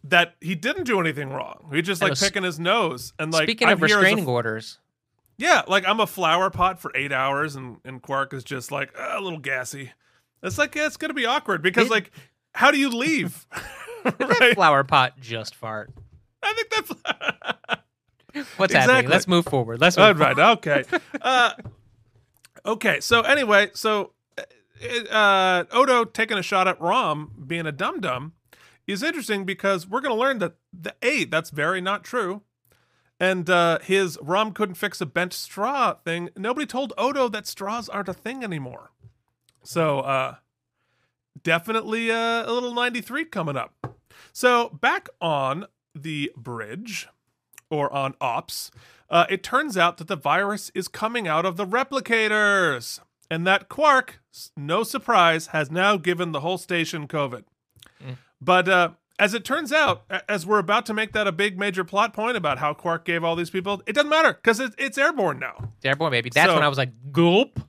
that 0.04 0.36
he 0.42 0.56
didn't 0.56 0.86
do 0.86 1.00
anything 1.00 1.30
wrong. 1.30 1.70
He 1.72 1.82
just 1.84 2.02
like 2.02 2.10
a 2.10 2.14
s- 2.14 2.24
picking 2.24 2.42
his 2.44 2.60
nose 2.60 3.14
and 3.20 3.32
like 3.32 3.44
Speaking 3.44 3.68
I'm 3.68 3.74
of 3.74 3.80
here 3.80 3.86
as 3.88 3.94
a 3.94 3.98
restraining 4.00 4.28
orders, 4.28 4.80
yeah, 5.38 5.62
like 5.68 5.88
I'm 5.88 6.00
a 6.00 6.08
flower 6.08 6.50
pot 6.50 6.80
for 6.80 6.92
eight 6.96 7.12
hours, 7.12 7.56
and 7.56 7.78
and 7.86 8.02
Quark 8.02 8.34
is 8.34 8.44
just 8.44 8.72
like 8.72 8.92
"Ah, 8.98 9.20
a 9.20 9.22
little 9.22 9.40
gassy. 9.40 9.92
It's 10.42 10.58
like 10.58 10.74
yeah, 10.74 10.88
it's 10.88 10.98
gonna 10.98 11.14
be 11.14 11.26
awkward 11.28 11.62
because 11.62 11.86
It- 11.88 11.92
like, 11.92 12.12
how 12.56 12.72
do 12.72 12.80
you 12.80 12.90
leave? 12.90 13.46
that 14.04 14.52
flower 14.56 14.84
pot 14.84 15.20
just 15.20 15.54
fart. 15.56 15.92
I 16.42 16.54
think 16.54 16.70
that's 16.72 17.82
What's 18.34 18.74
Exactly. 18.74 18.94
happening? 18.94 19.10
Let's 19.12 19.28
move 19.28 19.46
forward. 19.46 19.82
Let's 19.82 19.98
move 19.98 20.06
all 20.22 20.28
right. 20.34 20.38
Okay. 20.38 20.84
Uh, 21.22 21.52
okay. 22.66 23.00
So 23.00 23.22
anyway, 23.22 23.70
so 23.74 24.12
uh, 24.38 25.14
uh, 25.14 25.64
Odo 25.72 26.06
taking 26.06 26.38
a 26.38 26.42
shot 26.44 26.68
at 26.68 26.80
Rom 26.82 27.32
being 27.48 27.66
a 27.66 27.72
dum 27.72 28.00
dum 28.00 28.34
is 28.88 29.04
interesting 29.04 29.46
because 29.46 29.88
we're 29.88 30.02
going 30.02 30.16
to 30.16 30.20
learn 30.20 30.40
that 30.40 30.56
the 30.74 30.96
a 31.02 31.26
that's 31.26 31.50
very 31.52 31.82
not 31.82 32.04
true. 32.04 32.42
And 33.20 33.48
uh, 33.52 33.78
his 33.84 34.18
Rom 34.20 34.52
couldn't 34.52 34.76
fix 34.76 35.00
a 35.00 35.06
bent 35.06 35.32
straw 35.34 35.94
thing. 36.04 36.30
Nobody 36.36 36.66
told 36.66 36.92
Odo 36.98 37.30
that 37.30 37.46
straws 37.46 37.88
aren't 37.88 38.10
a 38.10 38.14
thing 38.14 38.44
anymore. 38.44 38.90
So 39.64 40.00
uh, 40.00 40.36
definitely 41.44 42.10
uh, 42.12 42.50
a 42.50 42.52
little 42.52 42.74
93 42.74 43.26
coming 43.26 43.56
up. 43.58 43.76
So 44.34 44.70
back 44.70 45.08
on 45.22 45.68
the 45.94 46.32
bridge 46.36 47.08
or 47.72 47.92
on 47.92 48.14
ops, 48.22 48.70
uh, 49.10 49.26
it 49.30 49.42
turns 49.42 49.78
out 49.78 49.98
that 49.98 50.08
the 50.08 50.16
virus 50.16 50.70
is 50.76 50.88
coming 50.88 51.28
out 51.28 51.46
of 51.46 51.58
the 51.58 51.66
replicators. 51.66 53.00
And 53.30 53.48
that 53.48 53.70
Quark, 53.70 54.20
no 54.58 54.84
surprise, 54.84 55.48
has 55.48 55.72
now 55.72 55.96
given 55.98 56.34
the 56.34 56.42
whole 56.42 56.58
station 56.58 57.08
COVID. 57.08 57.46
Mm. 58.06 58.18
But 58.42 58.68
uh, 58.68 58.90
as 59.18 59.34
it 59.34 59.46
turns 59.46 59.72
out, 59.72 60.04
as 60.28 60.46
we're 60.46 60.60
about 60.60 60.86
to 60.88 60.94
make 60.94 61.14
that 61.14 61.28
a 61.28 61.32
big 61.32 61.58
major 61.58 61.86
plot 61.86 62.14
point 62.14 62.36
about 62.36 62.58
how 62.58 62.74
Quark 62.74 63.06
gave 63.06 63.24
all 63.24 63.38
these 63.38 63.50
people, 63.50 63.82
it 63.88 63.94
doesn't 63.94 64.10
matter 64.10 64.34
because 64.34 64.60
it, 64.60 64.74
it's 64.78 64.98
airborne 64.98 65.40
now. 65.40 65.72
Airborne 65.84 66.12
baby. 66.12 66.30
That's 66.30 66.50
So- 66.50 66.56
when 66.56 66.64
I 66.64 66.68
was 66.68 66.78
like, 66.78 66.92
gulp. 67.14 67.60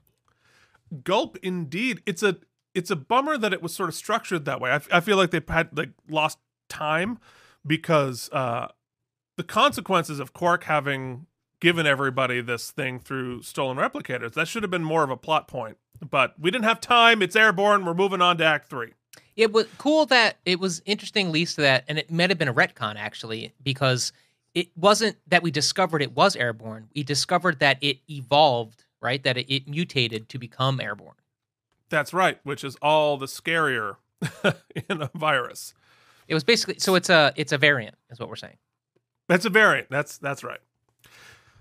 Gulp, 1.03 1.37
indeed. 1.41 2.01
It's 2.05 2.21
a 2.23 2.37
it's 2.75 2.91
a 2.91 2.95
bummer 2.95 3.37
that 3.37 3.53
it 3.53 3.61
was 3.61 3.73
sort 3.73 3.87
of 3.89 3.95
structured 3.95 4.45
that 4.45 4.59
way. 4.59 4.71
I, 4.71 4.75
f- 4.75 4.87
I 4.91 4.99
feel 4.99 5.15
like 5.15 5.31
they 5.31 5.41
had 5.47 5.75
like 5.77 5.89
lost 6.09 6.39
time 6.69 7.19
because 7.65 8.29
uh, 8.31 8.67
the 9.43 9.53
consequences 9.53 10.21
of 10.21 10.31
Quark 10.31 10.63
having 10.63 11.25
given 11.59 11.85
everybody 11.85 12.39
this 12.39 12.71
thing 12.71 12.97
through 12.97 13.41
stolen 13.41 13.77
replicators 13.77 14.33
that 14.33 14.47
should 14.47 14.63
have 14.63 14.71
been 14.71 14.83
more 14.83 15.03
of 15.03 15.09
a 15.09 15.17
plot 15.17 15.49
point. 15.49 15.77
But 16.09 16.39
we 16.39 16.49
didn't 16.49 16.63
have 16.63 16.79
time. 16.79 17.21
It's 17.21 17.35
airborne. 17.35 17.85
We're 17.85 17.93
moving 17.93 18.21
on 18.21 18.37
to 18.37 18.45
Act 18.45 18.69
Three. 18.69 18.93
It 19.35 19.51
was 19.51 19.65
cool 19.77 20.05
that 20.07 20.37
it 20.45 20.59
was 20.59 20.81
interesting, 20.85 21.31
Lisa, 21.31 21.61
that, 21.61 21.83
and 21.87 21.97
it 21.97 22.09
might 22.09 22.29
have 22.29 22.39
been 22.39 22.47
a 22.47 22.53
retcon 22.53 22.95
actually, 22.95 23.53
because 23.61 24.13
it 24.53 24.69
wasn't 24.77 25.17
that 25.27 25.43
we 25.43 25.51
discovered 25.51 26.01
it 26.01 26.15
was 26.15 26.35
airborne. 26.37 26.87
We 26.95 27.03
discovered 27.03 27.59
that 27.59 27.77
it 27.81 27.97
evolved, 28.09 28.85
right? 29.01 29.21
That 29.23 29.37
it, 29.37 29.53
it 29.53 29.67
mutated 29.67 30.29
to 30.29 30.37
become 30.37 30.79
airborne. 30.79 31.15
That's 31.89 32.13
right, 32.13 32.39
which 32.43 32.63
is 32.63 32.77
all 32.81 33.17
the 33.17 33.25
scarier 33.25 33.97
in 34.89 35.01
a 35.01 35.11
virus. 35.13 35.73
It 36.29 36.33
was 36.33 36.45
basically 36.45 36.79
so 36.79 36.95
it's 36.95 37.09
a 37.09 37.33
it's 37.35 37.51
a 37.51 37.57
variant, 37.57 37.95
is 38.09 38.19
what 38.19 38.29
we're 38.29 38.37
saying. 38.37 38.57
That's 39.27 39.45
a 39.45 39.49
variant. 39.49 39.89
That's 39.89 40.17
that's 40.17 40.43
right. 40.43 40.59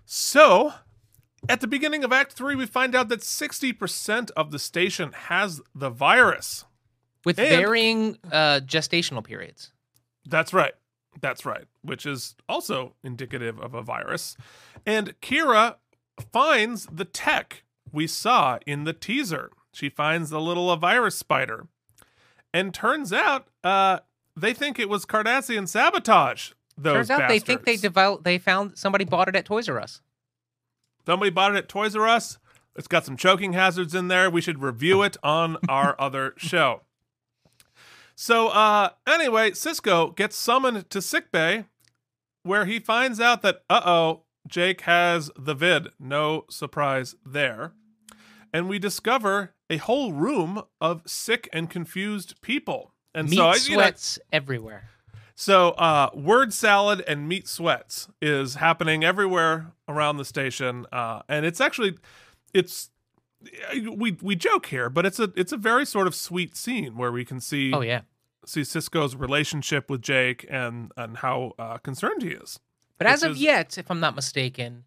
So, 0.05 0.75
at 1.49 1.61
the 1.61 1.67
beginning 1.67 2.05
of 2.05 2.13
Act 2.13 2.33
3, 2.33 2.55
we 2.55 2.67
find 2.67 2.95
out 2.95 3.09
that 3.09 3.21
60% 3.21 4.31
of 4.37 4.51
the 4.51 4.59
station 4.59 5.13
has 5.13 5.61
the 5.75 5.91
virus. 5.91 6.65
With 7.25 7.39
And- 7.39 7.49
varying 7.49 8.19
uh, 8.31 8.61
gestational 8.65 9.25
periods. 9.25 9.73
That's 10.27 10.53
right. 10.53 10.75
That's 11.21 11.45
right, 11.47 11.65
which 11.83 12.05
is 12.07 12.35
also 12.49 12.95
indicative 13.05 13.61
of 13.61 13.75
a 13.75 13.83
virus. 13.83 14.37
And 14.85 15.15
Kira 15.21 15.77
finds 16.33 16.87
the 16.87 17.05
tech 17.05 17.65
we 17.93 18.07
saw 18.07 18.59
in 18.67 18.85
the 18.85 18.93
teaser. 18.93 19.51
She 19.73 19.89
finds 19.89 20.31
the 20.31 20.41
little 20.41 20.75
virus 20.77 21.17
spider. 21.17 21.69
And 22.53 22.73
turns 22.75 23.13
out 23.13 23.49
uh, 23.65 24.01
they 24.37 24.53
think 24.55 24.79
it 24.79 24.89
was 24.89 25.05
Cardassian 25.07 25.69
sabotage. 25.69 26.53
Those 26.83 27.09
Turns 27.09 27.11
out 27.11 27.29
they 27.29 27.39
think 27.39 27.65
they 27.65 27.73
bastards. 27.73 27.83
developed 27.83 28.25
they 28.25 28.39
found 28.39 28.77
somebody 28.77 29.05
bought 29.05 29.29
it 29.29 29.37
at 29.37 29.45
Toys 29.45 29.69
R 29.69 29.81
Us. 29.81 30.01
Somebody 31.07 31.31
bought 31.31 31.55
it 31.55 31.59
at 31.59 31.69
Toys 31.69 31.95
R 31.97 32.07
Us. 32.07 32.39
It's 32.77 32.89
got 32.89 33.05
some 33.05 33.17
choking 33.17 33.53
hazards 33.53 33.95
in 33.95 34.09
there. 34.09 34.31
We 34.31 34.41
should 34.41 34.63
review 34.63 35.03
it 35.03 35.17
on 35.23 35.59
our 35.69 35.95
other 35.99 36.35
show. 36.37 36.83
So, 38.15 38.49
uh, 38.49 38.91
anyway, 39.07 39.53
Sisko 39.53 40.15
gets 40.17 40.37
summoned 40.37 40.89
to 40.91 41.03
sickbay 41.03 41.67
where 42.43 42.67
he 42.67 42.79
finds 42.79 43.21
out 43.21 43.43
that, 43.43 43.63
uh 43.71 43.81
oh, 43.85 44.23
Jake 44.47 44.83
has 44.83 45.31
the 45.37 45.55
vid. 45.55 45.89
No 45.99 46.45
surprise 46.51 47.15
there. 47.25 47.73
And 48.53 48.69
we 48.69 48.79
discover 48.79 49.55
a 49.71 49.79
whole 49.79 50.13
room 50.13 50.63
of 50.81 51.03
sick 51.07 51.49
and 51.53 51.71
confused 51.71 52.41
people. 52.43 52.93
And 53.15 53.29
Meat 53.29 53.37
so, 53.37 53.47
I, 53.47 53.57
you 53.57 53.77
know, 53.77 53.91
everywhere. 54.33 54.91
So, 55.35 55.71
uh, 55.71 56.11
word 56.15 56.53
salad 56.53 57.03
and 57.09 57.27
meat 57.29 57.49
sweats 57.49 58.09
is 58.21 58.57
happening 58.57 59.03
everywhere 59.03 59.73
around 59.89 60.19
the 60.19 60.25
station, 60.25 60.87
uh, 60.93 61.23
and 61.29 61.47
it's 61.47 61.61
actually, 61.61 61.97
it's 62.53 62.91
we 63.91 64.13
we 64.23 64.37
joke 64.37 64.67
here, 64.67 64.89
but 64.91 65.05
it's 65.07 65.19
a 65.19 65.33
it's 65.35 65.53
a 65.53 65.57
very 65.57 65.85
sort 65.87 66.07
of 66.07 66.15
sweet 66.15 66.55
scene 66.55 66.97
where 66.97 67.11
we 67.11 67.25
can 67.25 67.41
see 67.41 67.73
Oh 67.73 67.81
yeah. 67.81 68.03
see 68.47 68.61
Sisko's 68.61 69.17
relationship 69.17 69.91
with 69.91 70.03
Jake 70.03 70.47
and 70.51 70.93
and 70.97 71.17
how 71.19 71.55
uh, 71.59 71.79
concerned 71.79 72.23
he 72.23 72.29
is. 72.31 72.61
But 72.99 73.07
as 73.09 73.23
of 73.23 73.33
is- 73.33 73.41
yet, 73.41 73.79
if 73.79 73.91
I'm 73.91 73.99
not 74.01 74.15
mistaken, 74.15 74.85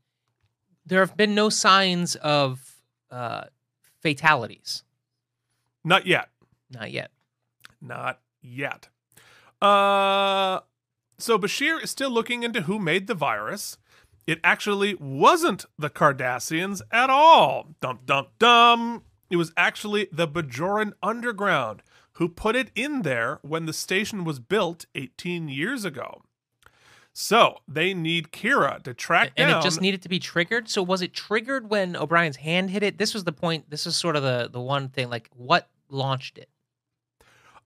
there 0.85 0.99
have 1.01 1.17
been 1.17 1.35
no 1.35 1.49
signs 1.49 2.15
of 2.17 2.75
uh, 3.11 3.45
fatalities. 4.01 4.83
Not 5.83 6.05
yet, 6.07 6.29
Not 6.69 6.91
yet. 6.91 7.11
not 7.81 8.21
yet. 8.41 8.87
Uh, 9.65 10.59
so 11.17 11.37
Bashir 11.39 11.81
is 11.83 11.89
still 11.89 12.11
looking 12.11 12.43
into 12.43 12.61
who 12.61 12.77
made 12.77 13.07
the 13.07 13.15
virus. 13.15 13.77
It 14.27 14.39
actually 14.43 14.95
wasn't 14.95 15.65
the 15.77 15.89
Cardassians 15.89 16.81
at 16.91 17.09
all. 17.09 17.75
Dum 17.81 17.99
dum 18.05 18.27
dum. 18.39 19.03
it 19.29 19.37
was 19.37 19.51
actually 19.55 20.07
the 20.11 20.27
Bajoran 20.27 20.93
Underground 21.01 21.81
who 22.13 22.29
put 22.29 22.55
it 22.55 22.71
in 22.75 23.01
there 23.01 23.39
when 23.41 23.65
the 23.65 23.73
station 23.73 24.23
was 24.23 24.39
built 24.39 24.85
18 24.95 25.49
years 25.49 25.83
ago. 25.83 26.21
So 27.11 27.59
they 27.67 27.93
need 27.93 28.31
Kira 28.31 28.83
to 28.83 28.93
track 28.93 29.31
and 29.37 29.49
down. 29.49 29.59
it 29.59 29.63
just 29.63 29.81
needed 29.81 30.01
to 30.01 30.09
be 30.09 30.19
triggered. 30.19 30.69
So 30.69 30.83
was 30.83 31.01
it 31.01 31.13
triggered 31.13 31.69
when 31.69 31.95
O'Brien's 31.95 32.37
hand 32.37 32.69
hit 32.69 32.83
it? 32.83 32.97
This 32.97 33.13
was 33.13 33.23
the 33.23 33.31
point. 33.31 33.69
This 33.69 33.85
is 33.85 33.95
sort 33.95 34.15
of 34.15 34.23
the 34.23 34.49
the 34.51 34.59
one 34.59 34.89
thing. 34.89 35.09
Like 35.09 35.29
what 35.35 35.69
launched 35.89 36.37
it? 36.37 36.49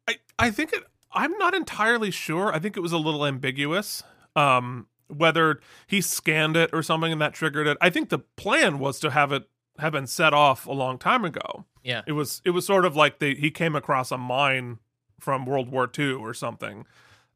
I, 0.07 0.17
I 0.37 0.51
think 0.51 0.73
it. 0.73 0.83
I'm 1.11 1.37
not 1.37 1.53
entirely 1.53 2.11
sure. 2.11 2.53
I 2.53 2.59
think 2.59 2.77
it 2.77 2.81
was 2.81 2.91
a 2.91 2.97
little 2.97 3.25
ambiguous. 3.25 4.03
Um, 4.35 4.87
whether 5.07 5.59
he 5.87 6.01
scanned 6.01 6.55
it 6.55 6.69
or 6.71 6.83
something 6.83 7.11
and 7.11 7.19
that 7.19 7.33
triggered 7.33 7.67
it. 7.67 7.77
I 7.81 7.89
think 7.89 8.09
the 8.09 8.19
plan 8.19 8.79
was 8.79 8.99
to 8.99 9.09
have 9.09 9.31
it 9.31 9.49
have 9.79 9.93
been 9.93 10.07
set 10.07 10.33
off 10.33 10.65
a 10.65 10.71
long 10.71 10.97
time 10.97 11.25
ago. 11.25 11.65
Yeah. 11.83 12.01
It 12.05 12.11
was 12.11 12.41
it 12.45 12.51
was 12.51 12.65
sort 12.65 12.85
of 12.85 12.95
like 12.95 13.19
they 13.19 13.33
he 13.33 13.49
came 13.51 13.75
across 13.75 14.11
a 14.11 14.17
mine 14.17 14.79
from 15.19 15.45
World 15.45 15.69
War 15.69 15.89
II 15.97 16.13
or 16.13 16.33
something. 16.33 16.85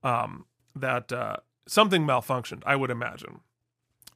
Um, 0.03 0.45
that 0.75 1.11
uh, 1.11 1.37
something 1.67 2.05
malfunctioned, 2.05 2.63
I 2.65 2.75
would 2.75 2.91
imagine. 2.91 3.39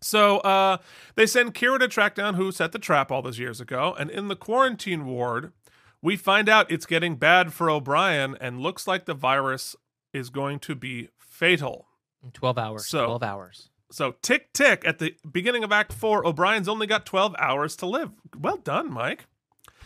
So 0.01 0.39
uh, 0.39 0.77
they 1.15 1.25
send 1.25 1.53
Kira 1.53 1.79
to 1.79 1.87
track 1.87 2.15
down 2.15 2.35
who 2.35 2.51
set 2.51 2.71
the 2.71 2.79
trap 2.79 3.11
all 3.11 3.21
those 3.21 3.39
years 3.39 3.61
ago, 3.61 3.95
and 3.97 4.09
in 4.09 4.27
the 4.27 4.35
quarantine 4.35 5.05
ward, 5.05 5.53
we 6.01 6.15
find 6.15 6.47
out 6.49 6.71
it's 6.71 6.85
getting 6.85 7.15
bad 7.15 7.53
for 7.53 7.69
O'Brien, 7.69 8.37
and 8.39 8.59
looks 8.59 8.87
like 8.87 9.05
the 9.05 9.13
virus 9.13 9.75
is 10.13 10.29
going 10.29 10.59
to 10.59 10.75
be 10.75 11.09
fatal. 11.19 11.87
In 12.23 12.31
Twelve 12.31 12.57
hours. 12.57 12.87
So- 12.87 13.05
Twelve 13.05 13.23
hours. 13.23 13.69
So 13.89 14.15
tick 14.21 14.51
tick 14.51 14.83
at 14.85 14.99
the 14.99 15.15
beginning 15.31 15.63
of 15.63 15.71
Act 15.71 15.93
Four, 15.93 16.27
O'Brien's 16.27 16.67
only 16.67 16.87
got 16.87 17.05
twelve 17.05 17.33
hours 17.39 17.75
to 17.77 17.85
live. 17.85 18.11
Well 18.37 18.57
done, 18.57 18.91
Mike. 18.91 19.27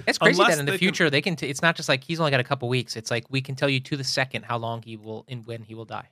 It's 0.08 0.18
crazy 0.18 0.42
Unless 0.42 0.56
that 0.56 0.60
in 0.62 0.66
the 0.66 0.72
they 0.72 0.78
can- 0.80 0.86
future 0.88 1.10
they 1.12 1.22
can. 1.22 1.36
T- 1.36 1.48
it's 1.48 1.62
not 1.62 1.76
just 1.76 1.88
like 1.88 2.04
he's 2.04 2.20
only 2.20 2.32
got 2.32 2.40
a 2.40 2.44
couple 2.44 2.68
weeks. 2.68 2.96
It's 2.96 3.12
like 3.12 3.26
we 3.30 3.42
can 3.42 3.54
tell 3.54 3.70
you 3.70 3.80
to 3.82 3.96
the 3.96 4.04
second 4.04 4.46
how 4.46 4.58
long 4.58 4.82
he 4.82 4.98
will 4.98 5.24
and 5.28 5.46
when 5.46 5.62
he 5.62 5.76
will 5.76 5.86
die. 5.86 6.10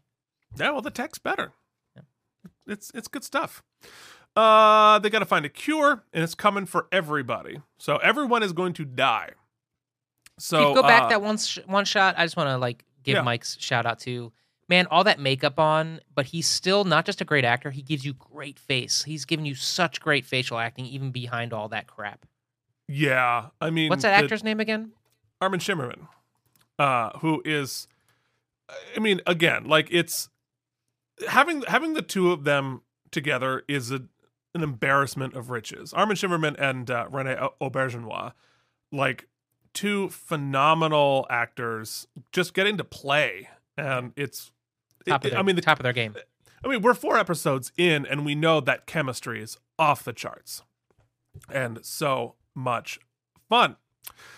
Yeah, 0.55 0.69
well, 0.71 0.81
the 0.81 0.91
tech's 0.91 1.17
better. 1.17 1.51
Yeah. 1.95 2.03
It's 2.67 2.91
it's 2.93 3.07
good 3.07 3.23
stuff. 3.23 3.63
Uh, 4.35 4.99
they 4.99 5.09
got 5.09 5.19
to 5.19 5.25
find 5.25 5.43
a 5.45 5.49
cure, 5.49 6.03
and 6.13 6.23
it's 6.23 6.35
coming 6.35 6.67
for 6.67 6.87
everybody. 6.91 7.61
So 7.79 7.97
everyone 7.97 8.43
is 8.43 8.53
going 8.53 8.73
to 8.73 8.85
die. 8.85 9.31
So 10.39 10.73
go 10.73 10.81
back 10.81 11.03
uh, 11.03 11.07
that 11.09 11.21
one 11.21 11.37
sh- 11.37 11.59
one 11.65 11.85
shot. 11.85 12.15
I 12.17 12.25
just 12.25 12.35
want 12.37 12.49
to 12.49 12.57
like 12.57 12.83
give 13.03 13.15
Yeah. 13.15 13.21
Mike's 13.21 13.57
shout 13.59 13.85
out 13.85 13.99
to 13.99 14.31
man. 14.67 14.87
All 14.91 15.03
that 15.03 15.19
makeup 15.19 15.59
on, 15.59 15.99
but 16.13 16.25
he's 16.27 16.47
still 16.47 16.83
not 16.83 17.05
just 17.05 17.21
a 17.21 17.25
great 17.25 17.45
actor. 17.45 17.71
He 17.71 17.81
gives 17.81 18.05
you 18.05 18.13
great 18.13 18.57
face. 18.59 19.03
He's 19.03 19.25
given 19.25 19.45
you 19.45 19.55
such 19.55 19.99
great 19.99 20.25
facial 20.25 20.57
acting, 20.59 20.85
even 20.85 21.11
behind 21.11 21.53
all 21.53 21.69
that 21.69 21.87
crap. 21.87 22.25
Yeah, 22.87 23.47
I 23.61 23.69
mean, 23.69 23.89
What's 23.89 24.01
that 24.03 24.17
the- 24.17 24.23
actor's 24.23 24.43
name 24.43 24.59
again? 24.59 24.91
Armin 25.41 25.59
Shimerman, 25.59 26.07
uh, 26.79 27.17
who 27.19 27.41
is, 27.45 27.87
I 28.95 28.99
mean, 28.99 29.21
again, 29.25 29.65
like 29.65 29.87
it's 29.91 30.29
having 31.27 31.61
having 31.63 31.93
the 31.93 32.01
two 32.01 32.31
of 32.31 32.43
them 32.43 32.81
together 33.11 33.63
is 33.67 33.91
a, 33.91 34.01
an 34.53 34.63
embarrassment 34.63 35.35
of 35.35 35.49
riches. 35.49 35.93
Armin 35.93 36.15
Shimerman 36.17 36.55
and 36.59 36.89
uh, 36.91 37.07
Rene 37.09 37.35
Au- 37.37 37.53
Auberjonois, 37.61 38.33
like 38.91 39.27
two 39.73 40.09
phenomenal 40.09 41.25
actors, 41.29 42.07
just 42.31 42.53
getting 42.53 42.77
to 42.77 42.83
play, 42.83 43.49
and 43.77 44.13
it's. 44.15 44.51
Top 45.07 45.23
it- 45.23 45.27
of 45.27 45.31
their, 45.31 45.39
I 45.39 45.43
mean, 45.43 45.55
the, 45.55 45.61
top 45.61 45.79
of 45.79 45.83
their 45.83 45.93
game. 45.93 46.15
I 46.63 46.67
mean, 46.67 46.81
we're 46.81 46.93
four 46.93 47.17
episodes 47.17 47.71
in, 47.77 48.05
and 48.05 48.25
we 48.25 48.35
know 48.35 48.59
that 48.61 48.85
chemistry 48.85 49.41
is 49.41 49.57
off 49.77 50.03
the 50.03 50.13
charts, 50.13 50.63
and 51.51 51.79
so 51.83 52.35
much 52.53 52.99
fun. 53.47 53.77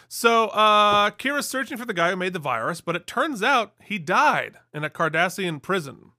So, 0.07 0.47
uh, 0.49 1.11
Kira's 1.11 1.47
searching 1.47 1.77
for 1.77 1.85
the 1.85 1.93
guy 1.93 2.09
who 2.09 2.15
made 2.17 2.33
the 2.33 2.39
virus, 2.39 2.81
but 2.81 2.95
it 2.95 3.07
turns 3.07 3.41
out 3.41 3.73
he 3.81 3.97
died 3.97 4.57
in 4.73 4.83
a 4.83 4.89
Cardassian 4.89 5.61
prison. 5.61 6.11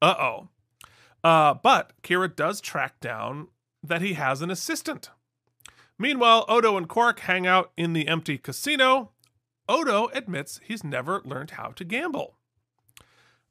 Uh-oh. 0.00 0.48
Uh 1.22 1.54
But 1.54 1.92
Kira 2.02 2.34
does 2.34 2.60
track 2.60 3.00
down 3.00 3.48
that 3.82 4.00
he 4.00 4.14
has 4.14 4.40
an 4.40 4.50
assistant. 4.50 5.10
Meanwhile, 6.00 6.46
Odo 6.48 6.78
and 6.78 6.88
Quark 6.88 7.20
hang 7.20 7.46
out 7.46 7.72
in 7.76 7.92
the 7.92 8.08
empty 8.08 8.38
casino. 8.38 9.10
Odo 9.68 10.08
admits 10.14 10.58
he's 10.64 10.82
never 10.82 11.20
learned 11.26 11.52
how 11.52 11.68
to 11.72 11.84
gamble. 11.84 12.36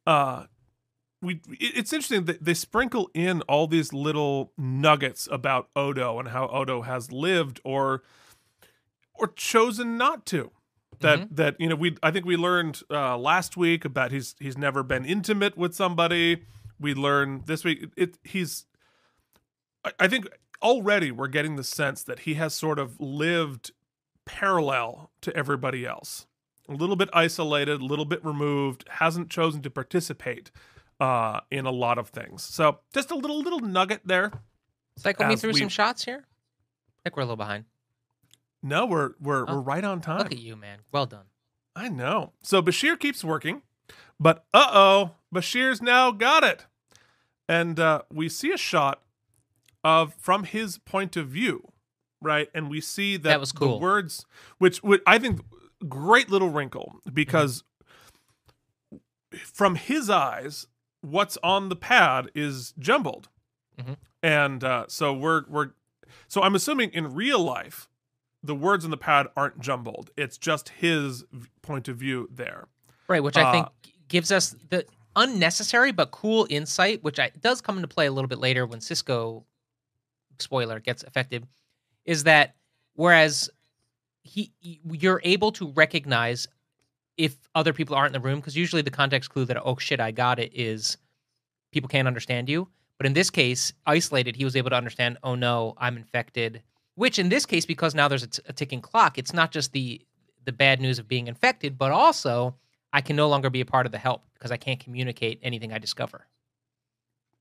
Uh, 0.07 0.45
we 1.21 1.41
it's 1.51 1.93
interesting 1.93 2.25
that 2.25 2.43
they 2.43 2.55
sprinkle 2.55 3.11
in 3.13 3.41
all 3.43 3.67
these 3.67 3.93
little 3.93 4.51
nuggets 4.57 5.27
about 5.31 5.69
Odo 5.75 6.17
and 6.17 6.29
how 6.29 6.47
Odo 6.47 6.81
has 6.81 7.11
lived 7.11 7.61
or 7.63 8.01
or 9.13 9.27
chosen 9.27 9.95
not 9.95 10.25
to. 10.27 10.49
That 11.01 11.35
that 11.35 11.55
you 11.59 11.69
know 11.69 11.75
we 11.75 11.97
I 12.01 12.09
think 12.09 12.25
we 12.25 12.35
learned 12.35 12.81
uh, 12.89 13.15
last 13.17 13.57
week 13.57 13.85
about 13.85 14.11
he's 14.11 14.35
he's 14.39 14.57
never 14.57 14.81
been 14.81 15.05
intimate 15.05 15.55
with 15.55 15.75
somebody. 15.75 16.45
We 16.79 16.95
learned 16.95 17.45
this 17.45 17.63
week 17.63 17.83
it, 17.83 17.91
it 17.95 18.17
he's 18.23 18.65
I, 19.85 19.91
I 19.99 20.07
think 20.07 20.27
already 20.61 21.11
we're 21.11 21.27
getting 21.27 21.55
the 21.55 21.63
sense 21.63 22.03
that 22.03 22.19
he 22.19 22.35
has 22.35 22.53
sort 22.53 22.79
of 22.79 22.99
lived 22.99 23.71
parallel 24.25 25.11
to 25.21 25.35
everybody 25.35 25.85
else. 25.85 26.27
A 26.67 26.73
little 26.73 26.95
bit 26.95 27.09
isolated, 27.13 27.81
a 27.81 27.85
little 27.85 28.05
bit 28.05 28.23
removed, 28.23 28.85
hasn't 28.89 29.29
chosen 29.29 29.61
to 29.63 29.69
participate 29.71 30.51
uh, 30.99 31.39
in 31.49 31.65
a 31.65 31.71
lot 31.71 31.97
of 31.97 32.09
things. 32.09 32.43
So 32.43 32.79
just 32.93 33.09
a 33.11 33.15
little 33.15 33.39
little 33.39 33.59
nugget 33.61 34.01
there. 34.05 34.31
Cycle 34.97 35.25
me 35.25 35.35
through 35.35 35.53
we- 35.53 35.59
some 35.59 35.69
shots 35.69 36.03
here. 36.05 36.25
I 36.25 36.99
think 37.03 37.15
we're 37.15 37.21
a 37.23 37.25
little 37.25 37.37
behind. 37.37 37.65
No, 38.61 38.85
we're 38.85 39.11
we're 39.21 39.45
Oh, 39.49 39.55
we're 39.55 39.61
right 39.61 39.83
on 39.83 40.01
time. 40.01 40.19
Look 40.19 40.31
at 40.33 40.37
you, 40.39 40.55
man. 40.55 40.79
Well 40.91 41.05
done. 41.05 41.25
I 41.75 41.87
know. 41.87 42.33
So 42.43 42.61
Bashir 42.61 42.99
keeps 42.99 43.23
working, 43.23 43.61
but 44.19 44.45
uh 44.53 44.69
oh, 44.71 45.11
Bashir's 45.33 45.81
now 45.81 46.11
got 46.11 46.43
it, 46.43 46.65
and 47.47 47.79
uh, 47.79 48.01
we 48.11 48.27
see 48.27 48.51
a 48.51 48.57
shot 48.57 49.01
of 49.83 50.13
from 50.15 50.43
his 50.43 50.77
point 50.79 51.15
of 51.15 51.27
view, 51.27 51.71
right? 52.21 52.49
And 52.53 52.69
we 52.69 52.81
see 52.81 53.17
that, 53.17 53.23
That 53.29 53.39
was 53.39 53.51
cool. 53.51 53.77
the 53.77 53.83
words, 53.83 54.25
which 54.57 54.83
would 54.83 55.01
I 55.07 55.19
think 55.19 55.41
great 55.87 56.29
little 56.29 56.49
wrinkle 56.49 56.99
because 57.13 57.63
from 59.45 59.75
his 59.75 60.09
eyes, 60.09 60.67
what's 61.01 61.37
on 61.43 61.69
the 61.69 61.75
pad 61.75 62.29
is 62.35 62.73
jumbled, 62.79 63.29
Mhm. 63.79 63.97
and 64.23 64.63
uh, 64.63 64.85
so 64.87 65.13
we're 65.13 65.43
we're 65.47 65.71
so 66.27 66.41
I'm 66.41 66.55
assuming 66.55 66.89
in 66.91 67.13
real 67.13 67.39
life 67.39 67.87
the 68.41 68.55
words 68.55 68.85
on 68.85 68.91
the 68.91 68.97
pad 68.97 69.27
aren't 69.35 69.59
jumbled. 69.59 70.11
It's 70.17 70.37
just 70.37 70.69
his 70.69 71.25
point 71.61 71.87
of 71.87 71.97
view 71.97 72.27
there. 72.31 72.67
Right, 73.07 73.21
which 73.21 73.35
I 73.37 73.51
think 73.51 73.65
Uh, 73.67 73.89
gives 74.07 74.31
us 74.31 74.55
the 74.69 74.85
unnecessary 75.15 75.91
but 75.91 76.11
cool 76.11 76.47
insight, 76.49 77.03
which 77.03 77.19
I, 77.19 77.29
does 77.41 77.59
come 77.59 77.75
into 77.77 77.87
play 77.89 78.05
a 78.05 78.11
little 78.11 78.29
bit 78.29 78.37
later 78.39 78.65
when 78.65 78.79
Sisko, 78.79 79.43
spoiler, 80.41 80.79
gets 80.79 81.03
affected, 81.03 81.47
is 82.05 82.23
that 82.23 82.55
whereas 82.93 83.49
he 84.23 84.51
you're 84.61 85.21
able 85.23 85.51
to 85.53 85.69
recognize 85.71 86.47
if 87.17 87.37
other 87.55 87.73
people 87.73 87.95
aren't 87.95 88.15
in 88.15 88.21
the 88.21 88.25
room 88.25 88.39
because 88.39 88.55
usually 88.55 88.81
the 88.81 88.91
context 88.91 89.29
clue 89.29 89.45
that 89.45 89.57
oh 89.63 89.77
shit 89.77 89.99
I 89.99 90.11
got 90.11 90.39
it 90.39 90.51
is 90.53 90.97
people 91.71 91.89
can't 91.89 92.07
understand 92.07 92.49
you, 92.49 92.67
but 92.97 93.05
in 93.05 93.13
this 93.13 93.29
case, 93.29 93.73
isolated, 93.85 94.35
he 94.35 94.45
was 94.45 94.55
able 94.55 94.69
to 94.69 94.75
understand 94.75 95.17
oh 95.23 95.35
no 95.35 95.75
I'm 95.77 95.97
infected. 95.97 96.61
Which 96.95 97.17
in 97.17 97.29
this 97.29 97.45
case, 97.45 97.65
because 97.65 97.95
now 97.95 98.09
there's 98.09 98.23
a, 98.23 98.27
t- 98.27 98.41
a 98.47 98.53
ticking 98.53 98.81
clock, 98.81 99.17
it's 99.17 99.33
not 99.33 99.51
just 99.51 99.71
the 99.71 100.01
the 100.45 100.51
bad 100.51 100.81
news 100.81 100.99
of 100.99 101.07
being 101.07 101.27
infected, 101.27 101.77
but 101.77 101.91
also 101.91 102.55
I 102.91 103.01
can 103.01 103.15
no 103.15 103.29
longer 103.29 103.49
be 103.49 103.61
a 103.61 103.65
part 103.65 103.85
of 103.85 103.91
the 103.91 103.97
help 103.97 104.23
because 104.33 104.51
I 104.51 104.57
can't 104.57 104.79
communicate 104.79 105.39
anything 105.43 105.71
I 105.71 105.77
discover. 105.77 106.25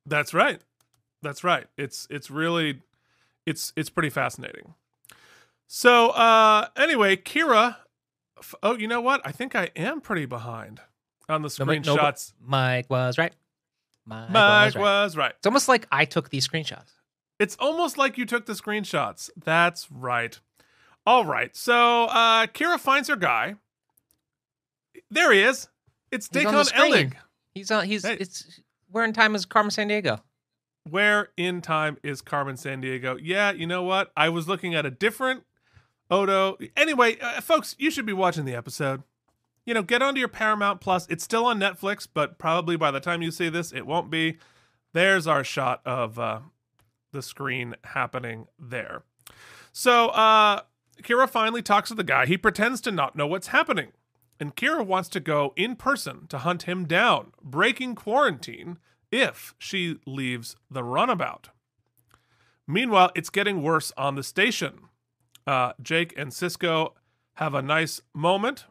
That's 0.06 0.34
right. 0.34 0.60
That's 1.22 1.44
right. 1.44 1.66
It's 1.76 2.06
it's 2.10 2.30
really 2.30 2.80
it's 3.48 3.72
it's 3.76 3.90
pretty 3.90 4.10
fascinating. 4.10 4.74
So 5.66 6.10
uh 6.10 6.68
anyway, 6.76 7.16
Kira 7.16 7.76
f- 8.38 8.54
oh, 8.62 8.76
you 8.76 8.88
know 8.88 9.00
what? 9.00 9.20
I 9.24 9.32
think 9.32 9.54
I 9.56 9.70
am 9.76 10.00
pretty 10.00 10.26
behind 10.26 10.80
on 11.28 11.42
the 11.42 11.54
No, 11.58 11.64
Mike- 11.66 11.84
no, 11.84 11.96
screenshots. 11.96 12.32
Mike 12.40 12.88
was 12.90 13.18
right. 13.18 13.32
Mike, 14.06 14.30
Mike 14.30 14.64
was 14.66 14.76
right. 14.76 14.82
was 14.82 15.16
right. 15.16 15.32
It's 15.36 15.46
almost 15.46 15.68
like 15.68 15.86
I 15.92 16.04
took 16.04 16.30
these 16.30 16.46
screenshots. 16.48 16.92
It's 17.38 17.56
almost 17.60 17.98
like 17.98 18.16
you 18.18 18.24
took 18.26 18.46
the 18.46 18.54
screenshots. 18.54 19.30
That's 19.36 19.90
right. 19.92 20.38
All 21.06 21.24
right. 21.24 21.54
So 21.54 22.04
uh 22.04 22.46
Kira 22.46 22.78
finds 22.78 23.08
her 23.08 23.16
guy. 23.16 23.56
There 25.10 25.32
he 25.32 25.42
is. 25.42 25.68
It's 26.10 26.28
Dekon. 26.28 26.70
Elig. 26.74 27.14
He's 27.54 27.70
on. 27.70 27.84
He's 27.84 28.04
Hey. 28.06 28.16
it's. 28.20 28.60
Where 28.90 29.04
in 29.04 29.12
time 29.12 29.34
is 29.34 29.44
Carmen 29.44 29.70
Sandiego? 29.70 30.20
Where 30.90 31.30
in 31.36 31.60
time 31.60 31.98
is 32.02 32.20
Carmen 32.20 32.56
Sandiego? 32.56 33.18
Yeah, 33.22 33.52
you 33.52 33.66
know 33.66 33.82
what? 33.82 34.12
I 34.16 34.28
was 34.28 34.48
looking 34.48 34.74
at 34.74 34.86
a 34.86 34.90
different 34.90 35.44
Odo. 36.10 36.56
Anyway, 36.76 37.18
uh, 37.20 37.40
folks, 37.40 37.74
you 37.78 37.90
should 37.90 38.06
be 38.06 38.12
watching 38.12 38.44
the 38.44 38.54
episode. 38.54 39.02
You 39.66 39.74
know, 39.74 39.82
get 39.82 40.00
onto 40.00 40.18
your 40.18 40.28
Paramount 40.28 40.80
Plus. 40.80 41.06
It's 41.10 41.24
still 41.24 41.44
on 41.44 41.60
Netflix, 41.60 42.08
but 42.12 42.38
probably 42.38 42.76
by 42.76 42.90
the 42.90 43.00
time 43.00 43.20
you 43.20 43.30
see 43.30 43.48
this, 43.48 43.72
it 43.72 43.86
won't 43.86 44.10
be. 44.10 44.38
There's 44.94 45.26
our 45.26 45.44
shot 45.44 45.82
of 45.84 46.18
uh, 46.18 46.40
the 47.12 47.22
screen 47.22 47.74
happening 47.84 48.46
there. 48.58 49.02
So, 49.72 50.08
uh, 50.08 50.62
Kira 51.02 51.28
finally 51.28 51.62
talks 51.62 51.90
to 51.90 51.94
the 51.94 52.02
guy. 52.02 52.26
He 52.26 52.38
pretends 52.38 52.80
to 52.82 52.90
not 52.90 53.14
know 53.14 53.26
what's 53.26 53.48
happening. 53.48 53.92
And 54.40 54.56
Kira 54.56 54.84
wants 54.84 55.08
to 55.10 55.20
go 55.20 55.52
in 55.56 55.76
person 55.76 56.26
to 56.28 56.38
hunt 56.38 56.62
him 56.62 56.86
down, 56.86 57.32
breaking 57.42 57.94
quarantine 57.94 58.78
if 59.10 59.54
she 59.58 59.98
leaves 60.06 60.56
the 60.70 60.84
runabout. 60.84 61.50
Meanwhile, 62.66 63.10
it's 63.14 63.30
getting 63.30 63.62
worse 63.62 63.92
on 63.96 64.14
the 64.14 64.22
station. 64.22 64.80
Uh, 65.46 65.72
Jake 65.80 66.12
and 66.16 66.30
Sisko 66.30 66.92
have 67.34 67.54
a 67.54 67.62
nice 67.62 68.02
moment 68.14 68.66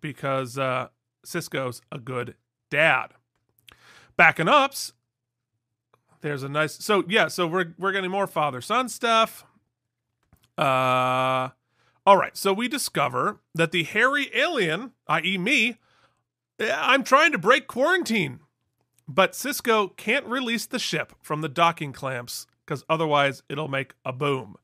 because 0.00 0.58
uh, 0.58 0.88
Sisko's 1.24 1.82
a 1.92 1.98
good 1.98 2.34
dad. 2.70 3.08
Backing 4.16 4.48
ups, 4.48 4.92
there's 6.20 6.42
a 6.42 6.48
nice. 6.48 6.74
So 6.84 7.04
yeah, 7.08 7.28
so 7.28 7.46
we're 7.46 7.74
we're 7.78 7.92
getting 7.92 8.10
more 8.10 8.26
father 8.26 8.60
son 8.60 8.88
stuff. 8.88 9.44
Uh, 10.58 11.50
all 12.04 12.16
right. 12.16 12.36
So 12.36 12.52
we 12.52 12.68
discover 12.68 13.40
that 13.54 13.72
the 13.72 13.84
hairy 13.84 14.30
alien, 14.34 14.92
i.e., 15.08 15.38
me, 15.38 15.78
eh, 16.58 16.74
I'm 16.76 17.04
trying 17.04 17.32
to 17.32 17.38
break 17.38 17.66
quarantine, 17.66 18.40
but 19.08 19.32
Sisko 19.32 19.96
can't 19.96 20.26
release 20.26 20.66
the 20.66 20.78
ship 20.78 21.12
from 21.22 21.40
the 21.40 21.48
docking 21.48 21.92
clamps 21.92 22.46
because 22.64 22.84
otherwise 22.88 23.42
it'll 23.48 23.68
make 23.68 23.94
a 24.04 24.12
boom. 24.12 24.56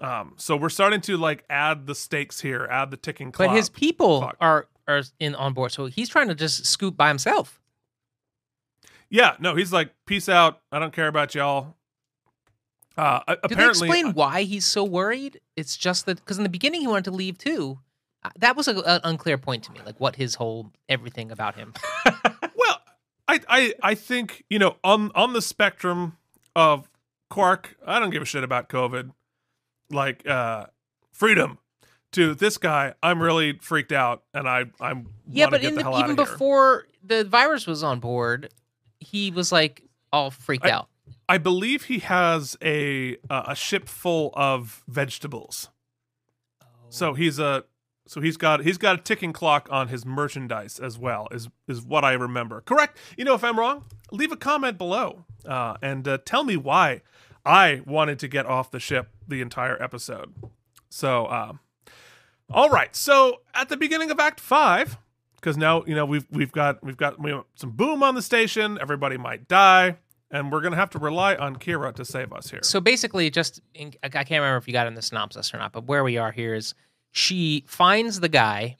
Um, 0.00 0.34
so 0.36 0.56
we're 0.56 0.68
starting 0.68 1.00
to 1.02 1.16
like 1.16 1.44
add 1.48 1.86
the 1.86 1.94
stakes 1.94 2.40
here, 2.40 2.66
add 2.70 2.90
the 2.90 2.96
ticking 2.96 3.30
clock. 3.30 3.50
But 3.50 3.56
his 3.56 3.68
people 3.68 4.20
clock. 4.20 4.36
are 4.40 4.66
are 4.88 5.02
in 5.20 5.34
on 5.36 5.52
board, 5.52 5.72
so 5.72 5.86
he's 5.86 6.08
trying 6.08 6.28
to 6.28 6.34
just 6.34 6.66
scoop 6.66 6.96
by 6.96 7.08
himself. 7.08 7.60
Yeah, 9.08 9.36
no, 9.38 9.54
he's 9.54 9.72
like, 9.72 9.92
peace 10.06 10.28
out. 10.28 10.60
I 10.72 10.78
don't 10.78 10.92
care 10.92 11.06
about 11.06 11.34
y'all. 11.34 11.76
Uh, 12.96 13.20
Did 13.46 13.58
they 13.58 13.68
explain 13.68 14.14
why 14.14 14.42
he's 14.42 14.66
so 14.66 14.84
worried? 14.84 15.40
It's 15.56 15.76
just 15.76 16.06
that 16.06 16.16
because 16.16 16.36
in 16.36 16.42
the 16.42 16.48
beginning 16.48 16.80
he 16.80 16.86
wanted 16.86 17.04
to 17.04 17.10
leave 17.10 17.38
too. 17.38 17.78
Uh, 18.24 18.30
That 18.38 18.56
was 18.56 18.68
a, 18.68 18.76
an 18.80 19.00
unclear 19.04 19.38
point 19.38 19.64
to 19.64 19.72
me, 19.72 19.80
like 19.86 19.98
what 20.00 20.16
his 20.16 20.34
whole 20.34 20.72
everything 20.88 21.30
about 21.30 21.54
him. 21.54 21.74
I, 23.28 23.40
I, 23.48 23.74
I 23.82 23.94
think 23.94 24.44
you 24.50 24.58
know 24.58 24.76
on 24.82 25.10
on 25.14 25.32
the 25.32 25.42
spectrum 25.42 26.16
of 26.54 26.88
Quark, 27.30 27.76
I 27.86 27.98
don't 27.98 28.10
give 28.10 28.22
a 28.22 28.26
shit 28.26 28.44
about 28.44 28.68
COVID, 28.68 29.10
like 29.90 30.26
uh, 30.26 30.66
freedom. 31.12 31.58
To 32.12 32.34
this 32.34 32.58
guy, 32.58 32.92
I'm 33.02 33.22
really 33.22 33.54
freaked 33.54 33.90
out, 33.90 34.22
and 34.34 34.46
I 34.46 34.66
I'm 34.80 35.08
yeah, 35.30 35.48
but 35.48 35.64
in 35.64 35.76
the 35.76 35.82
the, 35.82 35.98
even 35.98 36.14
before 36.14 36.86
the 37.02 37.24
virus 37.24 37.66
was 37.66 37.82
on 37.82 38.00
board, 38.00 38.52
he 39.00 39.30
was 39.30 39.50
like 39.50 39.82
all 40.12 40.30
freaked 40.30 40.66
I- 40.66 40.70
out. 40.70 40.88
I 41.28 41.38
believe 41.38 41.84
he 41.84 42.00
has 42.00 42.58
a 42.62 43.16
uh, 43.30 43.44
a 43.48 43.56
ship 43.56 43.88
full 43.88 44.32
of 44.34 44.84
vegetables. 44.86 45.70
So 46.90 47.14
he's 47.14 47.38
a 47.38 47.64
so 48.06 48.20
he's 48.20 48.36
got 48.36 48.64
he's 48.64 48.78
got 48.78 48.98
a 48.98 49.02
ticking 49.02 49.32
clock 49.32 49.68
on 49.70 49.88
his 49.88 50.04
merchandise 50.04 50.78
as 50.78 50.98
well 50.98 51.28
is 51.30 51.48
is 51.68 51.82
what 51.82 52.04
I 52.04 52.12
remember. 52.12 52.60
Correct? 52.62 52.98
You 53.16 53.24
know 53.24 53.34
if 53.34 53.44
I'm 53.44 53.58
wrong, 53.58 53.84
leave 54.10 54.32
a 54.32 54.36
comment 54.36 54.78
below 54.78 55.24
uh, 55.46 55.76
and 55.82 56.06
uh, 56.06 56.18
tell 56.24 56.44
me 56.44 56.56
why 56.56 57.02
I 57.44 57.82
wanted 57.86 58.18
to 58.20 58.28
get 58.28 58.46
off 58.46 58.70
the 58.70 58.80
ship 58.80 59.08
the 59.26 59.40
entire 59.40 59.80
episode. 59.82 60.34
So 60.90 61.26
uh, 61.26 61.52
all 62.50 62.70
right. 62.70 62.94
So 62.94 63.40
at 63.54 63.68
the 63.68 63.76
beginning 63.76 64.10
of 64.10 64.18
Act 64.18 64.40
Five, 64.40 64.98
because 65.36 65.56
now 65.56 65.84
you 65.86 65.94
know 65.94 66.04
we've 66.04 66.26
we've 66.30 66.52
got 66.52 66.82
we've 66.82 66.96
got 66.96 67.20
we 67.20 67.30
have 67.30 67.44
some 67.54 67.70
boom 67.70 68.02
on 68.02 68.14
the 68.14 68.22
station. 68.22 68.78
Everybody 68.80 69.16
might 69.16 69.48
die, 69.48 69.96
and 70.30 70.50
we're 70.50 70.60
gonna 70.60 70.76
have 70.76 70.90
to 70.90 70.98
rely 70.98 71.36
on 71.36 71.56
Kira 71.56 71.94
to 71.94 72.04
save 72.04 72.32
us 72.32 72.50
here. 72.50 72.60
So 72.62 72.80
basically, 72.80 73.30
just 73.30 73.60
in, 73.74 73.92
I 74.02 74.08
can't 74.08 74.30
remember 74.30 74.56
if 74.56 74.66
you 74.66 74.72
got 74.72 74.86
in 74.86 74.94
the 74.94 75.02
synopsis 75.02 75.54
or 75.54 75.58
not, 75.58 75.72
but 75.72 75.84
where 75.84 76.04
we 76.04 76.18
are 76.18 76.32
here 76.32 76.54
is 76.54 76.74
she 77.12 77.64
finds 77.68 78.20
the 78.20 78.28
guy. 78.28 78.76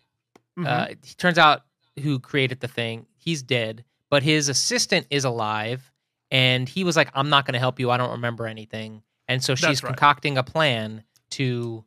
Mhm. 0.59 0.67
Uh, 0.67 0.87
it 0.91 1.15
turns 1.19 1.39
out 1.39 1.63
who 2.03 2.19
created 2.19 2.61
the 2.61 2.69
thing. 2.69 3.07
He's 3.17 3.43
dead, 3.43 3.85
but 4.11 4.23
his 4.23 4.49
assistant 4.49 5.07
is 5.11 5.25
alive, 5.25 5.93
and 6.31 6.69
he 6.69 6.83
was 6.85 6.97
like, 6.97 7.11
"I'm 7.15 7.29
not 7.29 7.47
going 7.47 7.53
to 7.55 7.59
help 7.61 7.79
you. 7.79 7.91
I 7.91 7.97
don't 7.97 8.11
remember 8.11 8.47
anything." 8.47 9.03
And 9.29 9.43
so 9.43 9.55
she's 9.55 9.67
That's 9.67 9.83
right. 9.85 9.91
concocting 9.91 10.37
a 10.37 10.43
plan 10.43 11.05
to 11.31 11.85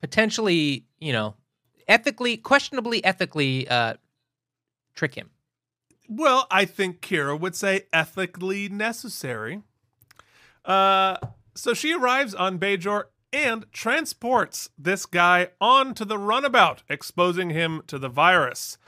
potentially, 0.00 0.86
you 0.98 1.12
know, 1.12 1.34
ethically, 1.86 2.36
questionably 2.36 3.04
ethically, 3.04 3.68
uh, 3.68 3.94
trick 4.94 5.14
him. 5.14 5.30
Well, 6.08 6.46
I 6.50 6.64
think 6.64 7.00
Kira 7.00 7.38
would 7.38 7.54
say 7.54 7.86
ethically 7.92 8.68
necessary. 8.68 9.62
Uh, 10.64 11.16
so 11.54 11.74
she 11.74 11.94
arrives 11.94 12.34
on 12.34 12.58
Bajor 12.58 13.04
and 13.32 13.70
transports 13.72 14.70
this 14.78 15.06
guy 15.06 15.48
onto 15.60 16.04
the 16.04 16.18
runabout, 16.18 16.82
exposing 16.88 17.50
him 17.50 17.82
to 17.86 17.98
the 17.98 18.08
virus. 18.08 18.78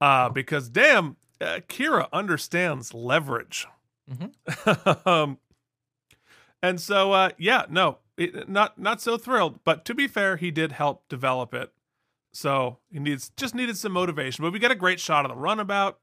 Uh, 0.00 0.28
because 0.28 0.68
damn, 0.68 1.16
uh, 1.40 1.60
Kira 1.68 2.08
understands 2.12 2.92
leverage. 2.92 3.66
um, 5.06 5.38
and 6.62 6.80
so, 6.80 7.12
uh, 7.12 7.30
yeah, 7.38 7.64
no, 7.68 7.98
it, 8.16 8.48
not 8.48 8.78
not 8.78 9.00
so 9.00 9.16
thrilled. 9.16 9.60
But 9.64 9.84
to 9.86 9.94
be 9.94 10.06
fair, 10.06 10.36
he 10.36 10.50
did 10.50 10.72
help 10.72 11.08
develop 11.08 11.54
it. 11.54 11.72
So 12.32 12.78
he 12.90 12.98
needs 12.98 13.30
just 13.36 13.54
needed 13.54 13.76
some 13.76 13.92
motivation. 13.92 14.44
But 14.44 14.52
we 14.52 14.58
get 14.58 14.70
a 14.70 14.76
great 14.76 15.00
shot 15.00 15.24
of 15.24 15.30
the 15.30 15.36
runabout. 15.36 15.98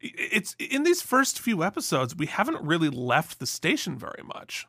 It's 0.00 0.54
in 0.58 0.84
these 0.84 1.02
first 1.02 1.40
few 1.40 1.64
episodes, 1.64 2.14
we 2.14 2.26
haven't 2.26 2.62
really 2.62 2.88
left 2.88 3.40
the 3.40 3.46
station 3.46 3.98
very 3.98 4.22
much. 4.24 4.66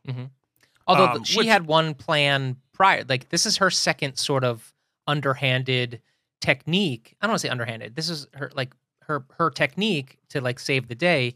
Although 0.89 1.05
Um, 1.13 1.23
she 1.23 1.37
which- 1.37 1.47
had 1.47 1.67
one 1.67 1.93
plan 1.93 2.57
prior. 2.73 3.05
Like 3.07 3.29
this 3.29 3.45
is 3.45 3.57
her 3.57 3.69
second 3.69 4.17
sort 4.17 4.43
of 4.43 4.73
underhanded 5.07 6.01
technique. 6.41 7.15
I 7.21 7.25
don't 7.27 7.31
want 7.31 7.41
to 7.41 7.47
say 7.47 7.51
underhanded. 7.51 7.95
This 7.95 8.09
is 8.09 8.27
her 8.33 8.51
like 8.55 8.73
her 9.03 9.25
her 9.37 9.49
technique 9.51 10.17
to 10.29 10.41
like 10.41 10.59
save 10.59 10.87
the 10.87 10.95
day. 10.95 11.35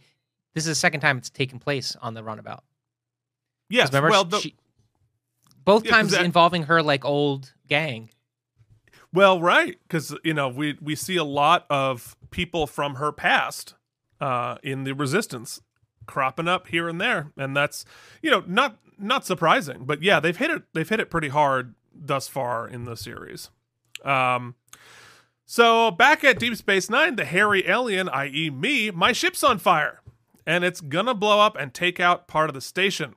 This 0.55 0.63
is 0.63 0.69
the 0.69 0.75
second 0.75 1.01
time 1.01 1.17
it's 1.17 1.29
taken 1.29 1.59
place 1.59 1.95
on 2.01 2.13
the 2.13 2.23
runabout. 2.23 2.63
Yes, 3.69 3.89
remember 3.89 4.09
well, 4.09 4.25
the, 4.25 4.39
she- 4.39 4.55
both 5.63 5.85
Yeah, 5.85 5.91
times 5.91 6.11
that- 6.11 6.25
involving 6.25 6.63
her 6.63 6.81
like 6.83 7.05
old 7.05 7.53
gang. 7.67 8.09
well, 9.13 9.39
right, 9.41 9.77
because 9.87 10.15
you 10.23 10.33
know 10.33 10.47
we 10.49 10.77
we 10.81 10.95
see 10.95 11.15
a 11.17 11.23
lot 11.23 11.65
of 11.69 12.15
people 12.31 12.65
from 12.67 12.95
her 12.95 13.11
past 13.11 13.75
uh, 14.19 14.57
in 14.63 14.83
the 14.83 14.93
resistance 14.93 15.61
cropping 16.05 16.47
up 16.47 16.67
here 16.67 16.89
and 16.89 16.99
there, 16.99 17.31
and 17.37 17.55
that's 17.55 17.85
you 18.21 18.31
know 18.31 18.43
not 18.47 18.77
not 18.97 19.25
surprising, 19.25 19.85
but 19.85 20.01
yeah, 20.01 20.19
they've 20.19 20.37
hit 20.37 20.49
it 20.51 20.63
they've 20.73 20.87
hit 20.87 20.99
it 20.99 21.09
pretty 21.09 21.29
hard 21.29 21.75
thus 21.93 22.27
far 22.27 22.67
in 22.67 22.85
the 22.85 22.95
series. 22.95 23.49
Um, 24.03 24.55
so 25.45 25.91
back 25.91 26.23
at 26.23 26.39
Deep 26.39 26.55
Space 26.55 26.89
Nine, 26.89 27.15
the 27.15 27.25
hairy 27.25 27.67
alien, 27.67 28.09
i.e., 28.09 28.49
me, 28.49 28.91
my 28.91 29.11
ship's 29.11 29.43
on 29.43 29.59
fire, 29.59 30.01
and 30.45 30.63
it's 30.63 30.81
gonna 30.81 31.13
blow 31.13 31.39
up 31.39 31.55
and 31.57 31.73
take 31.73 31.99
out 31.99 32.27
part 32.27 32.49
of 32.49 32.53
the 32.53 32.61
station. 32.61 33.15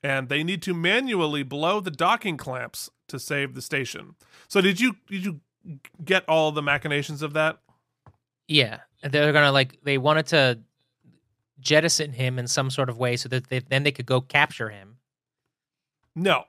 And 0.00 0.28
they 0.28 0.44
need 0.44 0.62
to 0.62 0.74
manually 0.74 1.42
blow 1.42 1.80
the 1.80 1.90
docking 1.90 2.36
clamps 2.36 2.88
to 3.08 3.18
save 3.18 3.54
the 3.54 3.62
station. 3.62 4.14
So 4.46 4.60
did 4.60 4.80
you 4.80 4.96
did 5.08 5.24
you 5.24 5.40
get 6.04 6.24
all 6.28 6.52
the 6.52 6.62
machinations 6.62 7.20
of 7.22 7.32
that? 7.32 7.58
Yeah, 8.46 8.78
they're 9.02 9.32
gonna 9.32 9.52
like 9.52 9.78
they 9.82 9.98
wanted 9.98 10.26
to 10.28 10.60
jettison 11.60 12.12
him 12.12 12.38
in 12.38 12.46
some 12.46 12.70
sort 12.70 12.88
of 12.88 12.98
way 12.98 13.16
so 13.16 13.28
that 13.28 13.48
they, 13.48 13.58
then 13.60 13.82
they 13.82 13.92
could 13.92 14.06
go 14.06 14.20
capture 14.20 14.70
him. 14.70 14.96
No, 16.14 16.44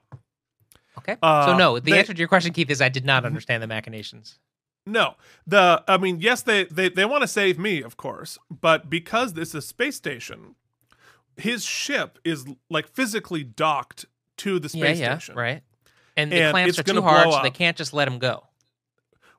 Okay. 0.98 1.16
Uh, 1.22 1.46
so 1.46 1.56
no, 1.56 1.78
the 1.78 1.92
they- 1.92 1.98
answer 1.98 2.12
to 2.12 2.18
your 2.18 2.28
question, 2.28 2.52
Keith, 2.52 2.68
is 2.70 2.82
I 2.82 2.88
did 2.88 3.04
not 3.04 3.24
understand 3.24 3.62
the 3.62 3.66
machinations. 3.66 4.38
no. 4.86 5.14
The 5.46 5.82
I 5.88 5.96
mean, 5.98 6.20
yes, 6.20 6.42
they 6.42 6.64
they 6.64 6.88
they 6.88 7.04
want 7.04 7.22
to 7.22 7.28
save 7.28 7.58
me, 7.58 7.80
of 7.82 7.96
course, 7.96 8.38
but 8.50 8.90
because 8.90 9.34
this 9.34 9.50
is 9.50 9.54
a 9.54 9.62
space 9.62 9.96
station, 9.96 10.56
his 11.36 11.64
ship 11.64 12.18
is 12.24 12.44
like 12.68 12.88
physically 12.88 13.44
docked 13.44 14.04
to 14.38 14.58
the 14.58 14.68
space 14.68 14.98
yeah, 14.98 15.10
yeah, 15.12 15.18
station. 15.18 15.36
right. 15.36 15.62
And 16.16 16.30
the 16.32 16.42
And 16.42 16.50
clamps 16.52 16.78
are 16.78 16.82
too 16.82 17.00
hard, 17.02 17.32
so 17.32 17.40
they 17.42 17.50
can't 17.50 17.76
just 17.76 17.94
let 17.94 18.08
him 18.08 18.18
go. 18.18 18.44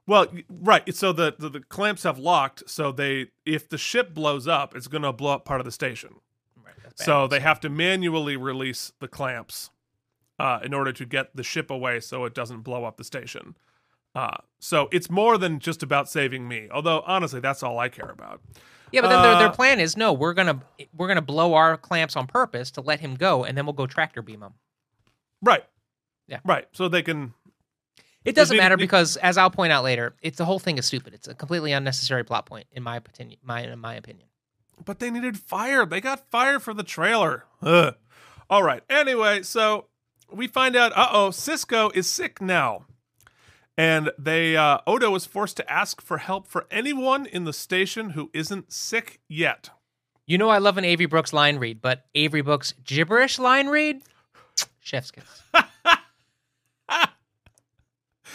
Well, 0.07 0.27
right. 0.49 0.93
So 0.93 1.13
the, 1.13 1.35
the 1.37 1.49
the 1.49 1.59
clamps 1.59 2.03
have 2.03 2.17
locked, 2.17 2.63
so 2.67 2.91
they 2.91 3.27
if 3.45 3.69
the 3.69 3.77
ship 3.77 4.13
blows 4.13 4.47
up, 4.47 4.75
it's 4.75 4.87
going 4.87 5.03
to 5.03 5.13
blow 5.13 5.33
up 5.33 5.45
part 5.45 5.61
of 5.61 5.65
the 5.65 5.71
station. 5.71 6.15
Right, 6.63 6.75
So 6.95 7.27
they 7.27 7.39
have 7.39 7.59
to 7.61 7.69
manually 7.69 8.35
release 8.35 8.91
the 8.99 9.07
clamps 9.07 9.69
uh, 10.39 10.59
in 10.63 10.73
order 10.73 10.91
to 10.91 11.05
get 11.05 11.35
the 11.35 11.43
ship 11.43 11.69
away, 11.69 11.99
so 11.99 12.25
it 12.25 12.33
doesn't 12.33 12.61
blow 12.61 12.83
up 12.83 12.97
the 12.97 13.03
station. 13.03 13.55
Uh, 14.13 14.37
so 14.59 14.89
it's 14.91 15.09
more 15.09 15.37
than 15.37 15.59
just 15.59 15.83
about 15.83 16.09
saving 16.09 16.47
me. 16.47 16.67
Although 16.71 17.03
honestly, 17.05 17.39
that's 17.39 17.63
all 17.63 17.79
I 17.79 17.87
care 17.87 18.09
about. 18.09 18.41
yeah, 18.91 19.01
but 19.01 19.07
then 19.09 19.21
their, 19.21 19.37
their 19.37 19.47
uh, 19.47 19.53
plan 19.53 19.79
is 19.79 19.95
no, 19.95 20.11
we're 20.11 20.33
gonna 20.33 20.59
we're 20.97 21.07
gonna 21.07 21.21
blow 21.21 21.53
our 21.53 21.77
clamps 21.77 22.15
on 22.15 22.27
purpose 22.27 22.71
to 22.71 22.81
let 22.81 22.99
him 22.99 23.15
go, 23.15 23.45
and 23.45 23.57
then 23.57 23.65
we'll 23.65 23.73
go 23.73 23.87
tractor 23.87 24.21
beam 24.21 24.41
him. 24.43 24.53
Right. 25.41 25.63
Yeah. 26.27 26.39
Right. 26.43 26.67
So 26.73 26.87
they 26.87 27.01
can. 27.01 27.33
It 28.23 28.35
doesn't 28.35 28.57
matter 28.57 28.77
because, 28.77 29.17
as 29.17 29.37
I'll 29.37 29.49
point 29.49 29.71
out 29.71 29.83
later, 29.83 30.15
it's 30.21 30.37
the 30.37 30.45
whole 30.45 30.59
thing 30.59 30.77
is 30.77 30.85
stupid. 30.85 31.13
It's 31.13 31.27
a 31.27 31.33
completely 31.33 31.71
unnecessary 31.71 32.23
plot 32.23 32.45
point, 32.45 32.67
in 32.71 32.83
my 32.83 32.97
opinion. 32.97 33.39
My 33.43 33.61
in 33.61 33.79
my 33.79 33.95
opinion. 33.95 34.27
But 34.83 34.99
they 34.99 35.09
needed 35.09 35.37
fire. 35.37 35.85
They 35.85 36.01
got 36.01 36.29
fire 36.29 36.59
for 36.59 36.73
the 36.73 36.83
trailer. 36.83 37.45
Ugh. 37.61 37.95
All 38.49 38.63
right. 38.63 38.83
Anyway, 38.89 39.43
so 39.43 39.85
we 40.31 40.47
find 40.47 40.75
out. 40.75 40.91
Uh 40.95 41.09
oh, 41.11 41.29
Sisko 41.29 41.95
is 41.95 42.07
sick 42.09 42.41
now, 42.41 42.85
And 43.77 44.11
they 44.19 44.55
uh, 44.55 44.79
Odo 44.85 45.15
is 45.15 45.25
forced 45.25 45.57
to 45.57 45.71
ask 45.71 46.01
for 46.01 46.19
help 46.19 46.47
for 46.47 46.67
anyone 46.69 47.25
in 47.25 47.45
the 47.45 47.53
station 47.53 48.11
who 48.11 48.29
isn't 48.33 48.71
sick 48.71 49.19
yet. 49.27 49.71
You 50.27 50.37
know 50.37 50.49
I 50.49 50.59
love 50.59 50.77
an 50.77 50.85
Avery 50.85 51.07
Brooks 51.07 51.33
line 51.33 51.57
read, 51.57 51.81
but 51.81 52.05
Avery 52.13 52.41
Brooks 52.41 52.73
gibberish 52.83 53.39
line 53.39 53.67
read, 53.67 54.01
chef's 54.79 55.11
kiss. 55.11 55.43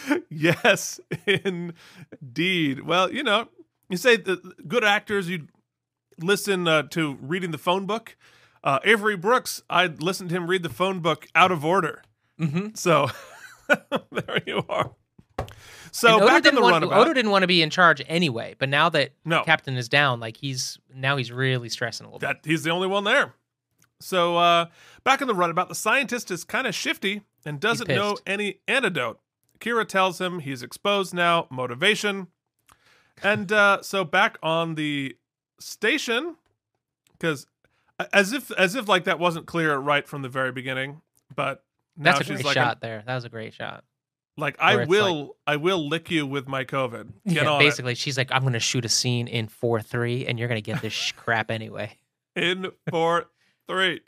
yes, 0.29 0.99
indeed. 1.25 2.81
Well, 2.81 3.11
you 3.11 3.23
know, 3.23 3.49
you 3.89 3.97
say 3.97 4.17
the 4.17 4.53
good 4.67 4.83
actors, 4.83 5.29
you 5.29 5.47
listen 6.19 6.67
uh, 6.67 6.83
to 6.83 7.17
reading 7.21 7.51
the 7.51 7.57
phone 7.57 7.85
book. 7.85 8.15
Uh, 8.63 8.79
Avery 8.83 9.15
Brooks, 9.15 9.61
I'd 9.69 10.01
listen 10.01 10.27
to 10.29 10.35
him 10.35 10.47
read 10.47 10.63
the 10.63 10.69
phone 10.69 10.99
book 10.99 11.27
out 11.35 11.51
of 11.51 11.63
order. 11.63 12.01
Mm-hmm. 12.39 12.69
So 12.75 13.07
there 14.11 14.41
you 14.45 14.63
are. 14.67 14.91
So 15.91 16.15
Odo 16.17 16.25
back 16.27 16.37
in 16.37 16.43
didn't 16.43 16.55
the 16.55 16.61
want, 16.61 16.73
runabout. 16.83 17.01
Odo 17.01 17.13
didn't 17.13 17.31
want 17.31 17.43
to 17.43 17.47
be 17.47 17.61
in 17.61 17.69
charge 17.69 18.01
anyway, 18.07 18.55
but 18.59 18.69
now 18.69 18.89
that 18.89 19.11
No. 19.25 19.43
Captain 19.43 19.77
is 19.77 19.87
down, 19.87 20.19
like 20.19 20.37
he's 20.37 20.77
now 20.93 21.17
he's 21.17 21.31
really 21.31 21.69
stressing 21.69 22.05
a 22.05 22.09
little 22.09 22.19
bit. 22.19 22.27
that 22.27 22.39
he's 22.49 22.63
the 22.63 22.71
only 22.71 22.87
one 22.87 23.03
there. 23.03 23.33
So 23.99 24.37
uh, 24.37 24.65
back 25.03 25.21
in 25.21 25.27
the 25.27 25.33
runabout, 25.33 25.69
the 25.69 25.75
scientist 25.75 26.29
is 26.29 26.43
kind 26.43 26.67
of 26.67 26.75
shifty 26.75 27.21
and 27.45 27.59
doesn't 27.59 27.87
know 27.87 28.17
any 28.27 28.59
antidote. 28.67 29.19
Kira 29.59 29.87
tells 29.87 30.19
him 30.19 30.39
he's 30.39 30.63
exposed 30.63 31.13
now, 31.13 31.47
motivation. 31.49 32.27
And 33.23 33.51
uh, 33.51 33.81
so 33.81 34.03
back 34.03 34.37
on 34.43 34.75
the 34.75 35.17
station, 35.59 36.35
because 37.13 37.47
as 38.13 38.33
if 38.33 38.51
as 38.51 38.75
if 38.75 38.87
like 38.87 39.05
that 39.05 39.19
wasn't 39.19 39.47
clear 39.47 39.77
right 39.77 40.07
from 40.07 40.21
the 40.21 40.29
very 40.29 40.51
beginning, 40.51 41.01
but 41.35 41.63
now 41.95 42.11
That's 42.11 42.21
a 42.21 42.23
she's 42.25 42.35
great 42.37 42.45
like, 42.45 42.53
shot 42.53 42.81
there. 42.81 43.03
That 43.05 43.15
was 43.15 43.25
a 43.25 43.29
great 43.29 43.53
shot. 43.53 43.83
like 44.37 44.55
I 44.59 44.85
will 44.85 45.35
I 45.47 45.55
will 45.55 45.87
lick 45.89 46.11
you 46.11 46.27
with 46.27 46.47
my 46.47 46.63
COVID. 46.63 47.11
Get 47.25 47.43
yeah, 47.43 47.49
on 47.49 47.61
it. 47.61 47.65
basically, 47.65 47.95
she's 47.95 48.17
like, 48.17 48.31
"I'm 48.31 48.41
going 48.41 48.53
to 48.53 48.59
shoot 48.59 48.85
a 48.85 48.89
scene 48.89 49.27
in 49.27 49.47
four 49.47 49.81
three, 49.81 50.27
and 50.27 50.37
you're 50.37 50.47
going 50.47 50.61
to 50.61 50.71
get 50.71 50.81
this 50.81 51.11
crap 51.13 51.49
anyway." 51.49 51.97
in 52.35 52.71
four, 52.89 53.25
three. 53.67 54.01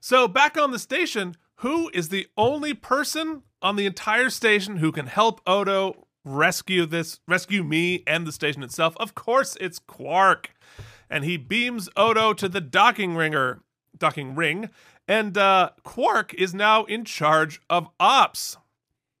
So 0.00 0.28
back 0.28 0.56
on 0.56 0.70
the 0.70 0.78
station, 0.78 1.36
who 1.56 1.90
is 1.92 2.10
the 2.10 2.28
only 2.36 2.74
person 2.74 3.42
on 3.64 3.74
the 3.76 3.86
entire 3.86 4.30
station 4.30 4.76
who 4.76 4.92
can 4.92 5.06
help 5.08 5.40
Odo 5.46 6.06
rescue 6.24 6.86
this, 6.86 7.18
rescue 7.26 7.64
me 7.64 8.04
and 8.06 8.26
the 8.26 8.32
station 8.32 8.62
itself? 8.62 8.94
Of 8.98 9.14
course, 9.16 9.56
it's 9.60 9.78
Quark, 9.80 10.50
and 11.10 11.24
he 11.24 11.36
beams 11.36 11.88
Odo 11.96 12.32
to 12.34 12.48
the 12.48 12.60
docking 12.60 13.16
ringer, 13.16 13.62
docking 13.98 14.34
ring, 14.36 14.70
and 15.08 15.36
uh, 15.36 15.70
Quark 15.82 16.32
is 16.34 16.54
now 16.54 16.84
in 16.84 17.04
charge 17.04 17.60
of 17.68 17.88
ops. 17.98 18.56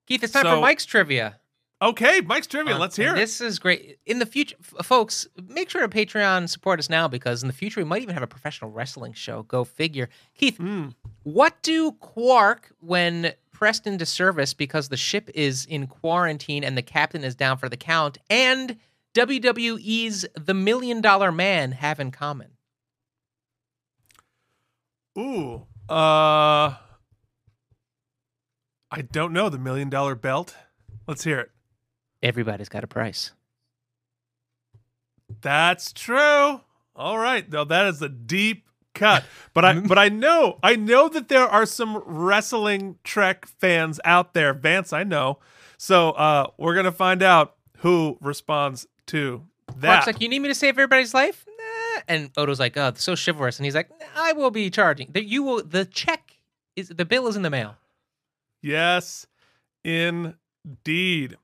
Keith, 0.06 0.22
it's 0.22 0.32
time 0.32 0.44
So- 0.44 0.54
for 0.56 0.60
Mike's 0.60 0.84
trivia. 0.84 1.40
Okay, 1.82 2.22
Mike's 2.22 2.46
trivia. 2.46 2.76
Uh, 2.76 2.78
Let's 2.78 2.96
hear 2.96 3.12
it. 3.12 3.16
This 3.16 3.42
is 3.42 3.58
great. 3.58 3.98
In 4.06 4.18
the 4.18 4.24
future, 4.24 4.56
f- 4.78 4.86
folks, 4.86 5.26
make 5.48 5.68
sure 5.68 5.82
to 5.86 5.88
Patreon 5.88 6.48
support 6.48 6.78
us 6.78 6.88
now 6.88 7.08
because 7.08 7.42
in 7.42 7.46
the 7.46 7.52
future 7.52 7.78
we 7.80 7.84
might 7.84 8.00
even 8.00 8.14
have 8.14 8.22
a 8.22 8.26
professional 8.28 8.70
wrestling 8.70 9.12
show. 9.12 9.42
Go 9.42 9.64
figure. 9.64 10.08
Keith, 10.34 10.56
Mm. 10.58 10.94
what 11.24 11.60
do 11.62 11.92
Quark 11.92 12.70
when 12.80 13.32
pressed 13.54 13.86
into 13.86 14.04
service 14.04 14.52
because 14.52 14.90
the 14.90 14.96
ship 14.98 15.30
is 15.34 15.64
in 15.64 15.86
quarantine 15.86 16.62
and 16.62 16.76
the 16.76 16.82
captain 16.82 17.24
is 17.24 17.34
down 17.34 17.56
for 17.56 17.70
the 17.70 17.76
count 17.78 18.18
and 18.28 18.76
WWE's 19.14 20.26
The 20.34 20.54
Million 20.54 21.00
Dollar 21.00 21.32
Man 21.32 21.72
have 21.72 22.00
in 22.00 22.10
common? 22.10 22.50
Ooh, 25.16 25.66
uh, 25.88 26.74
I 28.90 29.02
don't 29.12 29.32
know 29.32 29.48
the 29.48 29.58
million 29.58 29.88
dollar 29.88 30.16
belt. 30.16 30.56
Let's 31.06 31.22
hear 31.24 31.38
it. 31.38 31.50
Everybody's 32.22 32.68
got 32.68 32.84
a 32.84 32.88
price. 32.88 33.32
That's 35.40 35.92
true. 35.92 36.60
All 36.96 37.18
right, 37.18 37.48
though 37.48 37.64
that 37.64 37.86
is 37.86 38.02
a 38.02 38.08
deep 38.08 38.68
cut. 38.94 39.24
But 39.52 39.64
I 39.64 39.78
but 39.80 39.98
I 39.98 40.08
know 40.08 40.58
I 40.62 40.76
know 40.76 41.08
that 41.08 41.28
there 41.28 41.46
are 41.46 41.66
some 41.66 42.02
wrestling 42.06 42.98
Trek 43.04 43.46
fans 43.46 44.00
out 44.04 44.34
there. 44.34 44.54
Vance, 44.54 44.92
I 44.92 45.02
know. 45.02 45.38
So 45.76 46.10
uh 46.12 46.46
we're 46.58 46.74
gonna 46.74 46.92
find 46.92 47.22
out 47.22 47.56
who 47.78 48.16
responds 48.20 48.86
to 49.06 49.42
Quark's 49.66 49.80
that. 49.82 50.06
like, 50.06 50.20
"You 50.20 50.28
need 50.28 50.38
me 50.40 50.48
to 50.48 50.54
save 50.54 50.74
everybody's 50.74 51.12
life?" 51.14 51.44
Nah. 51.46 52.02
And 52.08 52.30
Odo's 52.36 52.60
like, 52.60 52.76
"Oh, 52.76 52.92
so 52.96 53.14
chivalrous." 53.16 53.58
And 53.58 53.64
he's 53.64 53.74
like, 53.74 53.90
"I 54.16 54.32
will 54.32 54.50
be 54.50 54.70
charging. 54.70 55.10
That 55.12 55.24
you 55.24 55.42
will. 55.42 55.62
The 55.62 55.84
check 55.84 56.38
is 56.76 56.88
the 56.88 57.04
bill 57.04 57.26
is 57.26 57.36
in 57.36 57.42
the 57.42 57.50
mail." 57.50 57.76
Yes, 58.62 59.26
indeed. 59.84 61.36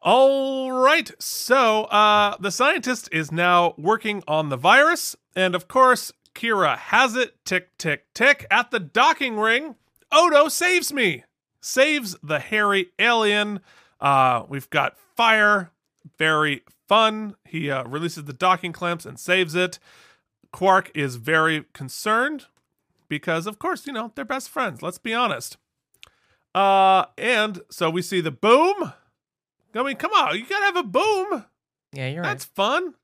All 0.00 0.72
right. 0.72 1.10
So 1.20 1.84
uh, 1.84 2.36
the 2.40 2.50
scientist 2.50 3.08
is 3.12 3.30
now 3.30 3.74
working 3.78 4.22
on 4.26 4.48
the 4.48 4.56
virus. 4.56 5.14
And 5.36 5.54
of 5.54 5.68
course, 5.68 6.12
Kira 6.34 6.76
has 6.76 7.16
it. 7.16 7.44
Tick, 7.44 7.76
tick, 7.78 8.12
tick. 8.14 8.46
At 8.50 8.70
the 8.70 8.80
docking 8.80 9.38
ring, 9.38 9.76
Odo 10.10 10.48
saves 10.48 10.92
me, 10.92 11.24
saves 11.60 12.16
the 12.22 12.38
hairy 12.38 12.90
alien. 12.98 13.60
Uh, 14.00 14.44
we've 14.48 14.70
got 14.70 14.96
fire. 15.16 15.70
Very 16.18 16.62
fun. 16.88 17.36
He 17.44 17.70
uh, 17.70 17.84
releases 17.84 18.24
the 18.24 18.32
docking 18.32 18.72
clamps 18.72 19.06
and 19.06 19.18
saves 19.18 19.54
it. 19.54 19.78
Quark 20.52 20.90
is 20.94 21.16
very 21.16 21.64
concerned 21.72 22.46
because, 23.08 23.46
of 23.46 23.58
course, 23.58 23.86
you 23.86 23.92
know, 23.92 24.12
they're 24.14 24.24
best 24.24 24.50
friends. 24.50 24.82
Let's 24.82 24.98
be 24.98 25.14
honest. 25.14 25.56
Uh, 26.54 27.06
and 27.16 27.60
so 27.70 27.88
we 27.88 28.02
see 28.02 28.20
the 28.20 28.30
boom. 28.30 28.92
I 29.74 29.82
mean, 29.82 29.96
come 29.96 30.12
on, 30.12 30.36
you 30.36 30.46
gotta 30.46 30.66
have 30.66 30.76
a 30.76 30.82
boom. 30.82 31.46
Yeah, 31.92 32.08
you're 32.08 32.22
right. 32.22 32.28
That's 32.28 32.44
fun. 32.44 32.94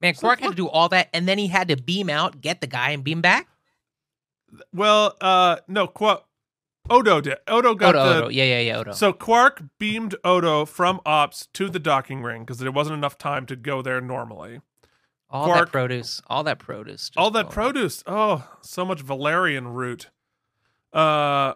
Man, 0.00 0.14
Quark 0.14 0.40
had 0.40 0.50
to 0.50 0.54
do 0.54 0.68
all 0.68 0.88
that, 0.90 1.08
and 1.14 1.26
then 1.26 1.38
he 1.38 1.46
had 1.46 1.68
to 1.68 1.76
beam 1.76 2.10
out, 2.10 2.40
get 2.40 2.60
the 2.60 2.66
guy, 2.66 2.90
and 2.90 3.02
beam 3.02 3.20
back. 3.22 3.48
Well, 4.72 5.16
uh, 5.20 5.56
no, 5.68 5.86
Quark. 5.86 6.24
Odo 6.88 7.20
did. 7.20 7.38
Odo 7.48 7.74
got 7.74 7.96
Odo, 7.96 8.04
the. 8.04 8.16
Odo. 8.18 8.28
Yeah, 8.28 8.44
yeah, 8.44 8.60
yeah, 8.60 8.78
Odo. 8.78 8.92
So 8.92 9.12
Quark 9.12 9.62
beamed 9.78 10.14
Odo 10.22 10.64
from 10.64 11.00
Ops 11.04 11.48
to 11.54 11.68
the 11.68 11.80
docking 11.80 12.22
ring 12.22 12.42
because 12.42 12.58
there 12.58 12.70
wasn't 12.70 12.96
enough 12.96 13.18
time 13.18 13.44
to 13.46 13.56
go 13.56 13.82
there 13.82 14.00
normally. 14.00 14.60
all 15.28 15.46
Quark- 15.46 15.58
that 15.66 15.72
produce, 15.72 16.22
all 16.28 16.44
that 16.44 16.60
produce, 16.60 17.10
All 17.16 17.32
that 17.32 17.50
produce. 17.50 18.04
Oh, 18.06 18.48
so 18.60 18.84
much 18.84 19.00
Valerian 19.00 19.66
root. 19.68 20.10
Uh, 20.92 21.54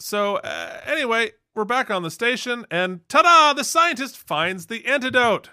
so 0.00 0.36
uh, 0.36 0.80
anyway, 0.84 1.30
we're 1.54 1.64
back 1.64 1.88
on 1.88 2.02
the 2.02 2.10
station, 2.10 2.66
and 2.68 3.08
ta-da! 3.08 3.52
The 3.52 3.62
scientist 3.64 4.16
finds 4.16 4.66
the 4.66 4.84
antidote, 4.86 5.50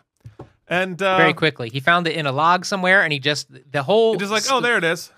and 0.73 1.01
uh, 1.01 1.17
very 1.17 1.33
quickly. 1.33 1.69
He 1.69 1.79
found 1.79 2.07
it 2.07 2.15
in 2.15 2.25
a 2.25 2.31
log 2.31 2.65
somewhere, 2.65 3.01
and 3.03 3.13
he 3.13 3.19
just 3.19 3.47
the 3.71 3.83
whole. 3.83 4.15
just 4.15 4.31
like, 4.31 4.43
oh, 4.49 4.59
there 4.61 4.77
it 4.77 4.83
is. 4.83 5.11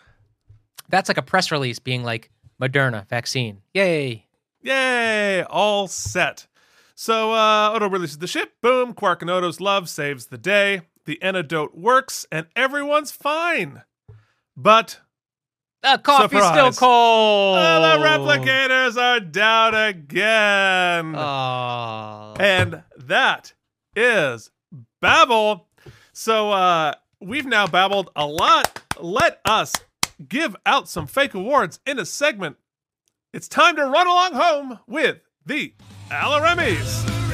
That's 0.90 1.10
like 1.10 1.18
a 1.18 1.22
press 1.22 1.52
release 1.52 1.80
being 1.80 2.04
like 2.04 2.30
Moderna 2.62 3.08
vaccine. 3.08 3.62
Yay! 3.74 4.26
Yay! 4.62 5.44
All 5.44 5.88
set. 5.88 6.48
So 6.96 7.32
uh, 7.34 7.72
Odo 7.74 7.90
releases 7.90 8.18
the 8.20 8.28
ship. 8.28 8.54
Boom! 8.62 8.94
Quark 8.94 9.22
and 9.22 9.30
Odo's 9.32 9.60
love 9.62 9.90
saves 9.90 10.28
the 10.28 10.38
day. 10.38 10.82
The 11.06 11.22
antidote 11.22 11.76
works, 11.76 12.26
and 12.32 12.48
everyone's 12.56 13.12
fine. 13.12 13.84
But 14.58 15.00
The 15.84 16.00
coffee's 16.04 16.44
still 16.46 16.72
cold. 16.72 17.58
the 17.58 18.04
replicators 18.04 18.98
are 18.98 19.20
down 19.20 19.76
again. 19.76 21.16
Oh. 21.16 22.34
And 22.40 22.84
that 22.98 23.54
is 23.96 24.50
Babel. 25.06 25.68
So 26.14 26.52
uh, 26.52 26.94
we've 27.22 27.46
now 27.46 27.68
babbled 27.68 28.10
a 28.16 28.26
lot. 28.26 28.82
Let 29.00 29.40
us 29.46 29.72
give 30.28 30.56
out 30.66 30.90
some 30.90 31.06
fake 31.06 31.36
awards 31.36 31.80
in 31.86 32.00
a 32.00 32.08
segment. 32.08 32.58
It's 33.32 33.48
time 33.48 33.76
to 33.76 33.86
run 33.86 34.08
along 34.08 34.34
home 34.34 34.80
with 34.88 35.20
the 35.46 35.76
Alaremis. 36.10 37.25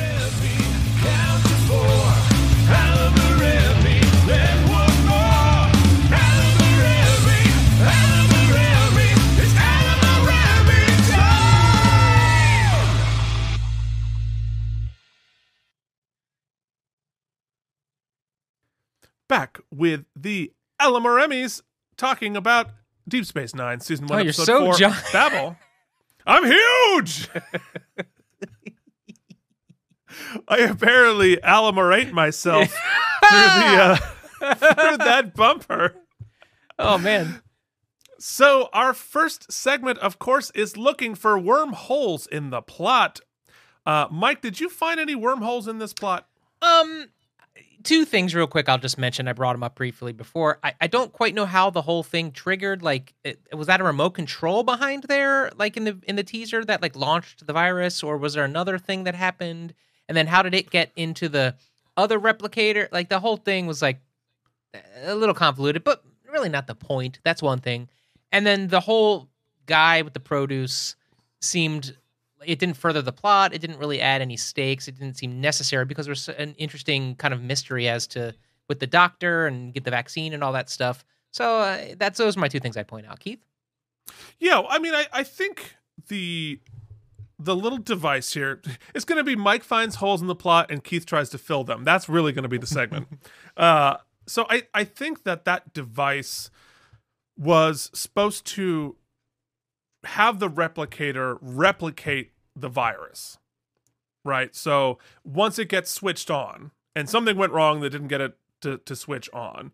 Back 19.32 19.62
with 19.74 20.04
the 20.14 20.52
Alamoremis 20.82 21.62
talking 21.96 22.36
about 22.36 22.68
Deep 23.08 23.26
Space 23.26 23.56
Nine, 23.56 23.80
season 23.80 24.08
one, 24.08 24.20
Oh, 24.20 24.22
episode 24.24 24.44
so 24.44 24.60
four, 24.66 24.74
gi- 24.74 24.90
Babel. 25.14 25.56
I'm 26.28 26.44
huge. 26.44 27.30
I 30.50 30.58
apparently 30.58 31.38
alamorate 31.38 32.12
myself 32.12 32.68
through 33.30 33.40
the 33.40 33.78
uh, 33.80 33.96
through 34.56 34.98
that 34.98 35.34
bumper. 35.34 35.96
oh 36.78 36.98
man. 36.98 37.42
So 38.20 38.68
our 38.74 38.94
first 38.94 39.50
segment, 39.50 39.98
of 40.00 40.20
course, 40.20 40.52
is 40.52 40.76
looking 40.76 41.16
for 41.16 41.40
wormholes 41.40 42.28
in 42.28 42.50
the 42.50 42.62
plot. 42.62 43.22
Uh, 43.86 44.08
Mike, 44.12 44.42
did 44.42 44.60
you 44.60 44.68
find 44.70 45.00
any 45.00 45.16
wormholes 45.16 45.70
in 45.70 45.80
this 45.80 45.94
plot? 45.94 46.28
Um, 46.62 47.08
two 47.84 48.06
things 48.06 48.34
real 48.36 48.48
quick. 48.48 48.70
I'll 48.70 48.78
just 48.78 48.98
mention. 48.98 49.28
I 49.28 49.34
brought 49.34 49.54
them 49.54 49.64
up 49.64 49.76
briefly 49.76 50.14
before. 50.14 50.60
I, 50.64 50.74
I 50.82 50.88
don't 50.88 51.12
quite 51.12 51.36
know 51.36 51.46
how 51.46 51.70
the 51.70 51.82
whole 51.82 52.04
thing 52.04 52.32
triggered. 52.32 52.82
Like, 52.82 53.14
it, 53.24 53.40
was 53.54 53.68
that 53.68 53.82
a 53.82 53.84
remote 53.84 54.12
control 54.12 54.64
behind 54.64 55.04
there, 55.04 55.52
like 55.58 55.78
in 55.78 55.84
the 55.84 55.98
in 56.04 56.16
the 56.16 56.24
teaser 56.24 56.64
that 56.66 56.82
like 56.82 56.96
launched 56.96 57.46
the 57.46 57.54
virus, 57.54 58.04
or 58.04 58.18
was 58.18 58.34
there 58.34 58.46
another 58.46 58.78
thing 58.78 59.04
that 59.06 59.16
happened? 59.16 59.74
And 60.08 60.16
then 60.16 60.28
how 60.28 60.42
did 60.42 60.54
it 60.54 60.70
get 60.70 60.92
into 60.96 61.30
the 61.30 61.56
other 61.96 62.20
replicator? 62.20 62.88
Like 62.92 63.10
the 63.10 63.20
whole 63.20 63.38
thing 63.38 63.68
was 63.68 63.82
like 63.82 64.00
a 65.04 65.16
little 65.16 65.36
convoluted, 65.36 65.84
but 65.84 66.04
really 66.30 66.50
not 66.50 66.68
the 66.68 66.76
point. 66.76 67.20
That's 67.24 67.42
one 67.42 67.60
thing. 67.60 67.90
And 68.32 68.46
then 68.46 68.68
the 68.68 68.80
whole 68.80 69.30
guy 69.66 70.02
with 70.02 70.14
the 70.14 70.20
produce 70.20 70.96
seemed 71.42 71.96
it 72.46 72.60
didn't 72.60 72.78
further 72.78 73.02
the 73.02 73.12
plot. 73.12 73.54
It 73.54 73.60
didn't 73.60 73.78
really 73.78 74.02
add 74.02 74.22
any 74.22 74.38
stakes. 74.38 74.88
It 74.88 74.98
didn't 74.98 75.18
seem 75.18 75.40
necessary 75.42 75.86
because 75.86 76.06
there's 76.06 76.30
an 76.30 76.56
interesting 76.58 77.16
kind 77.16 77.34
of 77.34 77.42
mystery 77.42 77.88
as 77.88 78.08
to 78.08 78.34
with 78.68 78.80
the 78.80 78.88
doctor 78.88 79.48
and 79.48 79.74
get 79.74 79.84
the 79.84 79.92
vaccine 79.92 80.34
and 80.34 80.44
all 80.44 80.54
that 80.54 80.70
stuff. 80.70 81.04
So 81.32 81.60
uh, 81.60 81.96
that's 81.98 82.18
those 82.18 82.38
are 82.38 82.40
my 82.40 82.48
two 82.48 82.60
things 82.60 82.78
I 82.78 82.84
point 82.84 83.08
out. 83.08 83.20
Keith. 83.20 83.44
Yeah, 84.40 84.64
I 84.68 84.80
mean, 84.80 84.94
I 84.94 85.08
I 85.14 85.24
think 85.24 85.76
the 86.08 86.60
the 87.40 87.56
little 87.56 87.80
device 87.80 88.34
here 88.34 88.62
is 88.94 89.06
going 89.06 89.18
to 89.18 89.24
be 89.24 89.36
Mike 89.36 89.64
finds 89.64 89.96
holes 89.96 90.22
in 90.22 90.28
the 90.28 90.36
plot 90.36 90.70
and 90.70 90.84
Keith 90.84 91.06
tries 91.06 91.30
to 91.30 91.38
fill 91.38 91.64
them. 91.64 91.84
That's 91.84 92.08
really 92.08 92.32
going 92.32 92.44
to 92.44 92.50
be 92.50 92.58
the 92.58 92.68
segment. 92.68 93.08
uh, 93.58 93.98
so 94.28 94.46
I 94.50 94.64
I 94.74 94.84
think 94.84 95.24
that 95.24 95.46
that 95.46 95.74
device 95.74 96.50
was 97.38 97.90
supposed 97.94 98.46
to 98.46 98.96
have 100.04 100.40
the 100.40 100.50
replicator 100.50 101.38
replicate 101.42 102.31
the 102.56 102.70
virus. 102.70 103.38
Right? 104.24 104.56
So 104.56 105.00
once 105.24 105.58
it 105.58 105.70
gets 105.70 105.90
switched 105.90 106.30
on 106.30 106.72
and 106.96 107.10
something 107.10 107.38
went 107.38 107.54
wrong 107.54 107.82
that 107.82 107.90
didn't 107.90 108.08
get 108.08 108.22
it 108.22 108.38
to, 108.62 108.78
to 108.78 108.96
switch 108.96 109.30
on, 109.34 109.72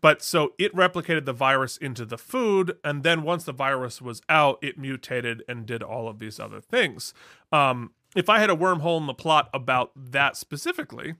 but 0.00 0.22
so 0.22 0.52
it 0.58 0.74
replicated 0.74 1.24
the 1.24 1.32
virus 1.32 1.76
into 1.76 2.04
the 2.04 2.18
food 2.18 2.76
and 2.84 3.02
then 3.02 3.22
once 3.22 3.44
the 3.44 3.52
virus 3.52 4.02
was 4.02 4.20
out 4.28 4.58
it 4.62 4.78
mutated 4.78 5.42
and 5.48 5.66
did 5.66 5.82
all 5.82 6.08
of 6.08 6.18
these 6.18 6.38
other 6.40 6.60
things 6.60 7.14
um, 7.52 7.92
if 8.14 8.28
i 8.28 8.38
had 8.38 8.50
a 8.50 8.56
wormhole 8.56 8.98
in 8.98 9.06
the 9.06 9.14
plot 9.14 9.48
about 9.54 9.90
that 9.96 10.36
specifically 10.36 11.14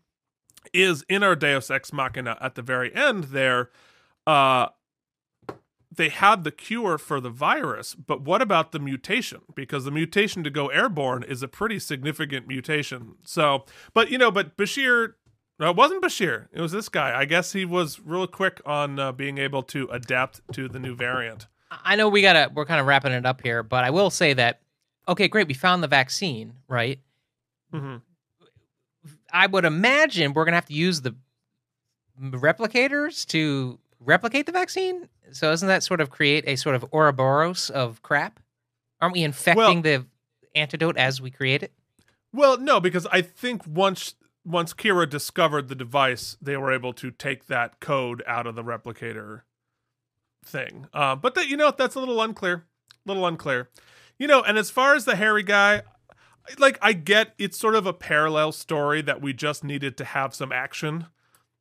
is 0.73 1.05
in 1.09 1.23
our 1.23 1.37
deus 1.37 1.71
ex 1.71 1.93
machina 1.93 2.37
at 2.41 2.55
the 2.55 2.63
very 2.63 2.95
end 2.95 3.25
there 3.25 3.71
uh, 4.27 4.69
they 5.95 6.09
had 6.09 6.45
the 6.45 6.51
cure 6.51 6.99
for 6.99 7.21
the 7.21 7.31
virus, 7.31 7.95
but 7.95 8.23
what 8.23 8.43
about 8.43 8.73
the 8.73 8.79
mutation? 8.79 9.41
Because 9.55 9.85
the 9.85 9.91
mutation 9.91 10.43
to 10.45 10.51
go 10.51 10.69
airborne 10.69 11.23
is 11.23 11.43
a 11.43 11.49
pretty 11.49 11.79
significant 11.79 12.47
mutation. 12.47 13.15
So, 13.25 13.65
but 13.95 14.11
you 14.11 14.19
know, 14.19 14.31
but 14.31 14.57
Bashir, 14.57 15.15
no, 15.59 15.71
it 15.71 15.77
wasn't 15.77 16.03
Bashir. 16.03 16.49
It 16.53 16.61
was 16.61 16.73
this 16.73 16.89
guy. 16.89 17.19
I 17.19 17.25
guess 17.25 17.53
he 17.53 17.65
was 17.65 18.01
real 18.01 18.27
quick 18.27 18.61
on 18.67 18.99
uh, 18.99 19.13
being 19.13 19.39
able 19.39 19.63
to 19.65 19.89
adapt 19.91 20.41
to 20.53 20.69
the 20.69 20.79
new 20.79 20.95
variant. 20.95 21.47
I 21.71 21.97
know 21.97 22.09
we 22.09 22.23
gotta, 22.23 22.51
we're 22.53 22.67
kind 22.67 22.81
of 22.81 22.87
wrapping 22.87 23.13
it 23.13 23.27
up 23.27 23.43
here, 23.43 23.63
but 23.63 23.85
I 23.85 23.91
will 23.91 24.11
say 24.11 24.33
that, 24.35 24.61
okay, 25.09 25.29
great, 25.29 25.49
we 25.49 25.55
found 25.55 25.83
the 25.83 25.89
vaccine, 25.89 26.55
right? 26.69 27.01
Mm-hmm. 27.73 27.97
I 29.33 29.47
would 29.47 29.65
imagine 29.65 30.33
we're 30.33 30.45
gonna 30.45 30.57
have 30.57 30.67
to 30.67 30.75
use 30.75 31.01
the 31.01 31.15
replicators 32.21 33.27
to 33.27 33.79
replicate 34.01 34.47
the 34.47 34.53
vaccine. 34.53 35.09
So 35.33 35.51
doesn't 35.51 35.69
that 35.69 35.83
sort 35.83 36.01
of 36.01 36.11
create 36.11 36.45
a 36.47 36.57
sort 36.57 36.75
of 36.75 36.85
Ouroboros 36.93 37.71
of 37.71 38.03
crap? 38.03 38.41
Aren't 39.01 39.15
we 39.15 39.23
infecting 39.23 39.83
well, 39.83 39.83
the 39.83 40.07
antidote 40.55 40.97
as 40.97 41.21
we 41.21 41.31
create 41.31 41.63
it? 41.63 41.73
Well, 42.33 42.59
no, 42.59 42.81
because 42.81 43.07
I 43.11 43.23
think 43.23 43.67
once 43.67 44.15
once 44.45 44.73
Kira 44.73 45.09
discovered 45.09 45.69
the 45.69 45.75
device, 45.75 46.37
they 46.41 46.57
were 46.57 46.73
able 46.73 46.93
to 46.95 47.11
take 47.11 47.47
that 47.47 47.81
code 47.81 48.23
out 48.27 48.47
of 48.47 48.55
the 48.55 48.63
replicator 48.63 49.43
thing. 50.45 50.87
Uh, 50.95 51.17
but 51.17 51.35
that 51.35 51.49
you 51.49 51.57
know 51.57 51.73
that's 51.77 51.95
a 51.95 52.01
little 52.01 52.23
unclear, 52.23 52.65
a 53.05 53.09
little 53.09 53.27
unclear. 53.27 53.71
You 54.19 54.29
know, 54.29 54.43
and 54.43 54.57
as 54.57 54.71
far 54.71 54.95
as 54.95 55.05
the 55.05 55.17
hairy 55.17 55.43
guy, 55.43 55.83
like 56.59 56.79
I 56.81 56.93
get 56.93 57.35
it's 57.39 57.59
sort 57.59 57.75
of 57.75 57.87
a 57.87 57.93
parallel 57.93 58.53
story 58.53 59.03
that 59.03 59.21
we 59.21 59.33
just 59.33 59.65
needed 59.65 59.97
to 59.99 60.05
have 60.05 60.35
some 60.35 60.53
action 60.53 61.07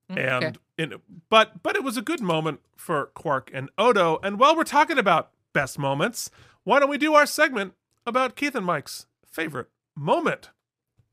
Mm, 0.10 0.18
and 0.18 0.46
okay. 0.46 0.58
In, 0.78 0.94
but 1.30 1.64
but 1.64 1.76
it 1.76 1.84
was 1.84 1.98
a 1.98 2.02
good 2.02 2.22
moment 2.22 2.60
for 2.76 3.08
Quark 3.08 3.52
and 3.54 3.70
Odo. 3.78 4.20
And 4.24 4.40
while 4.40 4.56
we're 4.56 4.64
talking 4.64 4.98
about 4.98 5.32
best 5.54 5.80
moments, 5.80 6.30
why 6.64 6.80
don't 6.80 6.90
we 6.90 6.98
do 6.98 7.14
our 7.14 7.26
segment 7.26 7.74
about 8.06 8.36
Keith 8.36 8.56
and 8.56 8.66
Mike's 8.66 9.06
favorite 9.26 9.68
moment? 9.96 10.50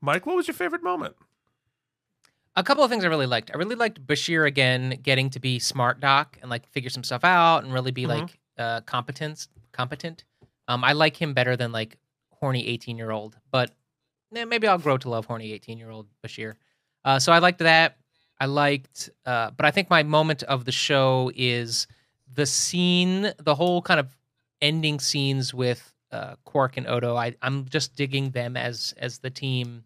Mike, 0.00 0.26
what 0.26 0.36
was 0.36 0.48
your 0.48 0.54
favorite 0.54 0.82
moment? 0.82 1.14
A 2.54 2.62
couple 2.62 2.84
of 2.84 2.90
things 2.90 3.04
I 3.04 3.08
really 3.08 3.26
liked. 3.26 3.50
I 3.54 3.56
really 3.56 3.76
liked 3.76 4.06
Bashir 4.06 4.46
again 4.46 4.98
getting 5.02 5.30
to 5.30 5.40
be 5.40 5.58
smart 5.58 6.00
doc 6.00 6.38
and 6.42 6.50
like 6.50 6.68
figure 6.68 6.90
some 6.90 7.04
stuff 7.04 7.24
out 7.24 7.64
and 7.64 7.72
really 7.72 7.92
be 7.92 8.02
mm-hmm. 8.02 8.20
like 8.22 8.38
uh 8.58 8.80
competent 8.82 9.48
competent. 9.72 10.24
Um 10.68 10.84
I 10.84 10.92
like 10.92 11.16
him 11.16 11.34
better 11.34 11.56
than 11.56 11.72
like 11.72 11.96
horny 12.30 12.66
18 12.66 12.98
year 12.98 13.10
old, 13.10 13.38
but 13.50 13.70
eh, 14.34 14.44
maybe 14.44 14.66
I'll 14.66 14.78
grow 14.78 14.98
to 14.98 15.08
love 15.08 15.26
horny 15.26 15.52
18 15.52 15.78
year 15.78 15.90
old 15.90 16.08
Bashir. 16.24 16.54
Uh, 17.04 17.18
so 17.18 17.32
I 17.32 17.38
liked 17.38 17.58
that. 17.60 17.96
I 18.43 18.47
liked, 18.47 19.09
uh, 19.24 19.53
but 19.53 19.64
I 19.64 19.70
think 19.70 19.88
my 19.88 20.03
moment 20.03 20.43
of 20.43 20.64
the 20.64 20.72
show 20.72 21.30
is 21.36 21.86
the 22.34 22.45
scene, 22.45 23.32
the 23.38 23.55
whole 23.55 23.80
kind 23.80 24.01
of 24.01 24.16
ending 24.61 24.99
scenes 24.99 25.55
with 25.55 25.95
uh, 26.11 26.34
Quark 26.45 26.76
and 26.76 26.88
Odo. 26.88 27.14
I, 27.14 27.36
I'm 27.40 27.68
just 27.68 27.95
digging 27.95 28.30
them 28.30 28.57
as 28.57 28.95
as 28.99 29.18
the 29.18 29.30
team. 29.30 29.84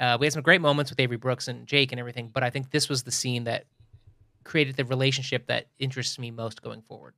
Uh, 0.00 0.16
we 0.18 0.24
had 0.24 0.32
some 0.32 0.40
great 0.40 0.62
moments 0.62 0.90
with 0.90 0.98
Avery 0.98 1.18
Brooks 1.18 1.46
and 1.46 1.66
Jake 1.66 1.92
and 1.92 2.00
everything, 2.00 2.30
but 2.32 2.42
I 2.42 2.48
think 2.48 2.70
this 2.70 2.88
was 2.88 3.02
the 3.02 3.10
scene 3.10 3.44
that 3.44 3.66
created 4.44 4.76
the 4.76 4.86
relationship 4.86 5.48
that 5.48 5.66
interests 5.78 6.18
me 6.18 6.30
most 6.30 6.62
going 6.62 6.80
forward. 6.80 7.12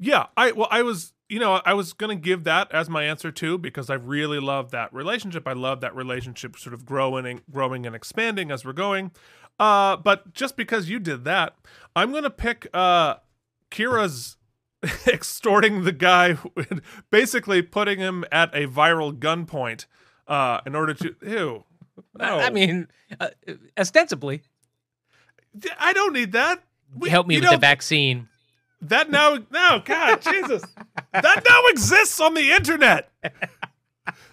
Yeah, 0.00 0.26
I 0.36 0.50
well, 0.50 0.68
I 0.72 0.82
was 0.82 1.12
you 1.28 1.38
know 1.38 1.60
I 1.64 1.74
was 1.74 1.92
gonna 1.92 2.16
give 2.16 2.42
that 2.42 2.72
as 2.72 2.90
my 2.90 3.04
answer 3.04 3.30
too 3.30 3.56
because 3.56 3.88
I 3.88 3.94
really 3.94 4.40
love 4.40 4.72
that 4.72 4.92
relationship. 4.92 5.46
I 5.46 5.52
love 5.52 5.80
that 5.82 5.94
relationship 5.94 6.56
sort 6.56 6.74
of 6.74 6.84
growing 6.84 7.24
and 7.24 7.42
growing 7.52 7.86
and 7.86 7.94
expanding 7.94 8.50
as 8.50 8.64
we're 8.64 8.72
going. 8.72 9.12
Uh, 9.60 9.94
but 9.98 10.32
just 10.32 10.56
because 10.56 10.88
you 10.88 10.98
did 10.98 11.24
that, 11.24 11.54
I'm 11.94 12.12
gonna 12.12 12.30
pick 12.30 12.66
uh, 12.72 13.16
Kira's 13.70 14.38
extorting 15.06 15.84
the 15.84 15.92
guy, 15.92 16.38
basically 17.10 17.60
putting 17.60 17.98
him 17.98 18.24
at 18.32 18.54
a 18.54 18.66
viral 18.66 19.16
gunpoint 19.16 19.84
uh, 20.26 20.62
in 20.64 20.74
order 20.74 20.94
to. 20.94 21.14
Ew. 21.22 21.64
No. 22.18 22.38
I 22.38 22.48
mean, 22.48 22.88
uh, 23.20 23.28
ostensibly. 23.78 24.42
I 25.78 25.92
don't 25.92 26.14
need 26.14 26.32
that. 26.32 26.64
We, 26.96 27.10
Help 27.10 27.26
me 27.26 27.36
with 27.36 27.44
know, 27.44 27.50
the 27.50 27.58
vaccine. 27.58 28.28
That 28.80 29.10
now, 29.10 29.38
no, 29.50 29.82
God, 29.84 30.22
Jesus, 30.32 30.62
that 31.12 31.44
now 31.46 31.62
exists 31.66 32.18
on 32.18 32.32
the 32.32 32.52
internet. 32.52 33.10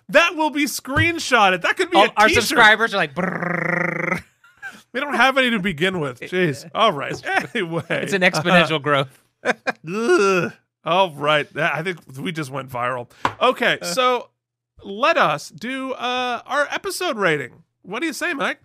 That 0.10 0.36
will 0.36 0.52
be 0.52 0.66
screenshotted. 0.66 1.64
That 1.64 1.76
could 1.76 1.92
be 1.92 1.98
All, 1.98 2.08
our 2.16 2.30
subscribers 2.30 2.94
are 2.94 2.98
like. 2.98 3.14
Brrr. 3.14 4.24
We 4.94 5.00
don't 5.00 5.16
have 5.16 5.38
any 5.38 5.52
to 5.52 5.60
begin 5.60 6.00
with. 6.00 6.20
Jeez. 6.22 6.70
All 6.74 6.92
right. 6.92 7.22
Anyway, 7.56 7.84
it's 7.90 8.14
an 8.14 8.22
exponential 8.22 8.76
uh, 8.76 8.80
growth. 8.80 10.54
All 10.84 11.12
right. 11.12 11.48
I 11.58 11.84
think 11.84 12.00
we 12.18 12.32
just 12.32 12.50
went 12.50 12.70
viral. 12.70 13.10
Okay, 13.42 13.80
uh. 13.82 13.86
so 13.86 14.30
let 14.84 15.18
us 15.18 15.50
do 15.50 15.94
uh, 15.94 16.42
our 16.46 16.68
episode 16.72 17.18
rating. 17.18 17.64
What 17.82 18.00
do 18.00 18.08
you 18.08 18.14
say, 18.14 18.34
Mike? 18.34 18.60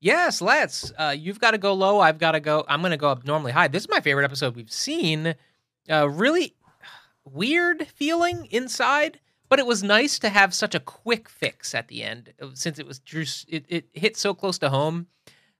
Yes, 0.00 0.40
let's. 0.40 0.92
Uh, 0.96 1.14
you've 1.16 1.40
got 1.40 1.52
to 1.52 1.58
go 1.58 1.74
low. 1.74 2.00
I've 2.00 2.18
got 2.18 2.32
to 2.32 2.40
go. 2.40 2.64
I'm 2.68 2.80
going 2.80 2.92
to 2.92 2.96
go 2.96 3.10
up 3.10 3.24
normally 3.24 3.52
high. 3.52 3.68
This 3.68 3.82
is 3.82 3.88
my 3.88 4.00
favorite 4.00 4.24
episode 4.24 4.54
we've 4.54 4.72
seen. 4.72 5.34
Uh, 5.90 6.08
really 6.08 6.54
weird 7.24 7.86
feeling 7.88 8.46
inside 8.50 9.20
but 9.48 9.58
it 9.58 9.66
was 9.66 9.82
nice 9.82 10.18
to 10.18 10.28
have 10.28 10.54
such 10.54 10.74
a 10.74 10.80
quick 10.80 11.28
fix 11.28 11.74
at 11.74 11.88
the 11.88 12.02
end 12.02 12.32
since 12.54 12.78
it 12.78 12.86
was 12.86 12.98
just 12.98 13.46
it, 13.48 13.64
it 13.68 13.88
hit 13.92 14.16
so 14.16 14.34
close 14.34 14.58
to 14.58 14.68
home 14.68 15.06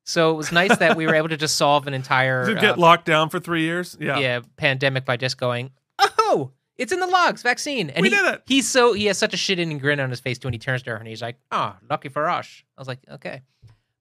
so 0.08 0.30
it 0.30 0.34
was 0.34 0.52
nice 0.52 0.76
that 0.78 0.96
we 0.96 1.06
were 1.06 1.14
able 1.14 1.28
to 1.28 1.36
just 1.36 1.56
solve 1.56 1.86
an 1.86 1.94
entire 1.94 2.46
to 2.54 2.54
get 2.54 2.76
uh, 2.76 2.80
locked 2.80 3.04
down 3.04 3.28
for 3.28 3.38
three 3.38 3.62
years 3.62 3.96
yeah 4.00 4.18
yeah 4.18 4.40
pandemic 4.56 5.04
by 5.04 5.16
just 5.16 5.38
going 5.38 5.70
oh 6.18 6.50
it's 6.76 6.92
in 6.92 7.00
the 7.00 7.06
logs 7.06 7.42
vaccine 7.42 7.90
and 7.90 8.02
we 8.02 8.10
he, 8.10 8.14
did 8.14 8.34
it. 8.34 8.42
he's 8.46 8.68
so 8.68 8.92
he 8.92 9.06
has 9.06 9.18
such 9.18 9.34
a 9.34 9.36
shit 9.36 9.58
eating 9.58 9.78
grin 9.78 10.00
on 10.00 10.10
his 10.10 10.20
face 10.20 10.38
too 10.38 10.46
when 10.46 10.52
he 10.54 10.58
turns 10.58 10.82
to 10.82 10.90
her 10.90 10.96
and 10.96 11.08
he's 11.08 11.22
like 11.22 11.36
oh 11.52 11.74
lucky 11.88 12.08
for 12.08 12.28
us 12.28 12.62
i 12.76 12.80
was 12.80 12.88
like 12.88 13.00
okay 13.10 13.42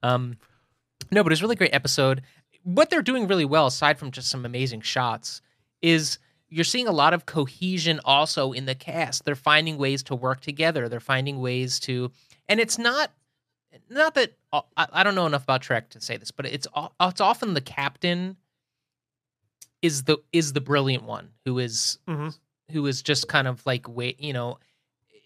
um 0.03 0.38
no 1.12 1.24
but 1.24 1.32
it's 1.32 1.41
a 1.41 1.43
really 1.43 1.55
great 1.55 1.74
episode 1.74 2.22
what 2.64 2.89
they're 2.89 3.01
doing 3.01 3.28
really 3.28 3.45
well 3.45 3.68
aside 3.68 3.97
from 3.97 4.12
just 4.12 4.30
some 4.30 4.45
amazing 4.45 4.82
shots 4.82 5.41
is 5.82 6.20
you're 6.49 6.66
seeing 6.66 6.88
a 6.88 6.91
lot 6.91 7.14
of 7.14 7.26
cohesion 7.26 7.99
also 8.05 8.51
in 8.51 8.66
the 8.66 8.76
cast. 8.76 9.26
They're 9.26 9.36
finding 9.36 9.78
ways 9.78 10.03
to 10.03 10.16
work 10.16 10.41
together. 10.41 10.88
They're 10.88 10.99
finding 10.99 11.39
ways 11.39 11.80
to, 11.82 12.12
and 12.47 12.60
it's 12.60 12.78
not, 12.78 13.12
not 13.89 14.15
that 14.15 14.34
uh, 14.51 14.61
I, 14.75 14.88
I 14.91 15.03
don't 15.03 15.15
know 15.15 15.25
enough 15.25 15.43
about 15.43 15.61
Trek 15.61 15.89
to 15.91 16.01
say 16.01 16.17
this, 16.17 16.32
but 16.32 16.45
it's 16.45 16.67
it's 17.01 17.21
often 17.21 17.53
the 17.53 17.61
captain 17.61 18.38
is 19.82 20.03
the 20.03 20.17
is 20.34 20.53
the 20.53 20.61
brilliant 20.61 21.03
one 21.03 21.30
who 21.45 21.59
is, 21.59 21.99
mm-hmm. 22.07 22.30
who 22.71 22.86
is 22.86 23.01
just 23.01 23.28
kind 23.28 23.47
of 23.47 23.65
like 23.65 23.88
wait, 23.88 24.19
you 24.19 24.34
know, 24.34 24.57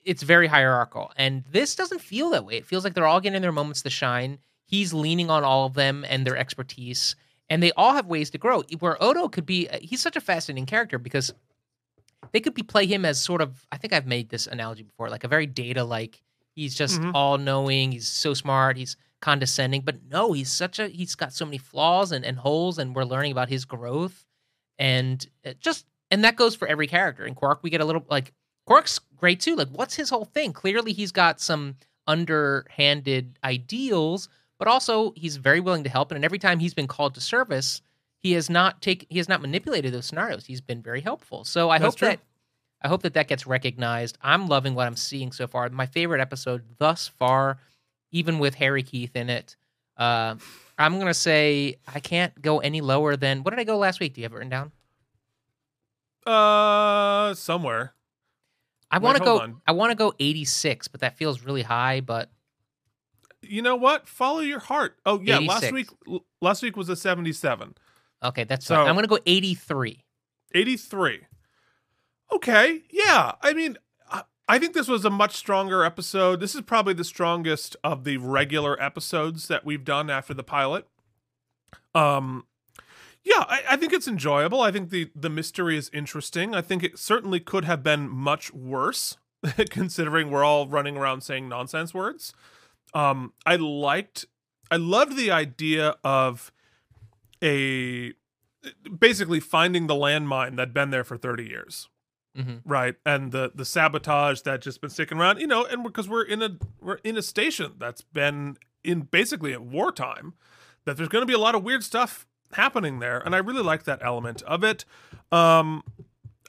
it's 0.04 0.24
very 0.24 0.48
hierarchical. 0.48 1.12
And 1.16 1.44
this 1.52 1.76
doesn't 1.76 2.02
feel 2.02 2.32
that 2.32 2.46
way. 2.46 2.56
It 2.56 2.66
feels 2.66 2.84
like 2.84 2.94
they're 2.94 3.08
all 3.08 3.22
getting 3.22 3.42
their 3.42 3.52
moments 3.52 3.82
to 3.84 3.90
shine. 3.90 4.40
He's 4.66 4.94
leaning 4.94 5.30
on 5.30 5.44
all 5.44 5.66
of 5.66 5.74
them 5.74 6.06
and 6.08 6.26
their 6.26 6.38
expertise, 6.38 7.16
and 7.50 7.62
they 7.62 7.72
all 7.74 7.94
have 7.94 8.08
ways 8.08 8.30
to 8.32 8.38
grow. 8.38 8.64
Where 8.80 9.02
Odo 9.04 9.28
could 9.28 9.46
be, 9.46 9.68
uh, 9.68 9.80
he's 9.82 10.02
such 10.02 10.16
a 10.16 10.22
fascinating 10.22 10.66
character 10.66 10.98
because 10.98 11.34
they 12.32 12.40
could 12.40 12.54
be 12.54 12.64
play 12.64 12.86
him 12.86 13.06
as 13.06 13.22
sort 13.22 13.42
of. 13.42 13.66
I 13.72 13.78
think 13.78 13.94
I've 13.94 14.08
made 14.08 14.30
this 14.30 14.48
analogy 14.48 14.84
before, 14.84 15.10
like 15.10 15.24
a 15.24 15.28
very 15.28 15.46
data 15.46 15.84
like. 15.84 16.22
He's 16.56 16.76
just 16.76 17.00
Mhm. 17.02 17.12
all 17.14 17.38
knowing. 17.38 17.92
He's 17.94 18.08
so 18.08 18.34
smart. 18.34 18.78
He's 18.78 18.96
condescending, 19.22 19.82
but 19.82 20.04
no, 20.10 20.34
he's 20.34 20.52
such 20.52 20.80
a. 20.80 20.88
He's 20.88 21.16
got 21.16 21.32
so 21.34 21.46
many 21.46 21.58
flaws 21.58 22.12
and, 22.12 22.26
and 22.26 22.38
holes, 22.40 22.78
and 22.78 22.96
we're 22.96 23.04
learning 23.06 23.32
about 23.32 23.50
his 23.50 23.66
growth, 23.66 24.26
and 24.80 25.26
just 25.60 25.86
and 26.10 26.24
that 26.24 26.36
goes 26.36 26.56
for 26.56 26.68
every 26.68 26.88
character. 26.88 27.26
In 27.26 27.36
Quark, 27.36 27.60
we 27.64 27.70
get 27.70 27.82
a 27.82 27.86
little 27.86 28.06
like 28.10 28.34
Quark's 28.66 29.00
great 29.16 29.40
too. 29.40 29.56
Like, 29.56 29.70
what's 29.70 29.96
his 29.96 30.10
whole 30.10 30.26
thing? 30.26 30.54
Clearly, 30.54 30.92
he's 30.94 31.12
got 31.12 31.40
some 31.40 31.76
underhanded 32.08 33.38
ideals, 33.44 34.28
but 34.60 34.68
also 34.68 35.14
he's 35.16 35.38
very 35.38 35.60
willing 35.60 35.84
to 35.84 35.90
help. 35.90 36.12
And 36.12 36.24
every 36.26 36.40
time 36.40 36.60
he's 36.60 36.74
been 36.74 36.88
called 36.88 37.14
to 37.16 37.22
service, 37.22 37.82
he 38.20 38.34
has 38.34 38.50
not 38.50 38.82
take 38.82 39.06
he 39.10 39.18
has 39.18 39.30
not 39.30 39.42
manipulated 39.42 39.94
those 39.94 40.06
scenarios. 40.06 40.46
He's 40.46 40.62
been 40.62 40.82
very 40.82 41.02
helpful. 41.02 41.44
So 41.44 41.70
I 41.70 41.78
That's 41.80 41.94
hope 41.94 41.98
true. 42.00 42.08
that 42.10 42.20
I 42.82 42.88
hope 42.88 43.04
that 43.04 43.14
that 43.14 43.28
gets 43.28 43.46
recognized. 43.46 44.18
I'm 44.22 44.48
loving 44.48 44.74
what 44.76 44.88
I'm 44.88 44.96
seeing 44.96 45.32
so 45.32 45.48
far. 45.48 45.70
My 45.70 45.86
favorite 45.86 46.20
episode 46.22 46.64
thus 46.80 47.08
far, 47.08 47.60
even 48.12 48.40
with 48.40 48.56
hairy 48.56 48.84
Keith 48.84 49.16
in 49.16 49.30
it. 49.30 49.56
Uh, 49.98 50.36
I'm 50.80 50.98
gonna 50.98 51.14
say 51.14 51.76
I 51.88 52.00
can't 52.00 52.42
go 52.42 52.60
any 52.60 52.82
lower 52.82 53.16
than 53.16 53.44
what 53.44 53.52
did 53.52 53.60
I 53.60 53.66
go 53.66 53.78
last 53.78 54.00
week? 54.00 54.14
Do 54.16 54.22
you 54.22 54.26
have 54.26 54.32
it 54.34 54.36
written 54.36 54.50
down? 54.50 54.72
Uh, 56.26 57.34
somewhere. 57.34 57.94
I 58.90 58.98
want 58.98 59.18
to 59.18 59.24
go. 59.24 59.40
on. 59.40 59.62
I 59.68 59.72
want 59.72 59.92
to 59.92 59.96
go 59.96 60.14
86, 60.20 60.88
but 60.90 61.02
that 61.02 61.18
feels 61.18 61.44
really 61.44 61.62
high. 61.62 62.02
But 62.02 62.30
You 63.42 63.62
know 63.62 63.76
what? 63.76 64.08
Follow 64.08 64.40
your 64.42 64.60
heart. 64.60 64.98
Oh 65.06 65.20
yeah, 65.22 65.40
last 65.40 65.72
week 65.72 65.88
last 66.42 66.62
week 66.62 66.76
was 66.76 66.90
a 66.90 66.96
77. 66.96 67.76
okay, 68.24 68.44
that's 68.44 68.66
So- 68.66 68.76
fine. 68.76 68.88
I'm 68.88 68.96
gonna 68.96 69.08
go 69.08 69.20
83. 69.26 70.04
83. 70.54 71.22
Okay, 72.32 72.84
yeah. 72.90 73.34
I 73.42 73.54
mean, 73.54 73.78
I- 74.48 74.60
think 74.60 74.74
this 74.74 74.88
was 74.88 75.06
a 75.06 75.10
much 75.10 75.36
stronger 75.36 75.84
episode. 75.84 76.40
This 76.40 76.56
is 76.56 76.62
probably 76.62 76.94
the 76.94 77.04
strongest 77.04 77.76
of 77.84 78.04
the 78.04 78.18
regular 78.18 78.82
episodes 78.82 79.48
that 79.48 79.66
we've 79.66 79.84
done 79.84 80.10
after 80.10 80.34
the 80.34 80.44
pilot. 80.44 80.88
Um, 81.96 82.46
yeah, 83.24 83.46
I, 83.48 83.64
I 83.72 83.76
think 83.78 83.94
it's 83.94 84.08
enjoyable. 84.08 84.62
I 84.62 84.72
think 84.72 84.90
the 84.90 85.12
the 85.16 85.30
mystery 85.30 85.78
is 85.78 85.90
interesting. 85.94 86.56
I 86.56 86.62
think 86.62 86.84
it 86.84 86.98
certainly 86.98 87.40
could 87.40 87.66
have 87.66 87.84
been 87.84 88.10
much 88.10 88.54
worse, 88.54 89.18
considering 89.70 90.32
we're 90.32 90.44
all 90.44 90.68
running 90.68 90.98
around 90.98 91.22
saying 91.22 91.48
nonsense 91.48 91.94
words. 91.94 92.34
Um, 92.94 93.34
I 93.46 93.56
liked, 93.56 94.26
I 94.70 94.76
loved 94.76 95.16
the 95.16 95.32
idea 95.32 95.96
of 96.04 96.52
a 97.44 98.14
basically 99.00 99.40
finding 99.40 99.88
the 99.88 99.96
landmine 99.96 100.56
that'd 100.56 100.74
been 100.74 100.90
there 100.92 101.04
for 101.04 101.18
30 101.18 101.46
years 101.46 101.88
hmm 102.36 102.58
right? 102.66 102.96
And 103.06 103.32
the 103.32 103.52
the 103.54 103.66
sabotage 103.66 104.42
that 104.42 104.62
just 104.62 104.82
been 104.82 104.90
sticking 104.90 105.18
around 105.18 105.40
you 105.40 105.48
know 105.48 105.66
and 105.66 105.84
because 105.84 106.08
we're 106.08 106.24
in 106.24 106.42
a 106.42 106.58
we're 106.80 107.00
in 107.04 107.18
a 107.18 107.22
station 107.22 107.74
that's 107.78 108.02
been 108.02 108.58
in 108.84 109.02
basically 109.02 109.54
at 109.54 109.62
wartime 109.62 110.34
that 110.86 110.98
there's 110.98 111.10
going 111.10 111.22
to 111.22 111.28
be 111.28 111.34
a 111.34 111.40
lot 111.40 111.56
of 111.56 111.64
weird 111.64 111.84
stuff 111.84 112.26
happening 112.54 113.00
there 113.00 113.20
and 113.20 113.34
i 113.36 113.38
really 113.38 113.62
like 113.64 113.84
that 113.84 114.00
element 114.04 114.42
of 114.44 114.64
it. 114.64 114.86
Um 115.32 115.84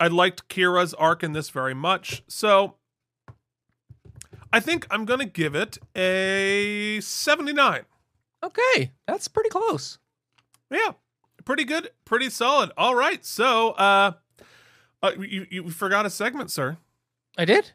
i 0.01 0.07
liked 0.09 0.49
kira's 0.49 0.95
arc 0.95 1.22
in 1.22 1.33
this 1.33 1.51
very 1.51 1.74
much. 1.74 2.22
So 2.26 2.74
i 4.53 4.61
think 4.61 4.87
i'm 4.91 5.05
going 5.05 5.20
to 5.20 5.26
give 5.26 5.55
it 5.55 5.78
a 5.97 7.01
79 7.01 7.85
Okay, 8.45 8.91
that's 9.07 9.28
pretty 9.28 9.51
close. 9.51 9.99
Yeah, 10.70 10.93
pretty 11.45 11.64
good, 11.64 11.91
pretty 12.05 12.28
solid. 12.28 12.72
All 12.76 12.95
right, 12.95 13.24
so 13.24 13.70
uh, 13.72 14.12
uh 15.03 15.12
you 15.18 15.46
you 15.50 15.70
forgot 15.70 16.07
a 16.07 16.11
segment, 16.11 16.50
sir. 16.50 16.76
I 17.38 17.44
did. 17.44 17.72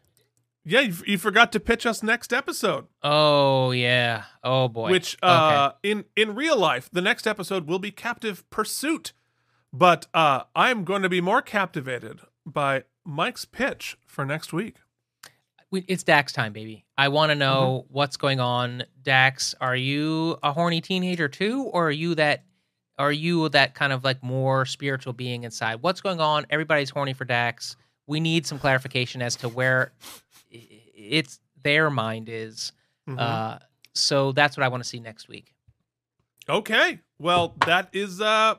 Yeah, 0.69 0.81
you, 0.81 0.93
you 1.05 1.17
forgot 1.17 1.53
to 1.53 1.61
pitch 1.61 1.85
us 1.85 2.03
next 2.03 2.33
episode, 2.33 2.87
Oh 3.01 3.71
yeah. 3.71 4.23
Oh 4.43 4.67
boy. 4.67 4.91
which 4.91 5.15
Okay. 5.23 5.31
uh 5.31 5.71
in 5.83 6.05
in 6.15 6.35
real 6.35 6.57
life, 6.57 6.89
the 6.91 7.01
next 7.01 7.25
episode 7.25 7.67
will 7.67 7.79
be 7.79 7.91
Captive 7.91 8.47
Pursuit, 8.49 9.13
but 9.71 10.07
uh 10.13 10.43
I'm 10.55 10.83
going 10.83 11.03
to 11.03 11.09
be 11.09 11.21
more 11.21 11.41
captivated 11.41 12.19
by 12.45 12.83
Mike's 13.05 13.45
pitch 13.45 13.97
for 14.05 14.25
next 14.25 14.51
week. 14.51 14.75
It's 15.71 16.03
Dax 16.03 16.31
time, 16.31 16.53
baby. 16.53 16.85
I 16.97 17.09
want 17.09 17.29
to 17.31 17.35
know 17.35 17.83
Mm-hmm. 17.85 17.93
what's 17.93 18.15
going 18.17 18.39
on. 18.39 18.83
Dax, 19.03 19.53
are 19.59 19.75
you 19.75 20.37
a 20.43 20.51
horny 20.53 20.79
teenager 20.81 21.27
too, 21.27 21.63
or 21.63 21.87
are 21.87 21.91
you 21.91 22.15
that? 22.15 22.43
Are 22.97 23.11
you 23.11 23.49
that 23.49 23.75
kind 23.75 23.93
of 23.93 24.03
like 24.03 24.23
more 24.23 24.65
spiritual 24.65 25.13
being 25.13 25.43
inside? 25.43 25.81
What's 25.81 26.01
going 26.01 26.19
on? 26.19 26.45
Everybody's 26.49 26.89
horny 26.89 27.13
for 27.13 27.25
Dax. 27.25 27.75
We 28.07 28.19
need 28.19 28.45
some 28.47 28.57
clarification 28.59 29.21
as 29.21 29.35
to 29.37 29.49
where 29.49 29.91
it's 30.49 31.39
their 31.63 31.89
mind 31.89 32.29
is. 32.29 32.71
Mhm. 33.07 33.19
Uh, 33.19 33.59
so 33.93 34.31
that's 34.31 34.57
what 34.57 34.63
I 34.63 34.67
want 34.67 34.83
to 34.83 34.89
see 34.89 34.99
next 34.99 35.27
week. 35.27 35.53
Okay. 36.49 36.99
Well, 37.19 37.55
that 37.65 37.89
is 37.93 38.21
uh 38.21 38.55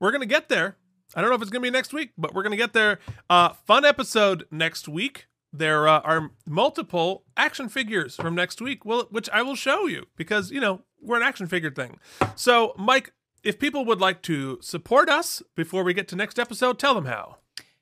we're 0.00 0.10
going 0.10 0.20
to 0.20 0.26
get 0.26 0.48
there. 0.48 0.76
I 1.14 1.20
don't 1.20 1.30
know 1.30 1.36
if 1.36 1.42
it's 1.42 1.50
going 1.50 1.62
to 1.62 1.66
be 1.66 1.70
next 1.72 1.92
week, 1.94 2.10
but 2.18 2.34
we're 2.34 2.42
going 2.42 2.50
to 2.52 2.56
get 2.56 2.72
there. 2.72 2.98
Uh 3.28 3.50
fun 3.50 3.84
episode 3.84 4.46
next 4.50 4.88
week. 4.88 5.26
There 5.52 5.88
uh, 5.88 6.00
are 6.00 6.30
multiple 6.46 7.24
action 7.36 7.68
figures 7.68 8.16
from 8.16 8.34
next 8.34 8.60
week, 8.60 8.84
well, 8.84 9.06
which 9.10 9.30
I 9.30 9.40
will 9.42 9.54
show 9.54 9.86
you 9.86 10.06
because, 10.16 10.50
you 10.50 10.60
know, 10.60 10.82
we're 11.00 11.16
an 11.16 11.22
action 11.22 11.46
figure 11.46 11.70
thing. 11.70 11.98
So, 12.34 12.74
Mike, 12.76 13.12
if 13.46 13.58
people 13.58 13.84
would 13.84 14.00
like 14.00 14.22
to 14.22 14.58
support 14.60 15.08
us 15.08 15.42
before 15.54 15.84
we 15.84 15.94
get 15.94 16.08
to 16.08 16.16
next 16.16 16.38
episode, 16.38 16.78
tell 16.78 16.94
them 16.94 17.06
how. 17.06 17.36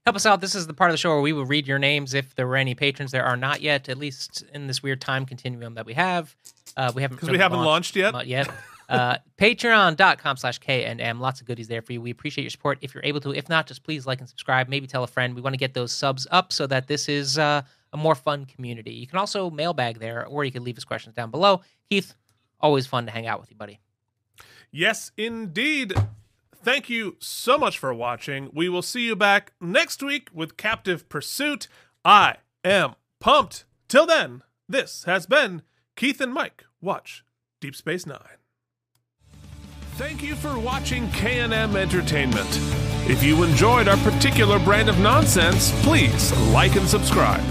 Help 0.04 0.16
us 0.16 0.26
out. 0.26 0.42
This 0.42 0.54
is 0.54 0.66
the 0.66 0.74
part 0.74 0.90
of 0.90 0.92
the 0.92 0.98
show 0.98 1.08
where 1.10 1.22
we 1.22 1.32
will 1.32 1.46
read 1.46 1.66
your 1.66 1.78
names 1.78 2.12
if 2.12 2.34
there 2.34 2.46
were 2.46 2.56
any 2.56 2.74
patrons. 2.74 3.10
There 3.10 3.24
are 3.24 3.38
not 3.38 3.62
yet, 3.62 3.88
at 3.88 3.96
least 3.96 4.44
in 4.52 4.66
this 4.66 4.82
weird 4.82 5.00
time 5.00 5.24
continuum 5.24 5.74
that 5.74 5.86
we 5.86 5.94
have. 5.94 6.36
Uh, 6.76 6.92
we 6.94 7.00
haven't 7.00 7.16
Because 7.16 7.30
we 7.30 7.38
haven't 7.38 7.60
launched 7.60 7.96
yet. 7.96 8.12
Not 8.12 8.26
yet. 8.26 8.50
Uh, 8.86 9.16
Patreon.com 9.38 10.36
slash 10.36 10.60
KNM. 10.60 11.20
Lots 11.20 11.40
of 11.40 11.46
goodies 11.46 11.68
there 11.68 11.80
for 11.80 11.94
you. 11.94 12.02
We 12.02 12.10
appreciate 12.10 12.44
your 12.44 12.50
support 12.50 12.78
if 12.82 12.94
you're 12.94 13.04
able 13.04 13.20
to. 13.20 13.32
If 13.32 13.48
not, 13.48 13.66
just 13.66 13.82
please 13.82 14.06
like 14.06 14.20
and 14.20 14.28
subscribe. 14.28 14.68
Maybe 14.68 14.86
tell 14.86 15.04
a 15.04 15.06
friend. 15.06 15.34
We 15.34 15.40
want 15.40 15.54
to 15.54 15.58
get 15.58 15.72
those 15.72 15.90
subs 15.90 16.26
up 16.30 16.52
so 16.52 16.66
that 16.66 16.86
this 16.86 17.08
is 17.08 17.38
uh, 17.38 17.62
a 17.94 17.96
more 17.96 18.14
fun 18.14 18.44
community. 18.44 18.92
You 18.92 19.06
can 19.06 19.18
also 19.18 19.48
mailbag 19.48 20.00
there, 20.00 20.26
or 20.26 20.44
you 20.44 20.52
can 20.52 20.64
leave 20.64 20.76
us 20.76 20.84
questions 20.84 21.14
down 21.14 21.30
below. 21.30 21.62
Keith, 21.88 22.14
always 22.60 22.86
fun 22.86 23.06
to 23.06 23.12
hang 23.12 23.26
out 23.26 23.40
with 23.40 23.50
you, 23.50 23.56
buddy. 23.56 23.80
Yes, 24.76 25.12
indeed. 25.16 25.94
Thank 26.52 26.90
you 26.90 27.14
so 27.20 27.56
much 27.56 27.78
for 27.78 27.94
watching. 27.94 28.50
We 28.52 28.68
will 28.68 28.82
see 28.82 29.06
you 29.06 29.14
back 29.14 29.52
next 29.60 30.02
week 30.02 30.30
with 30.34 30.56
Captive 30.56 31.08
Pursuit. 31.08 31.68
I 32.04 32.38
am 32.64 32.96
pumped. 33.20 33.66
Till 33.86 34.04
then, 34.04 34.42
this 34.68 35.04
has 35.04 35.26
been 35.26 35.62
Keith 35.94 36.20
and 36.20 36.34
Mike 36.34 36.64
Watch 36.80 37.24
Deep 37.60 37.76
Space 37.76 38.04
Nine. 38.04 38.18
Thank 39.92 40.24
you 40.24 40.34
for 40.34 40.58
watching 40.58 41.08
K&M 41.12 41.76
Entertainment. 41.76 42.48
If 43.08 43.22
you 43.22 43.44
enjoyed 43.44 43.86
our 43.86 43.96
particular 43.98 44.58
brand 44.58 44.88
of 44.88 44.98
nonsense, 44.98 45.70
please 45.84 46.36
like 46.48 46.74
and 46.74 46.88
subscribe. 46.88 47.44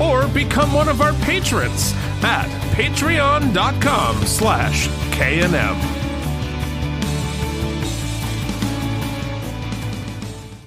Or 0.00 0.28
become 0.28 0.72
one 0.72 0.88
of 0.88 1.02
our 1.02 1.12
patrons 1.24 1.92
at 2.22 2.48
patreon.com 2.72 4.24
slash 4.24 4.88
K&M. 5.12 6.03